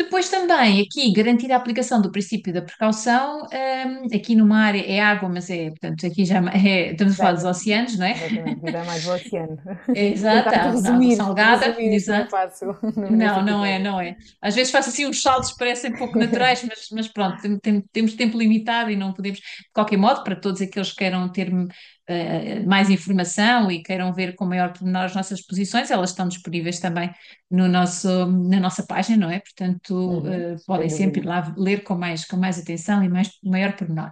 Depois 0.03 0.29
também 0.29 0.81
aqui 0.81 1.13
garantir 1.13 1.51
a 1.51 1.57
aplicação 1.57 2.01
do 2.01 2.11
princípio 2.11 2.51
da 2.51 2.61
precaução, 2.61 3.43
um, 3.43 4.15
aqui 4.15 4.35
numa 4.35 4.57
área 4.57 4.83
é 4.83 4.99
água, 4.99 5.29
mas 5.29 5.47
é, 5.49 5.69
portanto, 5.69 6.07
aqui 6.07 6.25
já 6.25 6.41
é, 6.53 6.91
estamos 6.91 7.13
a 7.13 7.17
falar 7.17 7.33
dos 7.33 7.43
oceanos, 7.43 7.97
não 7.97 8.05
é? 8.07 8.11
Exatamente, 8.13 8.75
é 8.75 8.83
mais 8.83 9.05
o 9.05 9.13
oceano. 9.13 9.57
Exato, 9.93 10.49
resumir, 10.71 11.15
salgada, 11.15 11.65
resumir, 11.67 11.93
exato. 11.93 12.35
Não, 12.95 13.11
não, 13.11 13.45
não 13.45 13.65
é, 13.65 13.77
não 13.77 14.01
é. 14.01 14.17
Às 14.41 14.55
vezes 14.55 14.71
faço 14.71 14.89
assim 14.89 15.05
uns 15.05 15.21
saltos 15.21 15.51
que 15.51 15.59
parecem 15.59 15.95
pouco 15.95 16.17
naturais, 16.17 16.63
mas, 16.67 16.87
mas 16.91 17.07
pronto, 17.07 17.39
tem, 17.39 17.59
tem, 17.59 17.81
temos 17.93 18.15
tempo 18.15 18.39
limitado 18.39 18.89
e 18.89 18.95
não 18.95 19.13
podemos, 19.13 19.39
de 19.39 19.45
qualquer 19.71 19.97
modo, 19.97 20.23
para 20.23 20.35
todos 20.35 20.61
aqueles 20.61 20.89
que 20.89 20.97
queiram 20.97 21.29
ter 21.31 21.51
uh, 22.09 22.67
mais 22.67 22.89
informação 22.89 23.71
e 23.71 23.81
queiram 23.81 24.13
ver 24.13 24.35
com 24.35 24.45
maior 24.45 24.73
pormenor 24.73 25.03
as 25.03 25.15
nossas 25.15 25.41
posições, 25.41 25.91
elas 25.91 26.11
estão 26.11 26.27
disponíveis 26.27 26.79
também 26.79 27.11
no 27.49 27.67
nosso, 27.67 28.07
na 28.27 28.59
nossa 28.59 28.85
página, 28.85 29.17
não 29.17 29.31
é? 29.31 29.39
Portanto, 29.39 29.93
uhum, 29.93 30.53
uh, 30.53 30.65
podem 30.65 30.89
sempre 30.89 31.21
ir 31.21 31.25
lá 31.25 31.53
ler 31.57 31.83
com 31.83 31.95
mais, 31.95 32.25
com 32.25 32.37
mais 32.37 32.59
atenção 32.59 33.03
e 33.03 33.09
mais, 33.09 33.29
maior 33.43 33.73
pormenor. 33.73 34.11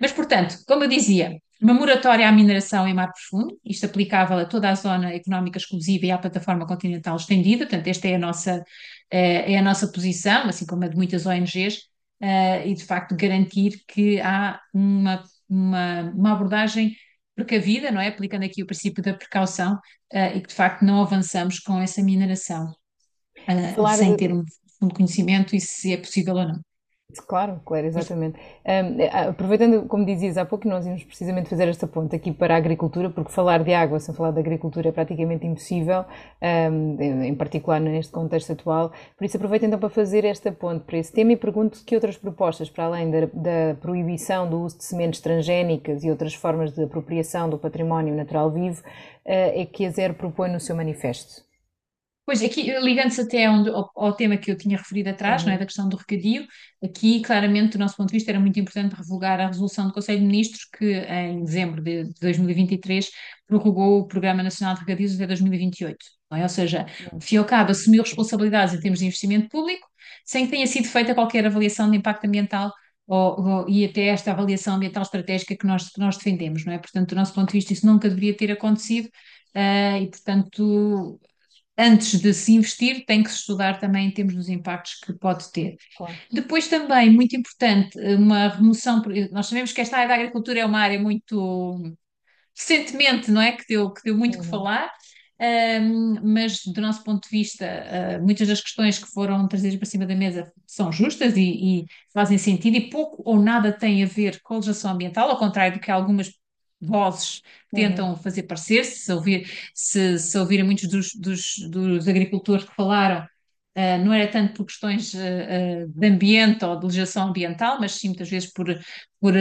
Mas, 0.00 0.12
portanto, 0.12 0.58
como 0.66 0.84
eu 0.84 0.88
dizia, 0.88 1.38
uma 1.60 1.72
moratória 1.72 2.28
à 2.28 2.32
mineração 2.32 2.86
em 2.86 2.94
mar 2.94 3.12
profundo, 3.12 3.58
isto 3.64 3.86
aplicável 3.86 4.38
a 4.38 4.44
toda 4.44 4.68
a 4.68 4.74
zona 4.74 5.14
económica 5.14 5.58
exclusiva 5.58 6.06
e 6.06 6.10
à 6.10 6.18
plataforma 6.18 6.66
continental 6.66 7.16
estendida, 7.16 7.64
portanto, 7.64 7.86
esta 7.88 8.08
é 8.08 8.16
a 8.16 8.18
nossa, 8.18 8.62
é 9.10 9.56
a 9.56 9.62
nossa 9.62 9.88
posição, 9.88 10.46
assim 10.48 10.66
como 10.66 10.84
a 10.84 10.88
de 10.88 10.96
muitas 10.96 11.24
ONGs, 11.24 11.88
e 12.66 12.74
de 12.74 12.84
facto 12.84 13.16
garantir 13.16 13.82
que 13.88 14.20
há 14.20 14.60
uma, 14.74 15.22
uma, 15.48 16.12
uma 16.14 16.32
abordagem 16.32 16.94
precavida, 17.34 17.90
não 17.90 18.00
é? 18.00 18.08
Aplicando 18.08 18.44
aqui 18.44 18.62
o 18.62 18.66
princípio 18.66 19.02
da 19.02 19.14
precaução 19.14 19.74
uh, 20.12 20.36
e 20.36 20.40
que 20.40 20.48
de 20.48 20.54
facto 20.54 20.84
não 20.84 21.00
avançamos 21.02 21.58
com 21.58 21.80
essa 21.80 22.02
mineração 22.02 22.72
uh, 23.48 23.96
sem 23.96 24.16
ter 24.16 24.32
um 24.32 24.44
fundo 24.78 24.94
conhecimento 24.94 25.54
e 25.54 25.60
se 25.60 25.92
é 25.92 25.96
possível 25.96 26.34
ou 26.34 26.48
não. 26.48 26.60
Claro, 27.20 27.60
claro, 27.64 27.86
exatamente. 27.86 28.38
Um, 28.64 29.28
aproveitando, 29.28 29.86
como 29.86 30.04
dizias 30.04 30.36
há 30.36 30.44
pouco, 30.44 30.68
nós 30.68 30.86
íamos 30.86 31.04
precisamente 31.04 31.48
fazer 31.48 31.68
esta 31.68 31.86
ponta 31.86 32.16
aqui 32.16 32.32
para 32.32 32.54
a 32.54 32.56
agricultura, 32.56 33.10
porque 33.10 33.30
falar 33.30 33.62
de 33.62 33.72
água 33.72 34.00
sem 34.00 34.14
falar 34.14 34.30
de 34.30 34.40
agricultura 34.40 34.88
é 34.88 34.92
praticamente 34.92 35.46
impossível, 35.46 36.04
um, 36.70 37.24
em 37.24 37.34
particular 37.34 37.80
neste 37.80 38.12
contexto 38.12 38.52
atual. 38.52 38.92
Por 39.16 39.24
isso, 39.24 39.36
aproveito 39.36 39.64
então 39.64 39.78
para 39.78 39.88
fazer 39.88 40.24
esta 40.24 40.50
ponte 40.52 40.84
para 40.84 40.98
esse 40.98 41.12
tema 41.12 41.32
e 41.32 41.36
pergunto 41.36 41.84
que 41.84 41.94
outras 41.94 42.16
propostas, 42.16 42.70
para 42.70 42.84
além 42.84 43.10
da, 43.10 43.20
da 43.32 43.74
proibição 43.80 44.48
do 44.48 44.60
uso 44.60 44.78
de 44.78 44.84
sementes 44.84 45.20
transgénicas 45.20 46.04
e 46.04 46.10
outras 46.10 46.34
formas 46.34 46.72
de 46.72 46.82
apropriação 46.82 47.48
do 47.48 47.58
património 47.58 48.14
natural 48.14 48.50
vivo, 48.50 48.80
uh, 48.80 48.84
é 49.26 49.64
que 49.64 49.86
a 49.86 49.90
Zero 49.90 50.14
propõe 50.14 50.50
no 50.50 50.60
seu 50.60 50.74
manifesto. 50.74 51.44
Pois, 52.26 52.42
aqui, 52.42 52.62
ligando-se 52.80 53.20
até 53.20 53.44
ao, 53.44 53.90
ao, 53.94 54.14
tema 54.14 54.38
que 54.38 54.50
eu 54.50 54.56
tinha 54.56 54.78
referido 54.78 55.10
atrás, 55.10 55.42
uhum. 55.42 55.48
não 55.48 55.54
é, 55.54 55.58
da 55.58 55.66
questão 55.66 55.88
do 55.88 55.96
recadio, 55.96 56.46
aqui, 56.82 57.20
claramente, 57.20 57.72
do 57.72 57.78
nosso 57.78 57.96
ponto 57.96 58.08
de 58.08 58.14
vista, 58.14 58.30
era 58.30 58.40
muito 58.40 58.58
importante 58.58 58.94
revogar 58.94 59.38
a 59.40 59.48
resolução 59.48 59.86
do 59.86 59.92
Conselho 59.92 60.20
de 60.20 60.26
Ministros, 60.26 60.64
que 60.64 60.86
em 60.86 61.44
dezembro 61.44 61.82
de 61.82 62.04
2023 62.20 63.10
prorrogou 63.46 64.00
o 64.00 64.06
Programa 64.06 64.42
Nacional 64.42 64.74
de 64.74 64.80
Regadios 64.80 65.14
até 65.14 65.26
2028. 65.26 65.96
É? 66.32 66.42
Ou 66.42 66.48
seja, 66.48 66.86
o 67.12 67.20
FIOCAB 67.20 67.70
assumiu 67.70 68.02
responsabilidades 68.02 68.74
em 68.74 68.80
termos 68.80 69.00
de 69.00 69.06
investimento 69.06 69.48
público, 69.48 69.86
sem 70.24 70.46
que 70.46 70.52
tenha 70.52 70.66
sido 70.66 70.88
feita 70.88 71.14
qualquer 71.14 71.46
avaliação 71.46 71.90
de 71.90 71.96
impacto 71.96 72.24
ambiental 72.24 72.72
ou, 73.06 73.40
ou, 73.40 73.68
e 73.68 73.84
até 73.84 74.06
esta 74.06 74.32
avaliação 74.32 74.76
ambiental 74.76 75.02
estratégica 75.02 75.56
que 75.56 75.66
nós, 75.66 75.90
que 75.90 76.00
nós 76.00 76.16
defendemos, 76.16 76.64
não 76.64 76.72
é? 76.72 76.78
Portanto, 76.78 77.10
do 77.10 77.16
nosso 77.16 77.34
ponto 77.34 77.48
de 77.48 77.58
vista, 77.58 77.72
isso 77.72 77.86
nunca 77.86 78.08
deveria 78.08 78.36
ter 78.36 78.50
acontecido 78.50 79.06
uh, 79.54 80.02
e, 80.02 80.08
portanto, 80.08 81.20
antes 81.76 82.20
de 82.20 82.32
se 82.32 82.52
investir, 82.52 83.04
tem 83.04 83.22
que 83.22 83.30
se 83.30 83.38
estudar 83.38 83.78
também 83.78 84.08
em 84.08 84.10
termos 84.10 84.34
dos 84.34 84.48
impactos 84.48 84.94
que 85.00 85.12
pode 85.12 85.50
ter. 85.50 85.76
Claro. 85.96 86.14
Depois 86.30 86.68
também, 86.68 87.10
muito 87.10 87.36
importante, 87.36 87.98
uma 88.16 88.48
remoção, 88.48 89.02
nós 89.32 89.46
sabemos 89.46 89.72
que 89.72 89.80
esta 89.80 89.96
área 89.96 90.08
da 90.08 90.14
agricultura 90.14 90.60
é 90.60 90.64
uma 90.64 90.80
área 90.80 90.98
muito 90.98 91.96
recentemente, 92.56 93.30
não 93.30 93.42
é, 93.42 93.52
que 93.52 93.64
deu, 93.68 93.92
que 93.92 94.02
deu 94.04 94.16
muito 94.16 94.36
uhum. 94.36 94.42
que 94.42 94.48
falar, 94.48 94.90
um, 95.40 96.20
mas 96.22 96.60
do 96.64 96.80
nosso 96.80 97.02
ponto 97.02 97.24
de 97.24 97.28
vista, 97.28 97.66
uh, 97.66 98.22
muitas 98.22 98.46
das 98.46 98.60
questões 98.60 98.98
que 98.98 99.10
foram 99.10 99.48
trazidas 99.48 99.76
para 99.76 99.86
cima 99.86 100.06
da 100.06 100.14
mesa 100.14 100.52
são 100.64 100.92
justas 100.92 101.36
e, 101.36 101.42
e 101.42 101.86
fazem 102.12 102.38
sentido 102.38 102.76
e 102.76 102.88
pouco 102.88 103.22
ou 103.26 103.40
nada 103.40 103.72
têm 103.72 104.04
a 104.04 104.06
ver 104.06 104.40
com 104.42 104.54
a 104.54 104.56
legislação 104.58 104.92
ambiental, 104.92 105.28
ao 105.28 105.38
contrário 105.38 105.74
do 105.74 105.80
que 105.80 105.90
algumas 105.90 106.30
vozes 106.84 107.42
tentam 107.72 108.10
uhum. 108.10 108.16
fazer 108.16 108.44
parecer, 108.44 108.84
se, 108.84 109.12
ouvir, 109.12 109.50
se, 109.74 110.18
se 110.18 110.38
ouvirem 110.38 110.64
muitos 110.64 110.88
dos, 110.88 111.14
dos, 111.14 111.56
dos, 111.70 112.08
agricultores 112.08 112.64
que 112.64 112.74
falaram, 112.74 113.24
uh, 113.76 114.04
não 114.04 114.12
era 114.12 114.30
tanto 114.30 114.54
por 114.54 114.66
questões 114.66 115.12
uh, 115.14 115.88
de 115.88 116.06
ambiente 116.06 116.64
ou 116.64 116.78
de 116.78 116.86
legislação 116.86 117.28
ambiental, 117.28 117.78
mas 117.80 117.92
sim 117.92 118.08
muitas 118.08 118.30
vezes 118.30 118.52
por, 118.52 118.66
por 119.20 119.34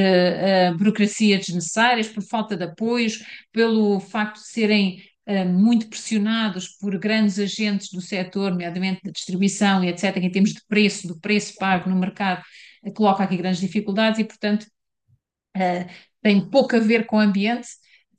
burocracias 0.77 1.45
desnecessárias, 1.45 2.07
por 2.07 2.23
falta 2.23 2.57
de 2.57 2.63
apoios, 2.63 3.23
pelo 3.51 3.99
facto 3.99 4.39
de 4.39 4.47
serem 4.47 5.03
muito 5.47 5.87
pressionados 5.87 6.67
por 6.67 6.97
grandes 6.99 7.39
agentes 7.39 7.89
do 7.89 8.01
setor, 8.01 8.51
nomeadamente 8.51 9.03
da 9.05 9.11
distribuição 9.11 9.81
e 9.81 9.87
etc., 9.87 10.17
em 10.17 10.29
termos 10.29 10.51
de 10.51 10.61
preço, 10.67 11.07
do 11.07 11.17
preço 11.17 11.55
pago 11.57 11.89
no 11.89 11.95
mercado, 11.95 12.43
coloca 12.91 13.23
aqui 13.23 13.37
grandes 13.37 13.61
dificuldades 13.61 14.19
e, 14.19 14.25
portanto, 14.25 14.65
uh, 15.57 15.89
tem 16.21 16.49
pouco 16.49 16.75
a 16.75 16.79
ver 16.79 17.05
com 17.05 17.17
o 17.17 17.19
ambiente, 17.19 17.67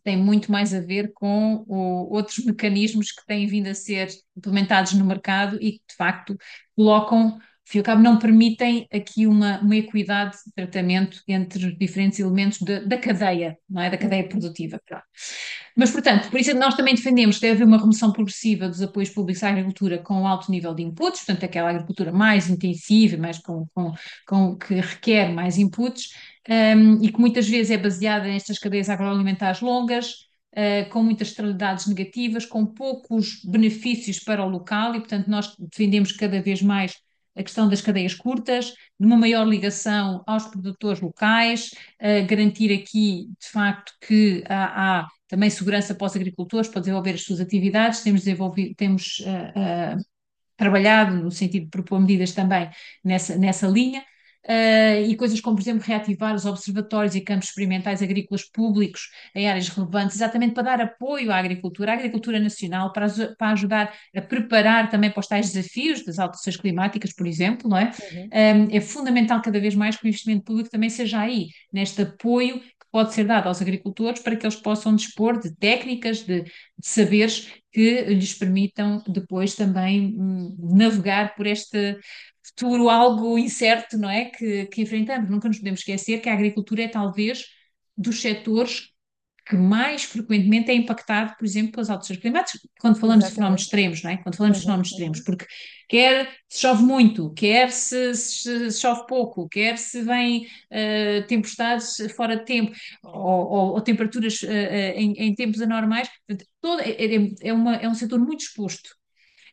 tem 0.03 0.17
muito 0.17 0.53
mais 0.53 0.75
a 0.75 0.81
ver 0.81 1.13
com 1.15 1.65
o, 1.67 2.13
outros 2.15 2.45
mecanismos 2.45 3.11
que 3.11 3.25
têm 3.27 3.47
vindo 3.47 3.69
a 3.69 3.75
ser 3.75 4.09
implementados 4.37 4.93
no 4.93 5.05
mercado 5.05 5.57
e 5.61 5.73
que, 5.73 5.83
de 5.89 5.97
facto, 5.97 6.37
colocam 6.77 7.39
fio 7.65 7.83
cabo, 7.83 8.03
não 8.03 8.19
permitem 8.19 8.87
aqui 8.93 9.27
uma, 9.27 9.59
uma 9.61 9.77
equidade 9.77 10.37
de 10.47 10.53
tratamento 10.55 11.23
entre 11.27 11.67
os 11.67 11.79
diferentes 11.79 12.19
elementos 12.19 12.59
de, 12.59 12.81
da 12.87 12.99
cadeia, 12.99 13.57
não 13.69 13.83
é? 13.83 13.91
Da 13.91 13.97
cadeia 13.97 14.29
produtiva. 14.29 14.81
Mas, 15.77 15.91
portanto, 15.91 16.31
por 16.31 16.39
isso 16.39 16.51
é 16.51 16.55
nós 16.55 16.77
também 16.77 16.95
defendemos 16.95 17.37
que 17.37 17.43
deve 17.43 17.55
haver 17.55 17.67
uma 17.67 17.79
remoção 17.79 18.13
progressiva 18.13 18.69
dos 18.69 18.83
apoios 18.83 19.11
públicos 19.11 19.43
à 19.43 19.49
agricultura 19.49 19.99
com 19.99 20.27
alto 20.27 20.51
nível 20.51 20.75
de 20.75 20.83
inputs, 20.83 21.25
portanto, 21.25 21.45
aquela 21.45 21.71
agricultura 21.71 22.13
mais 22.13 22.49
intensiva, 22.49 23.17
mais 23.17 23.39
com, 23.39 23.67
com, 23.75 23.93
com 24.27 24.57
que 24.57 24.75
requer 24.75 25.33
mais 25.33 25.59
inputs, 25.59 26.11
um, 26.49 27.03
e 27.03 27.11
que 27.11 27.19
muitas 27.19 27.49
vezes 27.49 27.71
é 27.71 27.79
baseada 27.79 28.27
nestas 28.27 28.59
cadeias 28.59 28.89
agroalimentares 28.89 29.61
longas, 29.61 30.25
Uh, 30.57 30.89
com 30.91 31.03
muitas 31.03 31.31
externalidades 31.31 31.89
negativas, 31.89 32.47
com 32.47 32.65
poucos 32.65 33.41
benefícios 33.45 34.21
para 34.21 34.47
o 34.47 34.49
local, 34.49 34.95
e 34.95 35.01
portanto 35.01 35.27
nós 35.27 35.53
defendemos 35.59 36.13
cada 36.13 36.41
vez 36.41 36.63
mais 36.63 36.95
a 37.37 37.43
questão 37.43 37.69
das 37.69 37.81
cadeias 37.81 38.15
curtas, 38.15 38.75
numa 38.99 39.17
maior 39.17 39.47
ligação 39.47 40.23
aos 40.27 40.47
produtores 40.47 41.01
locais, 41.01 41.73
uh, 42.01 42.27
garantir 42.27 42.73
aqui, 42.73 43.29
de 43.41 43.49
facto, 43.49 43.93
que 44.07 44.45
há, 44.49 45.01
há 45.01 45.09
também 45.29 45.51
segurança 45.51 45.95
para 45.95 46.07
os 46.07 46.17
agricultores 46.17 46.69
para 46.69 46.81
desenvolver 46.81 47.15
as 47.15 47.23
suas 47.23 47.41
atividades. 47.41 48.01
Temos, 48.01 48.21
desenvolvido, 48.21 48.75
temos 48.77 49.19
uh, 49.21 49.99
uh, 49.99 50.05
trabalhado 50.57 51.17
no 51.17 51.31
sentido 51.31 51.65
de 51.65 51.71
propor 51.71 52.01
medidas 52.01 52.33
também 52.33 52.71
nessa, 53.03 53.37
nessa 53.37 53.67
linha. 53.67 54.05
Uh, 54.47 55.09
e 55.09 55.17
coisas 55.17 55.41
como, 55.41 55.57
por 55.57 55.63
exemplo, 55.63 55.83
reativar 55.87 56.35
os 56.35 56.45
observatórios 56.45 57.15
e 57.15 57.21
campos 57.23 57.49
experimentais 57.49 58.03
agrícolas 58.03 58.45
públicos 58.45 59.09
em 59.35 59.49
áreas 59.49 59.69
relevantes, 59.69 60.17
exatamente 60.17 60.53
para 60.53 60.65
dar 60.65 60.81
apoio 60.83 61.33
à 61.33 61.39
agricultura, 61.39 61.93
à 61.93 61.95
agricultura 61.95 62.39
nacional, 62.39 62.93
para, 62.93 63.09
para 63.39 63.53
ajudar 63.53 63.95
a 64.15 64.21
preparar 64.21 64.91
também 64.91 65.11
para 65.11 65.21
os 65.21 65.27
tais 65.27 65.51
desafios 65.51 66.05
das 66.05 66.19
alterações 66.19 66.57
climáticas, 66.59 67.13
por 67.15 67.27
exemplo, 67.27 67.71
não 67.71 67.79
é? 67.79 67.91
Uhum. 68.13 68.69
Um, 68.69 68.77
é 68.77 68.81
fundamental 68.81 69.41
cada 69.41 69.59
vez 69.59 69.75
mais 69.75 69.97
que 69.97 70.05
o 70.05 70.09
investimento 70.09 70.45
público 70.45 70.69
também 70.69 70.91
seja 70.91 71.21
aí, 71.21 71.49
neste 71.73 72.03
apoio 72.03 72.61
pode 72.95 73.13
ser 73.13 73.25
dado 73.25 73.49
aos 73.49 73.61
agricultores 73.61 74.23
para 74.23 74.37
que 74.37 74.47
eles 74.47 74.55
possam 74.55 74.95
dispor 74.95 75.41
de 75.41 75.53
técnicas, 75.57 76.23
de, 76.23 76.43
de 76.43 76.53
saberes 76.81 77.53
que 77.73 78.03
lhes 78.03 78.35
permitam 78.35 79.03
depois 79.09 79.57
também 79.57 80.15
hum, 80.17 80.57
navegar 80.77 81.35
por 81.35 81.45
este, 81.45 81.99
futuro 82.41 82.89
algo 82.89 83.37
incerto, 83.37 83.99
não 83.99 84.09
é? 84.09 84.27
Que, 84.27 84.67
que 84.67 84.83
enfrentamos. 84.83 85.29
Nunca 85.29 85.49
nos 85.49 85.59
podemos 85.59 85.81
esquecer 85.81 86.21
que 86.21 86.29
a 86.29 86.35
agricultura 86.35 86.85
é 86.85 86.89
talvez 86.89 87.47
dos 87.97 88.21
setores 88.21 88.91
que 89.47 89.57
mais 89.57 90.05
frequentemente 90.05 90.71
é 90.71 90.75
impactado, 90.75 91.35
por 91.37 91.45
exemplo, 91.45 91.73
pelas 91.73 91.91
alterações 91.91 92.19
climáticas, 92.19 92.61
quando 92.81 92.99
falamos 92.99 93.25
Exatamente. 93.25 93.31
de 93.31 93.35
fenómenos 93.35 93.63
extremos, 93.63 94.03
não 94.03 94.11
é? 94.11 94.17
Quando 94.17 94.37
falamos 94.37 94.59
de 94.59 94.65
fenómenos 94.65 94.91
extremos, 94.91 95.21
porque 95.21 95.47
quer 95.89 96.33
se 96.49 96.61
chove 96.61 96.83
muito, 96.83 97.31
quer 97.35 97.71
se, 97.71 98.15
se, 98.15 98.71
se 98.71 98.81
chove 98.81 99.07
pouco, 99.07 99.49
quer 99.49 99.77
se 99.77 100.03
vem 100.03 100.47
uh, 100.47 101.27
tempestades 101.27 101.97
fora 102.17 102.37
de 102.37 102.45
tempo, 102.45 102.73
ou, 103.03 103.13
ou, 103.13 103.73
ou 103.75 103.81
temperaturas 103.81 104.43
uh, 104.43 104.49
em, 104.49 105.13
em, 105.13 105.35
tempos 105.35 105.61
anormais, 105.61 106.09
todo, 106.61 106.81
é, 106.81 106.91
é, 106.91 107.31
é, 107.43 107.53
uma, 107.53 107.77
é 107.77 107.89
um 107.89 107.95
setor 107.95 108.19
muito 108.19 108.41
exposto 108.41 108.91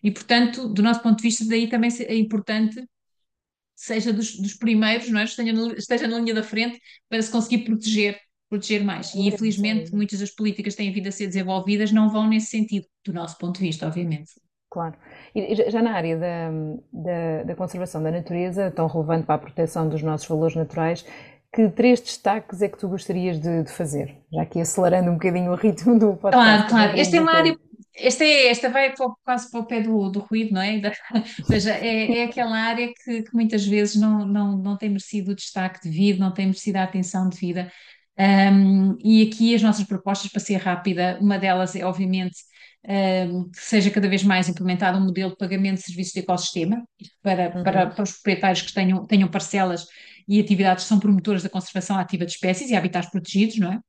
e, 0.03 0.09
portanto, 0.11 0.67
do 0.67 0.81
nosso 0.81 1.01
ponto 1.01 1.17
de 1.17 1.23
vista, 1.23 1.45
daí 1.45 1.67
também 1.67 1.91
é 1.99 2.15
importante 2.15 2.83
seja 3.75 4.13
dos, 4.13 4.35
dos 4.37 4.53
primeiros, 4.53 5.09
não 5.09 5.19
é? 5.19 5.23
esteja, 5.23 5.53
na, 5.53 5.73
esteja 5.73 6.07
na 6.07 6.19
linha 6.19 6.35
da 6.35 6.43
frente 6.43 6.79
para 7.09 7.21
se 7.21 7.31
conseguir 7.31 7.63
proteger, 7.65 8.19
proteger 8.51 8.83
mais. 8.83 9.15
E 9.15 9.27
infelizmente 9.27 9.95
muitas 9.95 10.19
das 10.19 10.29
políticas 10.29 10.75
que 10.75 10.83
têm 10.83 10.91
vindo 10.91 11.07
a 11.07 11.11
ser 11.11 11.27
desenvolvidas 11.27 11.91
não 11.91 12.09
vão 12.09 12.27
nesse 12.27 12.47
sentido, 12.47 12.85
do 13.05 13.13
nosso 13.13 13.37
ponto 13.37 13.57
de 13.57 13.65
vista, 13.65 13.87
obviamente. 13.87 14.31
Claro. 14.69 14.95
E 15.33 15.55
já 15.55 15.81
na 15.81 15.93
área 15.93 16.17
da, 16.17 16.51
da, 16.91 17.43
da 17.43 17.55
conservação 17.55 18.03
da 18.03 18.11
natureza, 18.11 18.69
tão 18.71 18.87
relevante 18.87 19.25
para 19.25 19.35
a 19.35 19.39
proteção 19.39 19.87
dos 19.87 20.03
nossos 20.03 20.27
valores 20.27 20.55
naturais, 20.55 21.05
que 21.53 21.69
três 21.69 22.01
destaques 22.01 22.61
é 22.61 22.67
que 22.67 22.77
tu 22.77 22.87
gostarias 22.87 23.39
de, 23.39 23.63
de 23.63 23.71
fazer? 23.71 24.17
Já 24.31 24.41
aqui 24.41 24.59
acelerando 24.59 25.11
um 25.11 25.13
bocadinho 25.13 25.51
o 25.51 25.55
ritmo 25.55 25.97
do 25.97 26.15
podcast. 26.15 26.69
Claro, 26.69 26.69
claro. 26.69 26.99
Esta 26.99 27.17
é 27.17 27.21
uma 27.21 27.33
área 27.33 27.57
esta, 27.93 28.23
é, 28.23 28.47
esta 28.47 28.69
vai 28.69 28.93
quase 29.23 29.51
para 29.51 29.59
o 29.59 29.65
pé 29.65 29.81
do, 29.81 30.09
do 30.09 30.19
ruído, 30.19 30.53
não 30.53 30.61
é? 30.61 30.81
Ou 31.39 31.45
seja, 31.45 31.73
é, 31.73 32.19
é 32.19 32.23
aquela 32.23 32.57
área 32.57 32.87
que, 32.87 33.23
que, 33.23 33.33
muitas 33.33 33.65
vezes 33.65 33.95
não, 33.95 34.25
não, 34.25 34.57
não 34.57 34.77
tem 34.77 34.89
merecido 34.89 35.31
o 35.31 35.35
destaque 35.35 35.81
devido, 35.83 36.19
não 36.19 36.33
tem 36.33 36.45
merecido 36.45 36.77
a 36.77 36.83
atenção 36.83 37.27
devida. 37.27 37.71
Um, 38.21 38.97
e 39.03 39.23
aqui 39.23 39.55
as 39.55 39.63
nossas 39.63 39.85
propostas, 39.85 40.31
para 40.31 40.39
ser 40.39 40.57
rápida, 40.57 41.17
uma 41.19 41.39
delas 41.39 41.75
é, 41.75 41.83
obviamente, 41.83 42.37
um, 42.87 43.49
que 43.49 43.61
seja 43.61 43.89
cada 43.89 44.07
vez 44.07 44.23
mais 44.23 44.47
implementado 44.47 44.99
um 44.99 45.05
modelo 45.05 45.31
de 45.31 45.37
pagamento 45.37 45.77
de 45.77 45.85
serviços 45.85 46.13
de 46.13 46.19
ecossistema 46.19 46.83
para, 47.23 47.55
uhum. 47.55 47.63
para, 47.63 47.87
para 47.87 48.03
os 48.03 48.11
proprietários 48.13 48.61
que 48.61 48.73
tenham, 48.73 49.07
tenham 49.07 49.27
parcelas 49.27 49.87
e 50.27 50.39
atividades 50.39 50.83
que 50.83 50.89
são 50.89 50.99
promotoras 50.99 51.41
da 51.41 51.49
conservação 51.49 51.97
ativa 51.97 52.25
de 52.25 52.33
espécies 52.33 52.69
e 52.69 52.75
habitats 52.75 53.09
protegidos, 53.09 53.57
não 53.57 53.73
é? 53.73 53.79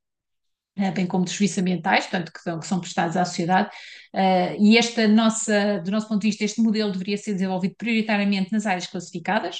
Eh, 0.76 0.90
bem 0.90 1.06
como 1.06 1.24
dos 1.24 1.34
serviços 1.34 1.58
ambientais, 1.58 2.06
portanto, 2.06 2.32
que 2.32 2.40
são, 2.40 2.58
que 2.58 2.66
são 2.66 2.80
prestados 2.80 3.16
à 3.16 3.24
sociedade. 3.26 3.68
Uh, 4.14 4.56
e 4.58 4.78
esta 4.78 5.06
nossa, 5.06 5.78
do 5.80 5.90
nosso 5.90 6.08
ponto 6.08 6.22
de 6.22 6.28
vista, 6.28 6.44
este 6.44 6.62
modelo 6.62 6.90
deveria 6.90 7.18
ser 7.18 7.34
desenvolvido 7.34 7.74
prioritariamente 7.76 8.50
nas 8.52 8.64
áreas 8.64 8.86
classificadas, 8.86 9.58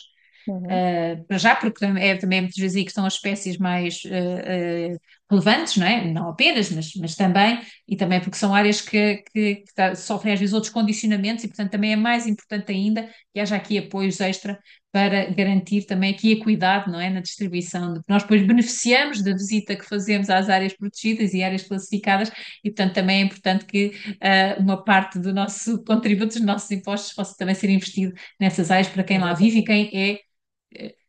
uhum. 0.48 0.64
uh, 0.64 1.24
para 1.26 1.38
já, 1.38 1.56
porque 1.56 1.84
é 1.84 2.16
também 2.16 2.42
muitas 2.42 2.56
vezes 2.56 2.76
aí 2.76 2.84
que 2.84 2.92
são 2.92 3.04
as 3.04 3.14
espécies 3.14 3.58
mais 3.58 4.02
uh, 4.04 4.98
relevantes, 5.32 5.76
não 5.76 5.86
é? 5.86 6.04
Não 6.04 6.28
apenas, 6.28 6.70
mas, 6.70 6.94
mas 6.96 7.14
também, 7.16 7.60
e 7.88 7.96
também 7.96 8.20
porque 8.20 8.36
são 8.36 8.54
áreas 8.54 8.80
que, 8.80 9.22
que, 9.32 9.56
que 9.56 9.74
tá, 9.74 9.94
sofrem 9.94 10.34
às 10.34 10.40
vezes 10.40 10.52
outros 10.52 10.72
condicionamentos 10.72 11.44
e, 11.44 11.48
portanto, 11.48 11.70
também 11.70 11.92
é 11.92 11.96
mais 11.96 12.26
importante 12.26 12.70
ainda 12.70 13.08
que 13.32 13.40
haja 13.40 13.56
aqui 13.56 13.78
apoios 13.78 14.20
extra 14.20 14.58
para 14.92 15.24
garantir 15.30 15.86
também 15.86 16.12
aqui 16.12 16.32
equidade, 16.32 16.90
não 16.90 17.00
é, 17.00 17.08
na 17.08 17.20
distribuição. 17.20 18.02
Nós 18.06 18.22
depois 18.22 18.46
beneficiamos 18.46 19.22
da 19.22 19.32
visita 19.32 19.74
que 19.74 19.88
fazemos 19.88 20.28
às 20.28 20.50
áreas 20.50 20.74
protegidas 20.74 21.32
e 21.32 21.42
áreas 21.42 21.62
classificadas 21.62 22.30
e, 22.62 22.68
portanto, 22.70 22.92
também 22.94 23.22
é 23.22 23.24
importante 23.24 23.64
que 23.64 23.86
uh, 23.86 24.62
uma 24.62 24.84
parte 24.84 25.18
do 25.18 25.32
nosso 25.32 25.82
contributo, 25.84 26.34
dos 26.34 26.44
nossos 26.44 26.70
impostos, 26.70 27.14
possa 27.14 27.34
também 27.36 27.54
ser 27.54 27.70
investido 27.70 28.12
nessas 28.38 28.70
áreas 28.70 28.88
para 28.88 29.02
quem 29.02 29.18
lá 29.18 29.32
vive 29.32 29.60
e 29.60 29.64
quem 29.64 29.90
é 29.94 30.20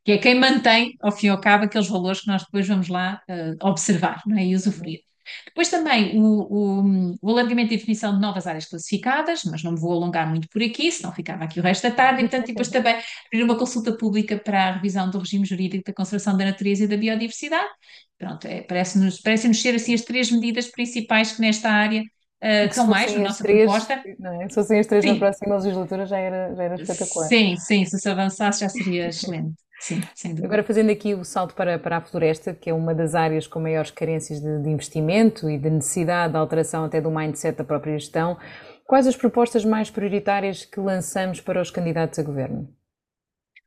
que 0.03 0.11
é 0.11 0.17
quem 0.17 0.35
mantém, 0.39 0.95
ao 1.01 1.11
fim 1.11 1.27
e 1.27 1.29
ao 1.29 1.39
cabo, 1.39 1.65
aqueles 1.65 1.87
valores 1.87 2.21
que 2.21 2.27
nós 2.27 2.43
depois 2.43 2.67
vamos 2.67 2.87
lá 2.89 3.21
uh, 3.29 3.67
observar 3.67 4.21
não 4.25 4.37
é? 4.37 4.45
e 4.45 4.55
usufruir. 4.55 4.99
Depois 5.45 5.69
também 5.69 6.19
o, 6.19 6.23
o, 6.23 7.15
o, 7.21 7.29
alargamento 7.29 7.73
e 7.73 7.77
definição 7.77 8.13
de 8.13 8.19
novas 8.19 8.45
áreas 8.45 8.65
classificadas, 8.65 9.43
mas 9.45 9.63
não 9.63 9.71
me 9.71 9.79
vou 9.79 9.93
alongar 9.93 10.29
muito 10.29 10.49
por 10.49 10.61
aqui, 10.61 10.91
senão 10.91 11.13
ficava 11.13 11.45
aqui 11.45 11.59
o 11.59 11.63
resto 11.63 11.87
da 11.87 11.95
tarde, 11.95 12.19
e 12.19 12.23
portanto 12.27 12.47
depois 12.47 12.67
também 12.67 12.95
abrir 13.27 13.43
uma 13.43 13.57
consulta 13.57 13.95
pública 13.95 14.37
para 14.37 14.69
a 14.69 14.71
revisão 14.73 15.09
do 15.09 15.19
regime 15.19 15.45
jurídico 15.45 15.85
da 15.85 15.93
conservação 15.93 16.37
da 16.37 16.45
natureza 16.45 16.83
e 16.83 16.87
da 16.87 16.97
biodiversidade. 16.97 17.69
Pronto, 18.17 18.45
é, 18.47 18.61
parece-nos 18.61 19.19
parece 19.21 19.53
ser 19.53 19.75
assim 19.75 19.93
as 19.93 20.01
três 20.01 20.31
medidas 20.31 20.67
principais 20.67 21.33
que 21.33 21.41
nesta 21.41 21.69
área 21.69 22.03
Uh, 22.43 22.73
são 22.73 22.87
mais 22.87 23.15
a 23.15 23.19
nossa 23.19 23.41
três, 23.41 23.63
proposta. 23.63 23.93
É? 23.93 24.49
Se 24.49 24.55
fossem 24.55 24.79
as 24.79 24.85
três 24.85 25.05
sim. 25.05 25.13
na 25.13 25.17
próxima 25.17 25.55
legislatura 25.55 26.05
já 26.05 26.17
era, 26.17 26.53
já 26.53 26.63
era 26.63 26.75
espetacular. 26.75 27.27
Sim, 27.29 27.55
sim, 27.55 27.85
se 27.85 27.97
se 27.97 28.09
avançasse 28.09 28.59
já 28.59 28.69
seria 28.69 29.07
excelente. 29.07 29.55
Sim. 29.79 30.01
Agora, 30.43 30.63
fazendo 30.63 30.91
aqui 30.91 31.13
o 31.13 31.23
salto 31.23 31.53
para, 31.55 31.79
para 31.79 31.97
a 31.97 32.01
floresta, 32.01 32.53
que 32.53 32.69
é 32.69 32.73
uma 32.73 32.93
das 32.93 33.15
áreas 33.15 33.47
com 33.47 33.59
maiores 33.59 33.91
carências 33.91 34.41
de, 34.41 34.61
de 34.61 34.69
investimento 34.69 35.49
e 35.49 35.57
de 35.57 35.69
necessidade 35.69 36.33
de 36.33 36.37
alteração 36.37 36.85
até 36.85 36.99
do 36.99 37.11
mindset 37.11 37.57
da 37.57 37.63
própria 37.63 37.97
gestão, 37.97 38.37
quais 38.85 39.07
as 39.07 39.15
propostas 39.15 39.63
mais 39.63 39.89
prioritárias 39.89 40.65
que 40.65 40.79
lançamos 40.79 41.39
para 41.39 41.61
os 41.61 41.71
candidatos 41.71 42.19
a 42.19 42.23
governo? 42.23 42.69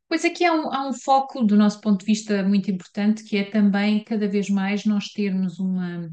Pois 0.07 0.23
aqui 0.23 0.45
há 0.45 0.53
um, 0.53 0.73
há 0.73 0.87
um, 0.87 0.93
foco, 0.93 1.43
do 1.43 1.57
nosso 1.57 1.81
ponto 1.81 1.99
de 1.99 2.05
vista, 2.05 2.41
muito 2.43 2.71
importante, 2.71 3.23
que 3.23 3.37
é 3.37 3.43
também 3.43 4.03
cada 4.03 4.27
vez 4.27 4.49
mais 4.49 4.85
nós 4.85 5.09
termos 5.09 5.59
uma, 5.59 6.09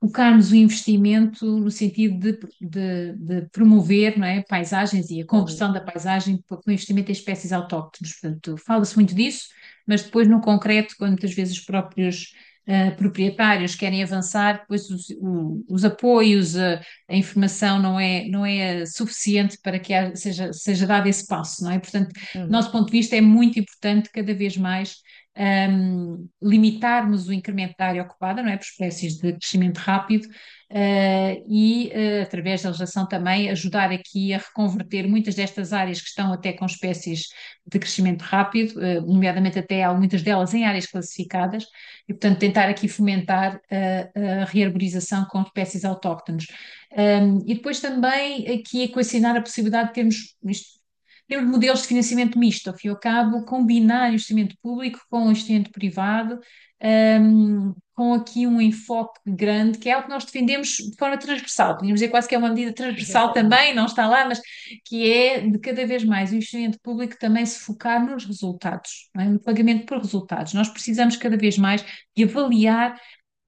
focarmos 0.00 0.50
o 0.50 0.56
investimento 0.56 1.58
no 1.58 1.70
sentido 1.70 2.18
de, 2.18 2.38
de, 2.60 3.12
de, 3.16 3.48
promover 3.50 4.18
não 4.18 4.26
é, 4.26 4.42
paisagens 4.42 5.10
e 5.10 5.22
a 5.22 5.26
conversão 5.26 5.72
da 5.72 5.80
paisagem 5.80 6.42
com 6.46 6.56
o 6.66 6.70
investimento 6.70 7.10
em 7.10 7.12
espécies 7.12 7.52
autóctones. 7.52 8.20
Portanto, 8.20 8.56
fala-se 8.58 8.94
muito 8.96 9.14
disso, 9.14 9.48
mas 9.86 10.02
depois 10.02 10.28
no 10.28 10.40
concreto, 10.40 10.94
quando 10.98 11.12
muitas 11.12 11.32
vezes 11.32 11.58
os 11.58 11.64
próprios 11.64 12.32
uh, 12.68 12.94
proprietários 12.96 13.74
querem 13.74 14.02
avançar, 14.02 14.60
depois 14.60 14.90
os, 14.90 15.08
o, 15.18 15.64
os 15.68 15.84
apoios, 15.84 16.56
a, 16.56 16.80
a, 17.08 17.16
informação 17.16 17.80
não 17.80 17.98
é, 17.98 18.26
não 18.28 18.44
é 18.44 18.84
suficiente 18.84 19.58
para 19.62 19.78
que 19.78 19.92
seja, 20.14 20.52
seja 20.52 20.86
dado 20.86 21.06
esse 21.08 21.26
passo, 21.26 21.64
não 21.64 21.70
é? 21.70 21.78
Portanto, 21.78 22.12
uhum. 22.34 22.46
do 22.46 22.50
nosso 22.50 22.70
ponto 22.70 22.86
de 22.86 22.92
vista 22.92 23.16
é 23.16 23.20
muito 23.20 23.58
importante 23.58 24.10
cada 24.10 24.34
vez 24.34 24.56
mais 24.56 24.96
um, 25.36 26.28
limitarmos 26.42 27.28
o 27.28 27.32
incremento 27.32 27.74
da 27.78 27.86
área 27.86 28.02
ocupada, 28.02 28.42
não 28.42 28.50
é, 28.50 28.56
por 28.56 28.64
espécies 28.64 29.18
de 29.18 29.32
crescimento 29.32 29.78
rápido, 29.78 30.28
Uh, 30.68 31.46
e, 31.48 31.92
uh, 31.94 32.22
através 32.22 32.62
da 32.62 32.70
legislação 32.70 33.06
também, 33.06 33.48
ajudar 33.50 33.92
aqui 33.92 34.34
a 34.34 34.38
reconverter 34.38 35.06
muitas 35.08 35.36
destas 35.36 35.72
áreas 35.72 36.00
que 36.00 36.08
estão 36.08 36.32
até 36.32 36.52
com 36.52 36.66
espécies 36.66 37.28
de 37.64 37.78
crescimento 37.78 38.22
rápido, 38.22 38.72
uh, 38.80 39.00
nomeadamente 39.06 39.60
até 39.60 39.88
muitas 39.94 40.22
delas 40.22 40.54
em 40.54 40.64
áreas 40.64 40.86
classificadas, 40.86 41.64
e, 42.08 42.12
portanto, 42.12 42.38
tentar 42.40 42.68
aqui 42.68 42.88
fomentar 42.88 43.60
a 43.70 44.44
rearborização 44.44 45.24
com 45.26 45.42
espécies 45.42 45.84
autóctones. 45.84 46.46
Um, 46.96 47.42
e 47.46 47.54
depois 47.54 47.80
também 47.80 48.48
aqui 48.48 48.82
equacionar 48.82 49.36
a 49.36 49.42
possibilidade 49.42 49.88
de 49.88 49.94
termos 49.94 50.36
isto, 50.44 50.80
temos 51.28 51.50
modelos 51.50 51.82
de 51.82 51.88
financiamento 51.88 52.38
misto, 52.38 52.68
ao 52.68 52.76
fim 52.76 52.88
e 52.88 52.90
ao 52.90 52.98
cabo, 52.98 53.44
combinar 53.44 54.08
investimento 54.08 54.54
público 54.62 55.00
com 55.10 55.30
investimento 55.30 55.70
privado, 55.70 56.38
um, 56.82 57.74
com 57.94 58.14
aqui 58.14 58.46
um 58.46 58.60
enfoque 58.60 59.18
grande, 59.26 59.78
que 59.78 59.88
é 59.88 59.92
algo 59.92 60.06
que 60.06 60.12
nós 60.12 60.24
defendemos 60.24 60.68
de 60.68 60.96
forma 60.98 61.16
transversal. 61.16 61.74
Podríamos 61.74 62.00
dizer 62.00 62.10
quase 62.10 62.28
que 62.28 62.34
é 62.34 62.38
uma 62.38 62.50
medida 62.50 62.72
transversal 62.72 63.32
também, 63.32 63.74
não 63.74 63.86
está 63.86 64.06
lá, 64.06 64.26
mas 64.26 64.40
que 64.84 65.10
é 65.10 65.40
de 65.40 65.58
cada 65.58 65.86
vez 65.86 66.04
mais 66.04 66.30
o 66.30 66.34
investimento 66.34 66.78
público 66.80 67.16
também 67.18 67.44
se 67.44 67.60
focar 67.60 68.04
nos 68.04 68.24
resultados, 68.24 69.10
é? 69.16 69.24
no 69.24 69.40
pagamento 69.40 69.86
por 69.86 69.98
resultados. 69.98 70.52
Nós 70.52 70.68
precisamos 70.68 71.16
cada 71.16 71.36
vez 71.36 71.56
mais 71.56 71.84
de 72.14 72.24
avaliar 72.24 73.00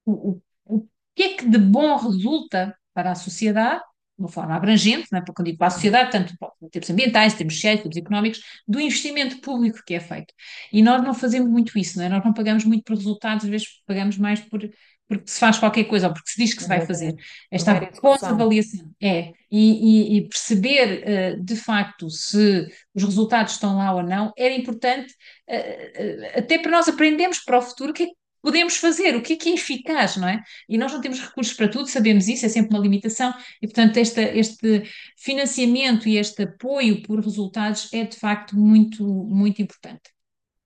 o, 0.05 0.33
o, 0.33 0.43
o 0.65 0.89
que 1.15 1.23
é 1.23 1.35
que 1.35 1.47
de 1.47 1.59
bom 1.59 1.97
resulta 1.97 2.75
para 2.95 3.13
a 3.13 3.15
sociedade 3.15 3.83
de 4.19 4.25
uma 4.25 4.29
forma 4.29 4.55
abrangente, 4.55 5.07
não 5.13 5.21
é? 5.21 5.25
quando 5.25 5.47
digo 5.47 5.59
para 5.59 5.69
a 5.69 5.71
sociedade, 5.71 6.11
tanto 6.11 6.35
em 6.61 6.69
termos 6.69 6.91
ambientais, 6.91 7.35
em 7.35 7.37
termos 7.37 7.55
sociais, 7.55 7.79
em 7.79 7.83
termos 7.83 7.97
económicos, 7.97 8.41
do 8.67 8.81
investimento 8.81 9.41
público 9.41 9.79
que 9.87 9.95
é 9.95 10.01
feito. 10.01 10.35
E 10.73 10.83
nós 10.83 11.03
não 11.03 11.15
fazemos 11.15 11.49
muito 11.49 11.79
isso, 11.79 11.99
não 11.99 12.05
é? 12.05 12.09
Nós 12.09 12.25
não 12.25 12.35
pagamos 12.35 12.65
muito 12.65 12.83
por 12.83 12.97
resultados, 12.97 13.45
às 13.45 13.51
vezes 13.51 13.69
pagamos 13.87 14.19
mais 14.19 14.41
por 14.41 14.69
porque 15.09 15.25
se 15.27 15.41
faz 15.41 15.59
qualquer 15.59 15.85
coisa 15.85 16.09
ou 16.09 16.13
porque 16.13 16.31
se 16.31 16.37
diz 16.37 16.55
que 16.55 16.63
se 16.63 16.69
vai 16.69 16.85
fazer. 16.85 17.17
Esta 17.51 17.81
pós-avaliação 18.01 18.93
é, 19.01 19.33
e, 19.51 20.13
e, 20.13 20.19
e 20.19 20.29
perceber 20.29 21.39
uh, 21.39 21.43
de 21.43 21.57
facto 21.57 22.11
se 22.11 22.69
os 22.95 23.03
resultados 23.03 23.55
estão 23.55 23.79
lá 23.79 23.95
ou 23.95 24.03
não, 24.03 24.33
era 24.37 24.55
importante 24.55 25.15
uh, 25.49 25.55
uh, 25.55 26.39
até 26.39 26.59
para 26.59 26.71
nós 26.71 26.89
aprendermos 26.89 27.39
para 27.39 27.59
o 27.59 27.63
futuro 27.63 27.91
o 27.91 27.95
que 27.95 28.03
é 28.03 28.07
podemos 28.43 28.77
fazer, 28.77 29.17
o 29.17 29.23
que 29.23 29.35
é 29.35 29.37
que 29.37 29.49
é 29.51 29.55
eficaz, 29.55 30.17
não 30.17 30.29
é? 30.29 30.43
E 30.69 30.79
nós 30.79 30.93
não 30.93 31.01
temos 31.01 31.21
recursos 31.21 31.55
para 31.55 31.69
tudo, 31.69 31.89
sabemos 31.89 32.29
isso, 32.29 32.47
é 32.47 32.49
sempre 32.49 32.75
uma 32.75 32.83
limitação, 32.83 33.33
e 33.63 33.67
portanto 33.67 33.97
esta, 33.97 34.23
este 34.23 34.85
financiamento 35.17 36.09
e 36.09 36.17
este 36.17 36.43
apoio 36.43 37.03
por 37.03 37.21
resultados 37.21 37.93
é 37.93 38.05
de 38.05 38.17
facto 38.17 38.57
muito, 38.57 39.05
muito 39.05 39.61
importante. 39.63 40.19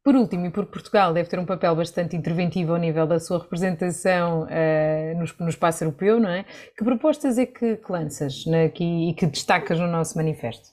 Por 0.05 0.16
último, 0.16 0.47
e 0.47 0.51
porque 0.51 0.73
Portugal 0.73 1.14
deve 1.14 1.29
ter 1.29 1.39
um 1.39 1.47
papel 1.47 1.77
bastante 1.77 2.16
interventivo 2.16 2.73
ao 2.73 2.79
nível 2.79 3.07
da 3.07 3.20
sua 3.20 3.39
representação 3.39 4.43
uh, 4.43 5.16
no, 5.16 5.45
no, 5.45 5.49
espaço 5.49 5.85
europeu, 5.85 6.18
não 6.18 6.29
é? 6.29 6.45
Que 6.77 6.83
propostas 6.85 7.39
é 7.39 7.47
que, 7.47 7.77
que 7.77 7.93
lanças 7.93 8.45
né, 8.47 8.64
aqui, 8.64 9.11
e 9.11 9.14
que 9.14 9.27
destacas 9.27 9.79
no 9.79 9.87
nosso 9.87 10.16
manifesto? 10.16 10.70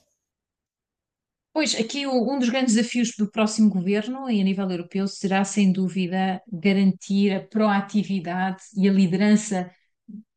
Pois, 1.51 1.75
aqui 1.75 2.05
o, 2.05 2.31
um 2.31 2.39
dos 2.39 2.49
grandes 2.49 2.75
desafios 2.75 3.11
do 3.17 3.29
próximo 3.29 3.69
governo 3.69 4.29
e 4.29 4.39
a 4.39 4.43
nível 4.43 4.69
europeu 4.69 5.07
será, 5.07 5.43
sem 5.43 5.71
dúvida, 5.71 6.41
garantir 6.51 7.33
a 7.33 7.41
proatividade 7.41 8.61
e 8.77 8.87
a 8.87 8.93
liderança 8.93 9.69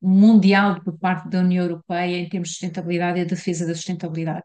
mundial 0.01 0.83
por 0.83 0.99
parte 0.99 1.29
da 1.29 1.41
União 1.41 1.65
Europeia 1.65 2.19
em 2.19 2.29
termos 2.29 2.49
de 2.49 2.55
sustentabilidade 2.55 3.19
e 3.19 3.23
a 3.23 3.27
defesa 3.27 3.67
da 3.67 3.75
sustentabilidade. 3.75 4.45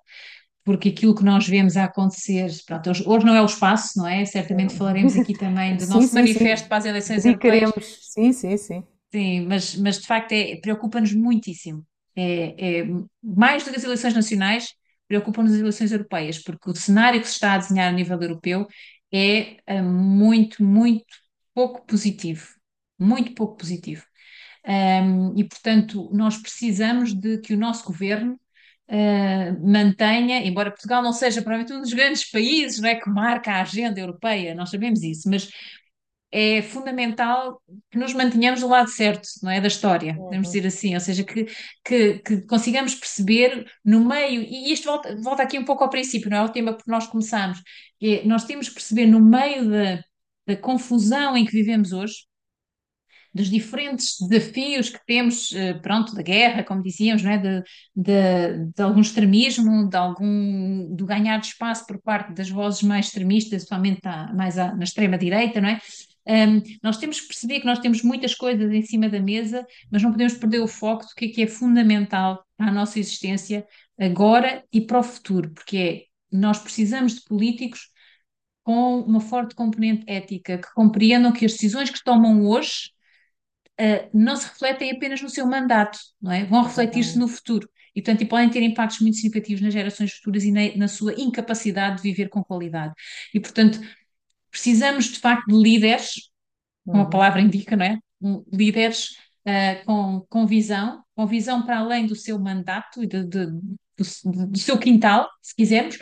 Porque 0.63 0.89
aquilo 0.89 1.15
que 1.15 1.23
nós 1.23 1.47
vemos 1.47 1.77
a 1.77 1.85
acontecer, 1.85 2.51
pronto, 2.65 2.89
hoje, 2.89 3.03
hoje 3.07 3.25
não 3.25 3.33
é 3.33 3.41
o 3.41 3.45
espaço, 3.45 3.97
não 3.97 4.05
é? 4.05 4.25
Certamente 4.25 4.75
falaremos 4.75 5.15
aqui 5.15 5.33
também 5.39 5.77
do 5.77 5.83
sim, 5.83 5.93
nosso 5.93 6.07
sim, 6.09 6.15
manifesto 6.15 6.63
sim. 6.63 6.67
para 6.69 6.77
as 6.77 6.85
eleições 6.85 7.25
europeias. 7.25 7.71
Sim, 8.01 8.33
sim, 8.33 8.57
sim. 8.57 8.83
Sim, 9.09 9.45
mas, 9.47 9.75
mas 9.77 9.99
de 9.99 10.05
facto 10.05 10.33
é, 10.33 10.57
preocupa-nos 10.57 11.13
muitíssimo. 11.13 11.85
É, 12.15 12.81
é, 12.81 12.87
mais 13.23 13.63
do 13.63 13.69
que 13.69 13.77
as 13.77 13.83
eleições 13.83 14.13
nacionais, 14.13 14.73
preocupam-nos 15.07 15.53
as 15.53 15.59
eleições 15.59 15.91
europeias, 15.91 16.39
porque 16.39 16.69
o 16.69 16.75
cenário 16.75 17.21
que 17.21 17.27
se 17.27 17.33
está 17.33 17.53
a 17.53 17.57
desenhar 17.57 17.89
a 17.89 17.91
nível 17.91 18.21
europeu 18.21 18.67
é 19.11 19.57
uh, 19.69 19.83
muito, 19.83 20.63
muito 20.63 21.05
pouco 21.53 21.85
positivo. 21.85 22.47
Muito 22.99 23.33
pouco 23.33 23.57
positivo. 23.57 24.03
Um, 24.67 25.37
e, 25.37 25.43
portanto, 25.45 26.09
nós 26.11 26.37
precisamos 26.37 27.13
de 27.13 27.37
que 27.39 27.53
o 27.53 27.57
nosso 27.57 27.85
governo 27.85 28.39
uh, 28.89 29.67
mantenha, 29.67 30.45
embora 30.45 30.71
Portugal 30.71 31.01
não 31.01 31.13
seja 31.13 31.41
provavelmente 31.41 31.73
um 31.73 31.81
dos 31.81 31.93
grandes 31.93 32.29
países 32.29 32.79
não 32.79 32.89
é, 32.89 32.95
que 32.95 33.09
marca 33.09 33.51
a 33.51 33.61
agenda 33.61 33.99
europeia, 33.99 34.53
nós 34.55 34.69
sabemos 34.69 35.03
isso, 35.03 35.29
mas 35.29 35.49
é 36.31 36.61
fundamental 36.61 37.61
que 37.89 37.97
nos 37.97 38.13
mantenhamos 38.13 38.59
do 38.59 38.67
lado 38.67 38.89
certo, 38.89 39.27
não 39.41 39.51
é? 39.51 39.61
Da 39.61 39.67
história, 39.67 40.13
uhum. 40.13 40.25
podemos 40.25 40.47
dizer 40.47 40.67
assim, 40.67 40.93
ou 40.93 40.99
seja, 40.99 41.23
que, 41.23 41.45
que, 41.85 42.19
que, 42.19 42.41
consigamos 42.47 42.95
perceber 42.95 43.65
no 43.83 44.03
meio, 44.05 44.41
e 44.41 44.71
isto 44.71 44.85
volta, 44.85 45.15
volta 45.21 45.43
aqui 45.43 45.57
um 45.57 45.65
pouco 45.65 45.83
ao 45.83 45.89
princípio, 45.89 46.29
não 46.29 46.37
é? 46.37 46.43
O 46.43 46.49
tema 46.49 46.73
por 46.73 46.85
nós 46.87 47.07
começamos, 47.07 47.61
é, 48.01 48.25
nós 48.25 48.43
temos 48.43 48.67
que 48.69 48.75
perceber 48.75 49.05
no 49.05 49.21
meio 49.21 49.69
da, 49.69 50.03
da 50.47 50.57
confusão 50.57 51.37
em 51.37 51.45
que 51.45 51.51
vivemos 51.51 51.93
hoje, 51.93 52.27
dos 53.37 53.49
diferentes 53.49 54.17
desafios 54.27 54.89
que 54.89 54.99
temos, 55.05 55.53
eh, 55.53 55.75
pronto, 55.75 56.15
da 56.15 56.23
guerra, 56.23 56.63
como 56.63 56.81
dizíamos, 56.81 57.23
não 57.23 57.31
é? 57.31 57.37
de, 57.37 57.63
de, 57.95 58.71
de 58.75 58.81
algum 58.81 58.99
extremismo, 58.99 59.87
de 59.87 59.95
algum 59.95 60.93
do 60.95 61.05
ganhar 61.05 61.37
de 61.39 61.47
espaço 61.47 61.85
por 61.85 62.01
parte 62.01 62.33
das 62.33 62.49
vozes 62.49 62.81
mais 62.81 63.07
extremistas, 63.07 63.61
especialmente 63.61 64.01
mais 64.35 64.57
à, 64.57 64.75
na 64.75 64.83
extrema 64.83 65.17
direita, 65.17 65.61
não 65.61 65.69
é? 65.69 65.79
Um, 66.27 66.61
nós 66.83 66.97
temos 66.97 67.21
que 67.21 67.27
perceber 67.27 67.61
que 67.61 67.65
nós 67.65 67.79
temos 67.79 68.03
muitas 68.03 68.35
coisas 68.35 68.71
em 68.71 68.81
cima 68.81 69.07
da 69.07 69.19
mesa, 69.19 69.65
mas 69.89 70.03
não 70.03 70.11
podemos 70.11 70.33
perder 70.33 70.59
o 70.59 70.67
foco 70.67 71.05
do 71.05 71.15
que 71.15 71.25
é 71.25 71.29
que 71.29 71.43
é 71.43 71.47
fundamental 71.47 72.45
para 72.57 72.67
a 72.67 72.73
nossa 72.73 72.99
existência 72.99 73.65
agora 73.97 74.63
e 74.71 74.81
para 74.81 74.99
o 74.99 75.03
futuro, 75.03 75.51
porque 75.53 75.77
é, 75.77 76.03
nós 76.31 76.59
precisamos 76.59 77.15
de 77.15 77.23
políticos 77.23 77.89
com 78.63 78.99
uma 78.99 79.21
forte 79.21 79.55
componente 79.55 80.03
ética, 80.07 80.57
que 80.57 80.73
compreendam 80.73 81.31
que 81.31 81.45
as 81.45 81.53
decisões 81.53 81.89
que 81.89 82.03
tomam 82.03 82.45
hoje 82.45 82.91
uh, 83.79 84.09
não 84.13 84.35
se 84.35 84.47
refletem 84.47 84.91
apenas 84.91 85.21
no 85.21 85.29
seu 85.29 85.47
mandato, 85.47 85.97
não 86.21 86.31
é? 86.31 86.43
Vão 86.45 86.63
refletir-se 86.63 87.17
no 87.17 87.29
futuro. 87.29 87.69
E, 87.95 88.01
portanto, 88.01 88.21
e 88.21 88.25
podem 88.25 88.49
ter 88.49 88.61
impactos 88.61 88.99
muito 88.99 89.15
significativos 89.15 89.61
nas 89.61 89.73
gerações 89.73 90.11
futuras 90.13 90.43
e 90.43 90.51
na, 90.51 90.75
na 90.75 90.87
sua 90.87 91.13
incapacidade 91.13 91.97
de 91.97 92.03
viver 92.03 92.27
com 92.29 92.43
qualidade. 92.43 92.93
E, 93.33 93.39
portanto, 93.39 93.79
precisamos 94.51 95.05
de 95.05 95.19
facto 95.19 95.47
de 95.47 95.57
líderes, 95.57 96.29
como 96.85 97.01
a 97.01 97.03
uhum. 97.03 97.09
palavra 97.09 97.41
indica, 97.41 97.75
não 97.75 97.85
é? 97.85 97.99
Líderes 98.51 99.11
uh, 99.45 99.85
com, 99.85 100.25
com 100.29 100.45
visão, 100.45 101.03
com 101.15 101.25
visão 101.25 101.63
para 101.63 101.79
além 101.79 102.05
do 102.05 102.15
seu 102.15 102.39
mandato 102.39 103.03
e 103.03 103.07
de, 103.07 103.23
de, 103.25 103.45
do, 103.47 104.47
do, 104.47 104.57
seu 104.57 104.77
quintal, 104.77 105.29
se 105.41 105.55
quisermos, 105.55 105.97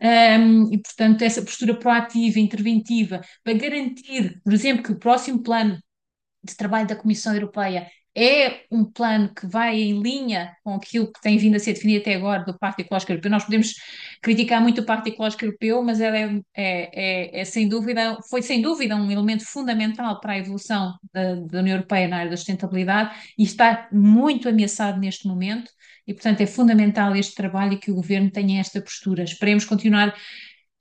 um, 0.00 0.72
e 0.72 0.78
portanto 0.78 1.22
essa 1.22 1.42
postura 1.42 1.78
proativa, 1.78 2.38
interventiva, 2.38 3.20
para 3.44 3.52
garantir, 3.54 4.40
por 4.42 4.52
exemplo, 4.52 4.82
que 4.82 4.92
o 4.92 4.98
próximo 4.98 5.42
plano 5.42 5.78
de 6.42 6.56
trabalho 6.56 6.86
da 6.86 6.96
Comissão 6.96 7.34
Europeia 7.34 7.86
é 8.16 8.64
um 8.70 8.84
plano 8.84 9.32
que 9.32 9.46
vai 9.46 9.80
em 9.80 10.00
linha 10.02 10.56
com 10.64 10.74
aquilo 10.74 11.12
que 11.12 11.20
tem 11.20 11.38
vindo 11.38 11.54
a 11.56 11.58
ser 11.58 11.74
definido 11.74 12.00
até 12.00 12.14
agora 12.14 12.44
do 12.44 12.58
Pacto 12.58 12.82
Ecológico 12.82 13.12
Europeu. 13.12 13.30
Nós 13.30 13.44
podemos 13.44 13.74
criticar 14.20 14.60
muito 14.60 14.80
o 14.80 14.84
Pacto 14.84 15.08
Ecológico 15.08 15.44
Europeu, 15.44 15.82
mas 15.82 16.00
ele 16.00 16.16
é, 16.16 16.40
é, 16.56 17.38
é, 17.38 17.40
é 17.40 17.44
sem 17.44 17.68
dúvida, 17.68 18.18
foi 18.28 18.42
sem 18.42 18.60
dúvida 18.60 18.96
um 18.96 19.10
elemento 19.10 19.44
fundamental 19.44 20.20
para 20.20 20.32
a 20.32 20.38
evolução 20.38 20.94
da, 21.12 21.36
da, 21.36 21.60
União 21.60 21.76
Europeia 21.76 22.08
na 22.08 22.18
área 22.18 22.30
da 22.30 22.36
sustentabilidade 22.36 23.14
e 23.38 23.44
está 23.44 23.88
muito 23.92 24.48
ameaçado 24.48 24.98
neste 24.98 25.26
momento. 25.28 25.70
E, 26.06 26.12
portanto, 26.12 26.40
é 26.40 26.46
fundamental 26.46 27.14
este 27.14 27.34
trabalho 27.34 27.74
e 27.74 27.78
que 27.78 27.90
o 27.92 27.94
governo 27.94 28.30
tenha 28.30 28.60
esta 28.60 28.80
postura. 28.80 29.22
Esperemos 29.22 29.64
continuar 29.64 30.12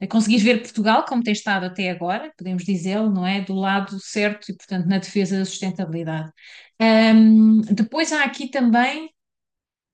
a 0.02 0.08
conseguir 0.08 0.38
ver 0.40 0.62
Portugal 0.62 1.06
como 1.06 1.22
tem 1.22 1.34
estado 1.34 1.66
até 1.66 1.90
agora, 1.90 2.32
podemos 2.38 2.64
dizê-lo, 2.64 3.12
não 3.12 3.28
é? 3.28 3.42
Do 3.42 3.54
lado 3.54 4.00
certo 4.00 4.50
e, 4.50 4.56
portanto, 4.56 4.88
na 4.88 4.98
defesa 4.98 5.38
da 5.38 5.46
sustentabilidade. 5.46 6.32
Depois 7.74 8.12
há 8.14 8.24
aqui 8.24 8.50
também 8.50 9.10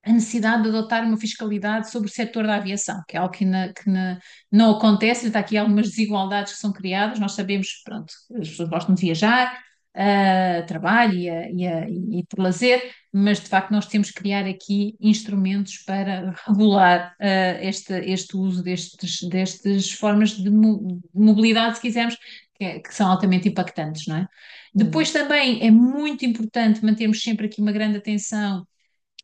a 0.06 0.12
necessidade 0.12 0.62
de 0.62 0.68
adotar 0.68 1.04
uma 1.04 1.18
fiscalidade 1.18 1.90
sobre 1.90 2.08
o 2.08 2.12
setor 2.12 2.46
da 2.46 2.56
aviação, 2.56 3.02
que 3.08 3.16
é 3.16 3.20
algo 3.20 3.32
que, 3.32 3.44
na, 3.44 3.72
que 3.72 3.90
na, 3.90 4.20
não 4.52 4.76
acontece, 4.76 5.26
está 5.26 5.40
aqui 5.40 5.56
algumas 5.56 5.88
desigualdades 5.88 6.52
que 6.52 6.60
são 6.60 6.72
criadas, 6.72 7.18
nós 7.18 7.32
sabemos, 7.32 7.82
pronto, 7.84 8.14
as 8.40 8.48
pessoas 8.48 8.68
gostam 8.68 8.94
de 8.94 9.02
viajar, 9.02 9.58
uh, 9.96 10.64
trabalho 10.66 11.14
e, 11.14 11.28
a, 11.28 11.50
e, 11.50 11.66
a, 11.66 11.88
e, 11.88 12.24
por 12.28 12.38
lazer, 12.38 12.80
mas 13.12 13.40
de 13.40 13.48
facto 13.48 13.72
nós 13.72 13.86
temos 13.86 14.12
que 14.12 14.20
criar 14.20 14.46
aqui 14.46 14.94
instrumentos 15.00 15.78
para 15.78 16.32
regular 16.46 17.16
uh, 17.20 17.58
este, 17.62 17.94
este 17.94 18.36
uso 18.36 18.62
destes, 18.62 19.28
destas 19.28 19.90
formas 19.90 20.30
de 20.30 20.50
mobilidade, 21.12 21.76
se 21.76 21.82
quisermos, 21.82 22.16
que, 22.54 22.64
é, 22.64 22.78
que 22.78 22.94
são 22.94 23.10
altamente 23.10 23.48
impactantes, 23.48 24.06
não 24.06 24.18
é? 24.18 24.28
Depois 24.76 25.08
uhum. 25.08 25.22
também 25.22 25.66
é 25.66 25.70
muito 25.70 26.26
importante 26.26 26.84
mantermos 26.84 27.22
sempre 27.22 27.46
aqui 27.46 27.62
uma 27.62 27.72
grande 27.72 27.96
atenção 27.96 28.66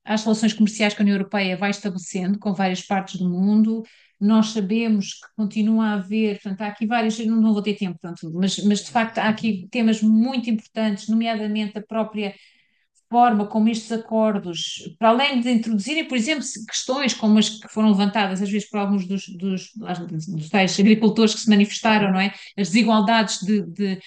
às 0.02 0.24
relações 0.24 0.54
comerciais 0.54 0.94
que 0.94 1.02
a 1.02 1.04
União 1.04 1.16
Europeia 1.16 1.56
vai 1.58 1.70
estabelecendo 1.70 2.38
com 2.38 2.54
várias 2.54 2.82
partes 2.82 3.20
do 3.20 3.28
mundo, 3.28 3.82
nós 4.18 4.48
sabemos 4.48 5.14
que 5.14 5.26
continua 5.36 5.86
a 5.86 5.92
haver, 5.94 6.40
portanto, 6.40 6.62
há 6.62 6.68
aqui 6.68 6.86
vários, 6.86 7.18
não, 7.18 7.40
não 7.40 7.52
vou 7.52 7.62
ter 7.62 7.74
tempo, 7.74 7.98
portanto, 8.00 8.32
mas, 8.34 8.58
mas 8.64 8.82
de 8.82 8.90
facto 8.90 9.18
há 9.18 9.28
aqui 9.28 9.68
temas 9.70 10.00
muito 10.00 10.48
importantes, 10.48 11.08
nomeadamente 11.08 11.76
a 11.76 11.82
própria 11.82 12.34
forma 13.10 13.46
como 13.46 13.68
estes 13.68 13.92
acordos, 13.92 14.96
para 14.98 15.10
além 15.10 15.40
de 15.40 15.50
introduzirem, 15.50 16.08
por 16.08 16.16
exemplo, 16.16 16.44
questões 16.66 17.12
como 17.12 17.38
as 17.38 17.50
que 17.50 17.68
foram 17.68 17.90
levantadas 17.90 18.40
às 18.40 18.48
vezes 18.48 18.70
por 18.70 18.78
alguns 18.78 19.06
dos, 19.06 19.28
dos, 19.28 19.70
dos 19.74 20.48
tais 20.48 20.80
agricultores 20.80 21.34
que 21.34 21.40
se 21.40 21.50
manifestaram, 21.50 22.10
não 22.10 22.20
é? 22.20 22.32
As 22.56 22.68
desigualdades 22.68 23.40
de, 23.40 23.60
de, 23.66 24.00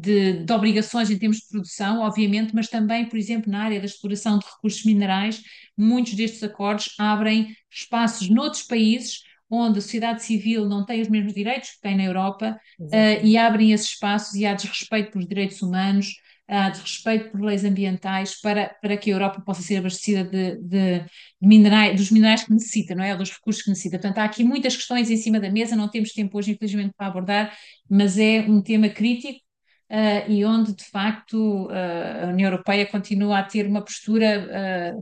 de, 0.00 0.44
de, 0.44 0.52
obrigações 0.52 1.10
em 1.10 1.18
termos 1.18 1.38
de 1.38 1.48
produção, 1.48 2.00
obviamente, 2.00 2.54
mas 2.54 2.68
também, 2.68 3.08
por 3.08 3.18
exemplo, 3.18 3.50
na 3.50 3.64
área 3.64 3.80
da 3.80 3.86
exploração 3.86 4.38
de 4.38 4.46
recursos 4.46 4.84
minerais, 4.84 5.42
muitos 5.76 6.14
destes 6.14 6.42
acordos 6.42 6.94
abrem 6.98 7.54
espaços 7.70 8.28
noutros 8.28 8.62
países 8.62 9.22
onde 9.50 9.78
a 9.78 9.82
sociedade 9.82 10.22
civil 10.22 10.68
não 10.68 10.84
tem 10.84 11.00
os 11.00 11.08
mesmos 11.08 11.32
direitos 11.32 11.70
que 11.70 11.80
tem 11.80 11.96
na 11.96 12.04
Europa 12.04 12.58
uh, 12.80 13.24
e 13.26 13.36
abrem 13.36 13.72
esses 13.72 13.88
espaços 13.88 14.34
e 14.34 14.44
há 14.44 14.54
desrespeito 14.54 15.12
pelos 15.12 15.26
direitos 15.26 15.62
humanos, 15.62 16.12
uh, 16.50 16.70
de 16.70 16.80
respeito 16.80 17.30
por 17.30 17.40
leis 17.40 17.64
ambientais 17.64 18.38
para, 18.40 18.76
para 18.82 18.96
que 18.96 19.10
a 19.10 19.14
Europa 19.14 19.40
possa 19.40 19.62
ser 19.62 19.76
abastecida 19.76 20.24
de, 20.24 20.56
de, 20.56 21.00
de 21.00 21.06
minerais, 21.40 21.96
dos 21.96 22.10
minerais 22.10 22.44
que 22.44 22.52
necessita, 22.52 22.94
não 22.94 23.02
é? 23.02 23.16
Dos 23.16 23.30
recursos 23.30 23.62
que 23.62 23.70
necessita. 23.70 23.98
Portanto, 23.98 24.18
há 24.18 24.24
aqui 24.24 24.44
muitas 24.44 24.76
questões 24.76 25.10
em 25.10 25.16
cima 25.16 25.40
da 25.40 25.50
mesa, 25.50 25.74
não 25.74 25.88
temos 25.88 26.12
tempo 26.12 26.36
hoje, 26.36 26.52
infelizmente, 26.52 26.92
para 26.94 27.06
abordar, 27.06 27.56
mas 27.88 28.18
é 28.18 28.40
um 28.40 28.60
tema 28.60 28.90
crítico 28.90 29.47
uh, 29.90 30.30
e 30.30 30.44
onde, 30.44 30.74
de 30.74 30.84
facto, 30.84 31.66
uh, 31.66 32.24
a 32.24 32.26
União 32.28 32.50
Europeia 32.50 32.86
continua 32.86 33.38
a 33.40 33.44
ter 33.44 33.66
uma 33.66 33.84
postura. 33.84 34.94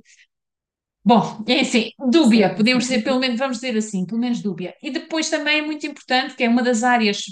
Bom, 1.05 1.45
é 1.47 1.61
assim, 1.61 1.91
dúbia, 2.11 2.53
podemos 2.53 2.84
dizer, 2.84 3.05
pelo 3.05 3.20
menos, 3.20 3.39
vamos 3.39 3.59
dizer 3.59 3.76
assim, 3.76 4.05
pelo 4.05 4.20
menos 4.20 4.43
dúbia. 4.43 4.74
E 4.82 4.91
depois 4.91 5.30
também 5.30 5.61
é 5.61 5.62
muito 5.62 5.87
importante, 5.87 6.34
que 6.34 6.43
é 6.43 6.49
uma 6.49 6.64
das 6.64 6.82
áreas 6.82 7.26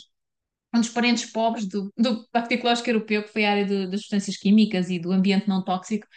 um 0.74 0.80
dos 0.80 0.90
parentes 0.90 1.30
pobres 1.30 1.66
do, 1.68 1.92
do 1.96 2.26
Pacto 2.32 2.52
Ecológico 2.52 2.90
Europeu, 2.90 3.22
que 3.22 3.32
foi 3.32 3.44
a 3.44 3.50
área 3.52 3.64
de, 3.64 3.86
das 3.86 4.00
substâncias 4.00 4.36
químicas 4.36 4.90
e 4.90 4.98
do 4.98 5.12
ambiente 5.12 5.48
não 5.48 5.62
tóxico, 5.62 6.06
uh, 6.06 6.08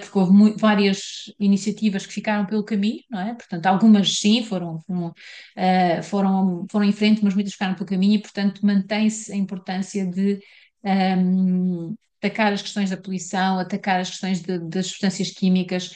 porque 0.00 0.18
houve 0.18 0.32
muito, 0.32 0.58
várias 0.58 1.32
iniciativas 1.38 2.04
que 2.04 2.12
ficaram 2.12 2.44
pelo 2.46 2.64
caminho, 2.64 3.02
não 3.08 3.20
é? 3.20 3.34
Portanto, 3.34 3.66
algumas 3.66 4.18
sim 4.18 4.42
foram, 4.42 4.82
foram, 4.82 5.08
uh, 5.08 6.02
foram, 6.02 6.66
foram 6.70 6.84
em 6.86 6.92
frente, 6.92 7.22
mas 7.22 7.34
muitas 7.34 7.52
ficaram 7.52 7.74
pelo 7.74 7.86
caminho 7.86 8.14
e, 8.16 8.22
portanto, 8.22 8.64
mantém-se 8.66 9.32
a 9.32 9.36
importância 9.36 10.04
de 10.04 10.40
um, 10.84 10.88
ehm, 10.90 11.94
atacar 12.20 12.52
as 12.52 12.62
questões 12.62 12.90
da 12.90 12.96
poluição, 12.96 13.58
atacar 13.58 14.00
as 14.00 14.10
questões 14.10 14.42
de, 14.42 14.58
das 14.58 14.88
substâncias 14.88 15.30
químicas, 15.30 15.94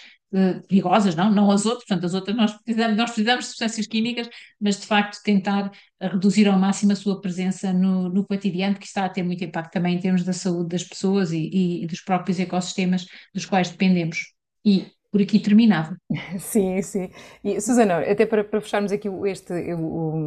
perigosas, 0.67 1.15
não, 1.15 1.31
não 1.31 1.51
as 1.51 1.67
outras, 1.67 1.85
portanto, 1.87 2.07
as 2.07 2.15
outras 2.15 2.37
nós 2.37 2.53
precisamos, 2.53 2.97
nós 2.97 3.11
precisamos 3.11 3.45
de 3.45 3.51
substâncias 3.51 3.87
químicas, 3.87 4.29
mas 4.61 4.81
de 4.81 4.87
facto 4.87 5.23
tentar 5.23 5.71
reduzir 6.01 6.49
ao 6.49 6.59
máximo 6.59 6.93
a 6.93 6.97
sua 6.97 7.21
presença 7.21 7.73
no, 7.73 8.09
no 8.09 8.25
cotidiano, 8.25 8.75
porque 8.75 8.87
está 8.87 9.05
a 9.05 9.09
ter 9.09 9.23
muito 9.23 9.45
impacto 9.45 9.73
também 9.73 9.97
em 9.97 10.01
termos 10.01 10.25
da 10.25 10.33
saúde 10.33 10.71
das 10.71 10.85
pessoas 10.85 11.33
e, 11.33 11.83
e 11.83 11.87
dos 11.87 12.01
próprios 12.01 12.41
ecossistemas 12.41 13.07
dos 13.35 13.45
quais 13.45 13.71
dependemos. 13.71 14.33
E 14.65 14.87
por 15.13 15.21
aqui 15.21 15.39
terminava. 15.39 15.95
Sim, 16.39 16.81
sim. 16.81 17.11
E, 17.45 17.61
Susana, 17.61 17.99
até 17.99 18.25
para, 18.25 18.43
para 18.43 18.63
fecharmos 18.63 18.91
aqui 18.91 19.09
este, 19.27 19.53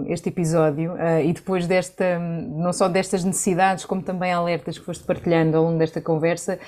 este 0.07 0.29
episódio 0.29 0.93
uh, 0.93 1.19
e 1.25 1.33
depois 1.33 1.65
desta, 1.65 2.19
não 2.19 2.71
só 2.71 2.87
destas 2.87 3.23
necessidades, 3.23 3.83
como 3.83 4.03
também 4.03 4.31
alertas 4.31 4.77
que 4.77 4.85
foste 4.85 5.03
partilhando 5.03 5.57
ao 5.57 5.63
longo 5.63 5.79
desta 5.79 5.99
conversa, 5.99 6.59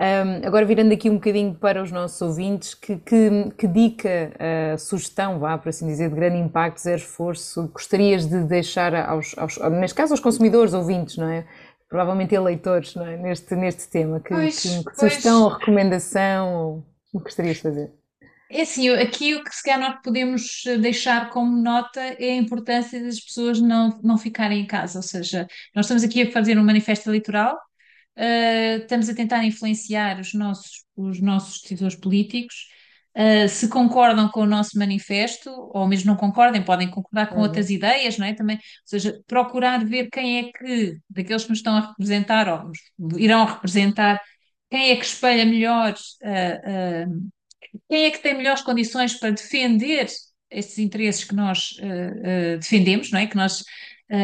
um, 0.00 0.46
agora, 0.46 0.64
virando 0.64 0.94
aqui 0.94 1.10
um 1.10 1.16
bocadinho 1.16 1.54
para 1.54 1.82
os 1.82 1.92
nossos 1.92 2.22
ouvintes, 2.22 2.72
que, 2.72 2.96
que, 2.96 3.50
que 3.58 3.66
dica, 3.66 4.32
uh, 4.34 4.78
sugestão, 4.78 5.38
vá, 5.38 5.58
por 5.58 5.68
assim 5.68 5.86
dizer, 5.86 6.08
de 6.08 6.14
grande 6.14 6.38
impacto, 6.38 6.80
zero 6.80 6.96
esforço, 6.96 7.68
gostarias 7.68 8.24
de 8.24 8.42
deixar 8.44 8.94
aos, 8.94 9.36
aos, 9.36 9.58
neste 9.72 9.94
caso, 9.94 10.14
aos 10.14 10.20
consumidores, 10.20 10.72
ouvintes, 10.72 11.18
não 11.18 11.28
é? 11.28 11.44
Provavelmente 11.86 12.34
eleitores, 12.34 12.94
não 12.94 13.06
é? 13.06 13.18
Neste, 13.18 13.54
neste 13.54 13.88
tema. 13.88 14.20
Que, 14.20 14.30
pois, 14.30 14.62
que, 14.62 14.84
que 14.84 14.96
sugestão 14.96 15.42
ou 15.42 15.48
recomendação 15.50 16.84
o 17.12 17.18
que 17.18 17.24
gostarias 17.24 17.56
de 17.56 17.62
fazer? 17.62 17.92
É 18.50 18.62
assim, 18.62 18.88
aqui 18.88 19.34
o 19.34 19.44
que 19.44 19.54
se 19.54 19.62
calhar 19.62 19.78
nós 19.78 20.00
podemos 20.02 20.62
deixar 20.80 21.28
como 21.30 21.56
nota 21.56 22.00
é 22.00 22.30
a 22.30 22.36
importância 22.36 23.00
das 23.02 23.20
pessoas 23.20 23.60
não, 23.60 24.00
não 24.02 24.16
ficarem 24.16 24.62
em 24.62 24.66
casa, 24.66 24.98
ou 24.98 25.02
seja, 25.02 25.46
nós 25.74 25.84
estamos 25.84 26.02
aqui 26.02 26.22
a 26.22 26.32
fazer 26.32 26.58
um 26.58 26.64
manifesto 26.64 27.08
eleitoral, 27.10 27.56
uh, 28.16 28.82
estamos 28.82 29.08
a 29.08 29.14
tentar 29.14 29.44
influenciar 29.44 30.20
os 30.20 30.34
nossos, 30.34 30.84
os 30.96 31.20
nossos 31.20 31.60
decisores 31.62 31.96
políticos. 31.96 32.68
Uh, 33.16 33.48
se 33.48 33.68
concordam 33.68 34.28
com 34.28 34.42
o 34.42 34.46
nosso 34.46 34.78
manifesto, 34.78 35.50
ou 35.74 35.86
mesmo 35.86 36.06
não 36.06 36.16
concordem, 36.16 36.62
podem 36.62 36.88
concordar 36.88 37.28
com 37.28 37.36
uhum. 37.36 37.42
outras 37.42 37.68
ideias, 37.68 38.16
não 38.16 38.26
é? 38.26 38.34
Também, 38.34 38.56
ou 38.56 38.62
seja, 38.84 39.20
procurar 39.26 39.84
ver 39.84 40.08
quem 40.10 40.38
é 40.38 40.52
que, 40.52 40.96
daqueles 41.08 41.42
que 41.42 41.50
nos 41.50 41.58
estão 41.58 41.76
a 41.76 41.88
representar, 41.88 42.48
ou 42.48 42.70
irão 43.18 43.44
representar, 43.44 44.20
quem 44.70 44.90
é 44.90 44.96
que 44.96 45.04
espelha 45.04 45.44
melhor, 45.44 45.92
uh, 45.92 47.10
uh, 47.10 47.30
quem 47.88 48.04
é 48.04 48.10
que 48.12 48.22
tem 48.22 48.36
melhores 48.36 48.62
condições 48.62 49.14
para 49.14 49.30
defender 49.30 50.06
estes 50.48 50.78
interesses 50.78 51.24
que 51.24 51.34
nós 51.34 51.76
defendemos, 52.58 53.12
não 53.12 53.20
é? 53.20 53.26
Que 53.28 53.36
nós 53.36 53.62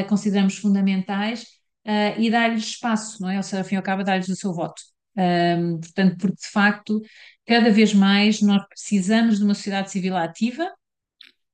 consideramos 0.08 0.58
fundamentais 0.58 1.55
uh, 1.86 2.20
e 2.20 2.30
dar-lhes 2.30 2.64
espaço, 2.64 3.22
não 3.22 3.30
é? 3.30 3.36
Ou 3.36 3.42
seja, 3.42 3.62
ao 3.62 3.64
fim 3.64 3.76
e 3.76 3.78
ao 3.78 3.82
cabo, 3.82 4.04
dar-lhes 4.04 4.28
o 4.28 4.36
seu 4.36 4.52
voto. 4.52 4.82
Um, 5.16 5.80
portanto, 5.80 6.16
porque 6.18 6.36
de 6.36 6.48
facto, 6.48 7.00
cada 7.46 7.70
vez 7.70 7.94
mais 7.94 8.42
nós 8.42 8.66
precisamos 8.68 9.38
de 9.38 9.44
uma 9.44 9.54
sociedade 9.54 9.90
civil 9.90 10.16
ativa, 10.16 10.64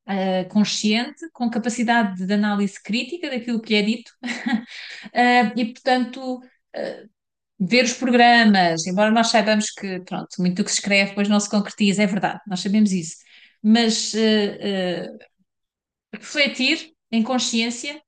uh, 0.09 0.49
consciente, 0.49 1.29
com 1.33 1.51
capacidade 1.51 2.27
de 2.27 2.33
análise 2.35 2.83
crítica 2.83 3.31
daquilo 3.31 3.61
que 3.61 3.75
é 3.75 3.83
dito, 3.83 4.11
uh, 4.25 5.53
e 5.57 5.67
portanto. 5.67 6.41
ver 7.65 7.85
os 7.85 7.93
programas, 7.93 8.87
embora 8.87 9.11
nós 9.11 9.29
saibamos 9.29 9.71
que, 9.71 10.01
pronto, 10.01 10.31
muito 10.41 10.57
do 10.57 10.65
que 10.65 10.71
se 10.71 10.79
escreve 10.79 11.11
depois 11.11 11.29
não 11.29 11.39
se 11.39 11.49
concretiza, 11.51 12.03
é 12.03 12.07
verdade, 12.07 12.41
nós 12.47 12.61
sabemos 12.61 12.91
isso, 12.93 13.17
mas 13.63 14.13
refletir 16.13 16.93
em 17.11 17.23
consciência 17.23 18.03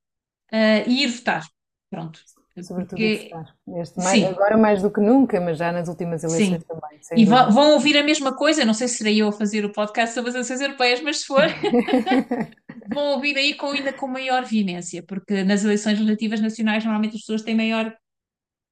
e 0.87 1.03
ir 1.03 1.07
votar. 1.07 1.43
Pronto. 1.95 2.19
Sobretudo 2.63 2.97
Porque... 2.97 3.29
Neste, 3.67 3.97
mais, 3.97 4.23
agora 4.23 4.57
mais 4.57 4.81
do 4.81 4.89
que 4.89 5.01
nunca, 5.01 5.41
mas 5.41 5.57
já 5.57 5.73
nas 5.73 5.89
últimas 5.89 6.23
eleições 6.23 6.61
Sim. 6.61 6.67
também. 6.67 6.99
E 7.11 7.25
dúvida. 7.25 7.49
vão 7.51 7.73
ouvir 7.73 7.97
a 7.97 8.03
mesma 8.03 8.33
coisa, 8.33 8.63
não 8.63 8.73
sei 8.73 8.87
se 8.87 8.97
serei 8.97 9.21
eu 9.21 9.27
a 9.27 9.31
fazer 9.31 9.65
o 9.65 9.73
podcast 9.73 10.13
sobre 10.13 10.29
as 10.29 10.35
eleições 10.35 10.61
europeias, 10.61 11.01
mas 11.01 11.19
se 11.19 11.25
for, 11.25 11.43
vão 12.93 13.13
ouvir 13.13 13.35
aí 13.37 13.55
com, 13.55 13.67
ainda 13.67 13.91
com 13.91 14.07
maior 14.07 14.45
veemência, 14.45 15.03
porque 15.03 15.43
nas 15.43 15.65
eleições 15.65 15.93
legislativas 15.93 16.39
nacionais 16.39 16.83
normalmente 16.85 17.15
as 17.15 17.21
pessoas 17.21 17.41
têm 17.41 17.55
maior 17.55 17.93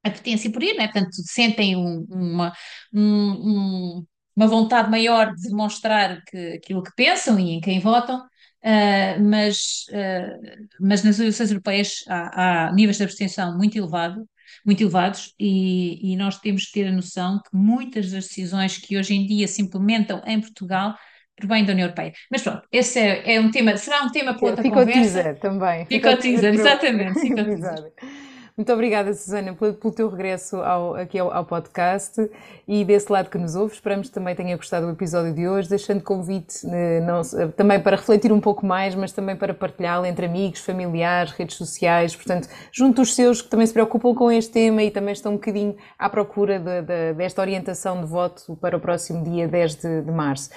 apetência 0.02 0.50
por 0.50 0.64
ir, 0.64 0.76
né? 0.76 0.88
portanto 0.88 1.16
sentem 1.26 1.76
um, 1.76 2.06
uma, 2.10 2.54
um, 2.94 4.06
uma 4.34 4.48
vontade 4.48 4.90
maior 4.90 5.34
de 5.36 5.50
demonstrar 5.50 6.22
que, 6.26 6.54
aquilo 6.54 6.84
que 6.84 6.92
pensam 6.96 7.38
e 7.38 7.52
em 7.52 7.60
quem 7.60 7.82
votam, 7.82 8.24
Uh, 8.64 9.22
mas, 9.22 9.86
uh, 9.90 10.68
mas 10.80 11.04
nas 11.04 11.20
eleições 11.20 11.52
europeias 11.52 11.96
há, 12.08 12.68
há, 12.68 12.72
níveis 12.74 12.96
de 12.96 13.04
abstenção 13.04 13.58
muito, 13.58 13.78
elevado, 13.78 14.26
muito 14.66 14.82
elevados 14.82 15.34
e, 15.38 16.14
e, 16.14 16.16
nós 16.16 16.40
temos 16.40 16.68
que 16.68 16.80
ter 16.80 16.88
a 16.88 16.92
noção 16.92 17.42
que 17.44 17.50
muitas 17.54 18.12
das 18.12 18.28
decisões 18.28 18.78
que 18.78 18.98
hoje 18.98 19.16
em 19.16 19.28
dia 19.28 19.50
se 19.50 19.62
implementam 19.62 20.22
em 20.26 20.40
Portugal 20.40 20.96
provêm 21.36 21.66
da 21.66 21.74
União 21.74 21.88
Europeia. 21.88 22.14
Mas 22.32 22.42
pronto, 22.42 22.62
esse 22.72 23.00
é, 23.00 23.36
é 23.36 23.40
um 23.42 23.52
tema, 23.52 23.76
será 23.76 24.04
um 24.04 24.10
tema 24.10 24.34
para 24.34 24.48
outra 24.48 24.64
Fica 24.64 24.76
conversa. 24.76 25.02
Fica 25.02 25.10
o 25.10 25.24
teaser 25.24 25.40
também. 25.40 25.86
Fica 25.86 26.12
o 26.12 26.18
teaser, 26.18 26.54
exatamente. 26.54 27.20
Fica 27.20 27.42
o 27.42 27.44
teaser. 27.46 27.92
Muito 28.56 28.72
obrigada, 28.72 29.12
Susana, 29.16 29.56
pelo, 29.56 29.74
pelo 29.74 29.92
teu 29.92 30.08
regresso 30.08 30.58
ao, 30.58 30.94
aqui 30.94 31.18
ao, 31.18 31.34
ao, 31.34 31.44
podcast 31.44 32.30
e 32.68 32.86
desse 32.86 33.12
lado 33.12 33.28
que 33.28 33.38
nos 33.40 33.56
ouve. 33.56 33.74
Esperamos 33.74 34.10
que 34.10 34.14
também 34.14 34.36
tenha 34.36 34.56
gostado 34.56 34.86
do 34.86 34.92
episódio 34.92 35.34
de 35.34 35.48
hoje, 35.48 35.68
deixando 35.68 36.04
convite 36.04 36.60
eh, 36.68 37.00
não, 37.00 37.24
também 37.58 37.80
para 37.80 37.96
refletir 37.96 38.32
um 38.32 38.40
pouco 38.40 38.64
mais, 38.64 38.94
mas 38.94 39.12
também 39.12 39.36
para 39.36 39.56
partilhá-lo 39.56 40.06
entre 40.06 40.28
amigos, 40.28 40.60
familiares, 40.60 41.32
redes 41.32 41.58
sociais, 41.58 42.16
portanto, 42.16 42.48
junto 42.72 43.02
dos 43.02 43.16
seus 43.16 43.42
que 43.42 43.50
também 43.50 43.66
se 43.66 43.74
preocupam 43.74 44.14
com 44.14 44.32
este 44.32 44.52
tema 44.52 44.84
e 44.84 44.92
também 44.92 45.14
estão 45.14 45.32
um 45.32 45.36
bocadinho 45.36 45.76
à 45.98 46.08
procura 46.08 46.60
de, 46.60 46.84
de, 46.84 47.14
desta 47.14 47.42
orientação 47.42 48.02
de 48.02 48.06
voto 48.06 48.56
para 48.58 48.78
o 48.78 48.80
próximo 48.80 49.24
dia 49.24 49.48
10 49.48 49.76
de, 49.78 50.02
de 50.04 50.12
março. 50.12 50.52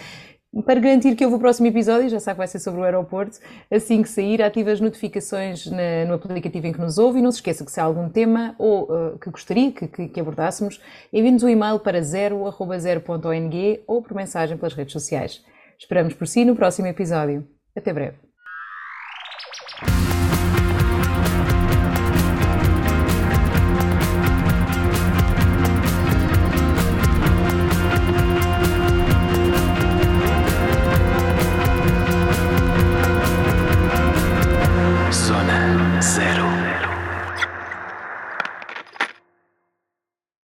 Para 0.65 0.81
garantir 0.81 1.15
que 1.15 1.25
houve 1.25 1.37
o 1.37 1.39
próximo 1.39 1.67
episódio, 1.67 2.09
já 2.09 2.19
sabe 2.19 2.37
que 2.37 2.39
vai 2.39 2.49
ser 2.49 2.61
sobre 2.61 2.81
o 2.81 2.85
aeroporto, 2.85 3.39
assim 3.71 4.03
que 4.03 4.09
sair, 4.09 4.43
ative 4.43 4.71
as 4.71 4.81
notificações 4.81 5.67
na, 5.67 6.07
no 6.07 6.15
aplicativo 6.15 6.67
em 6.67 6.73
que 6.73 6.81
nos 6.81 6.97
ouve 6.99 7.19
e 7.19 7.23
não 7.23 7.31
se 7.31 7.39
esqueça 7.39 7.65
que 7.65 7.71
se 7.71 7.79
há 7.79 7.85
algum 7.85 8.09
tema 8.09 8.55
ou 8.59 8.85
uh, 8.85 9.19
que 9.19 9.31
gostaria 9.31 9.71
que, 9.71 9.87
que, 9.87 10.09
que 10.09 10.21
abordássemos, 10.21 10.81
envie-nos 11.13 11.43
um 11.43 11.49
e-mail 11.49 11.79
para 11.79 12.01
0.0.ong 12.01 13.83
ou 13.87 14.03
por 14.03 14.15
mensagem 14.15 14.57
pelas 14.57 14.73
redes 14.73 14.93
sociais. 14.93 15.45
Esperamos 15.79 16.15
por 16.15 16.27
si 16.27 16.45
no 16.45 16.57
próximo 16.57 16.89
episódio. 16.89 17.47
Até 17.77 17.93
breve. 17.93 18.17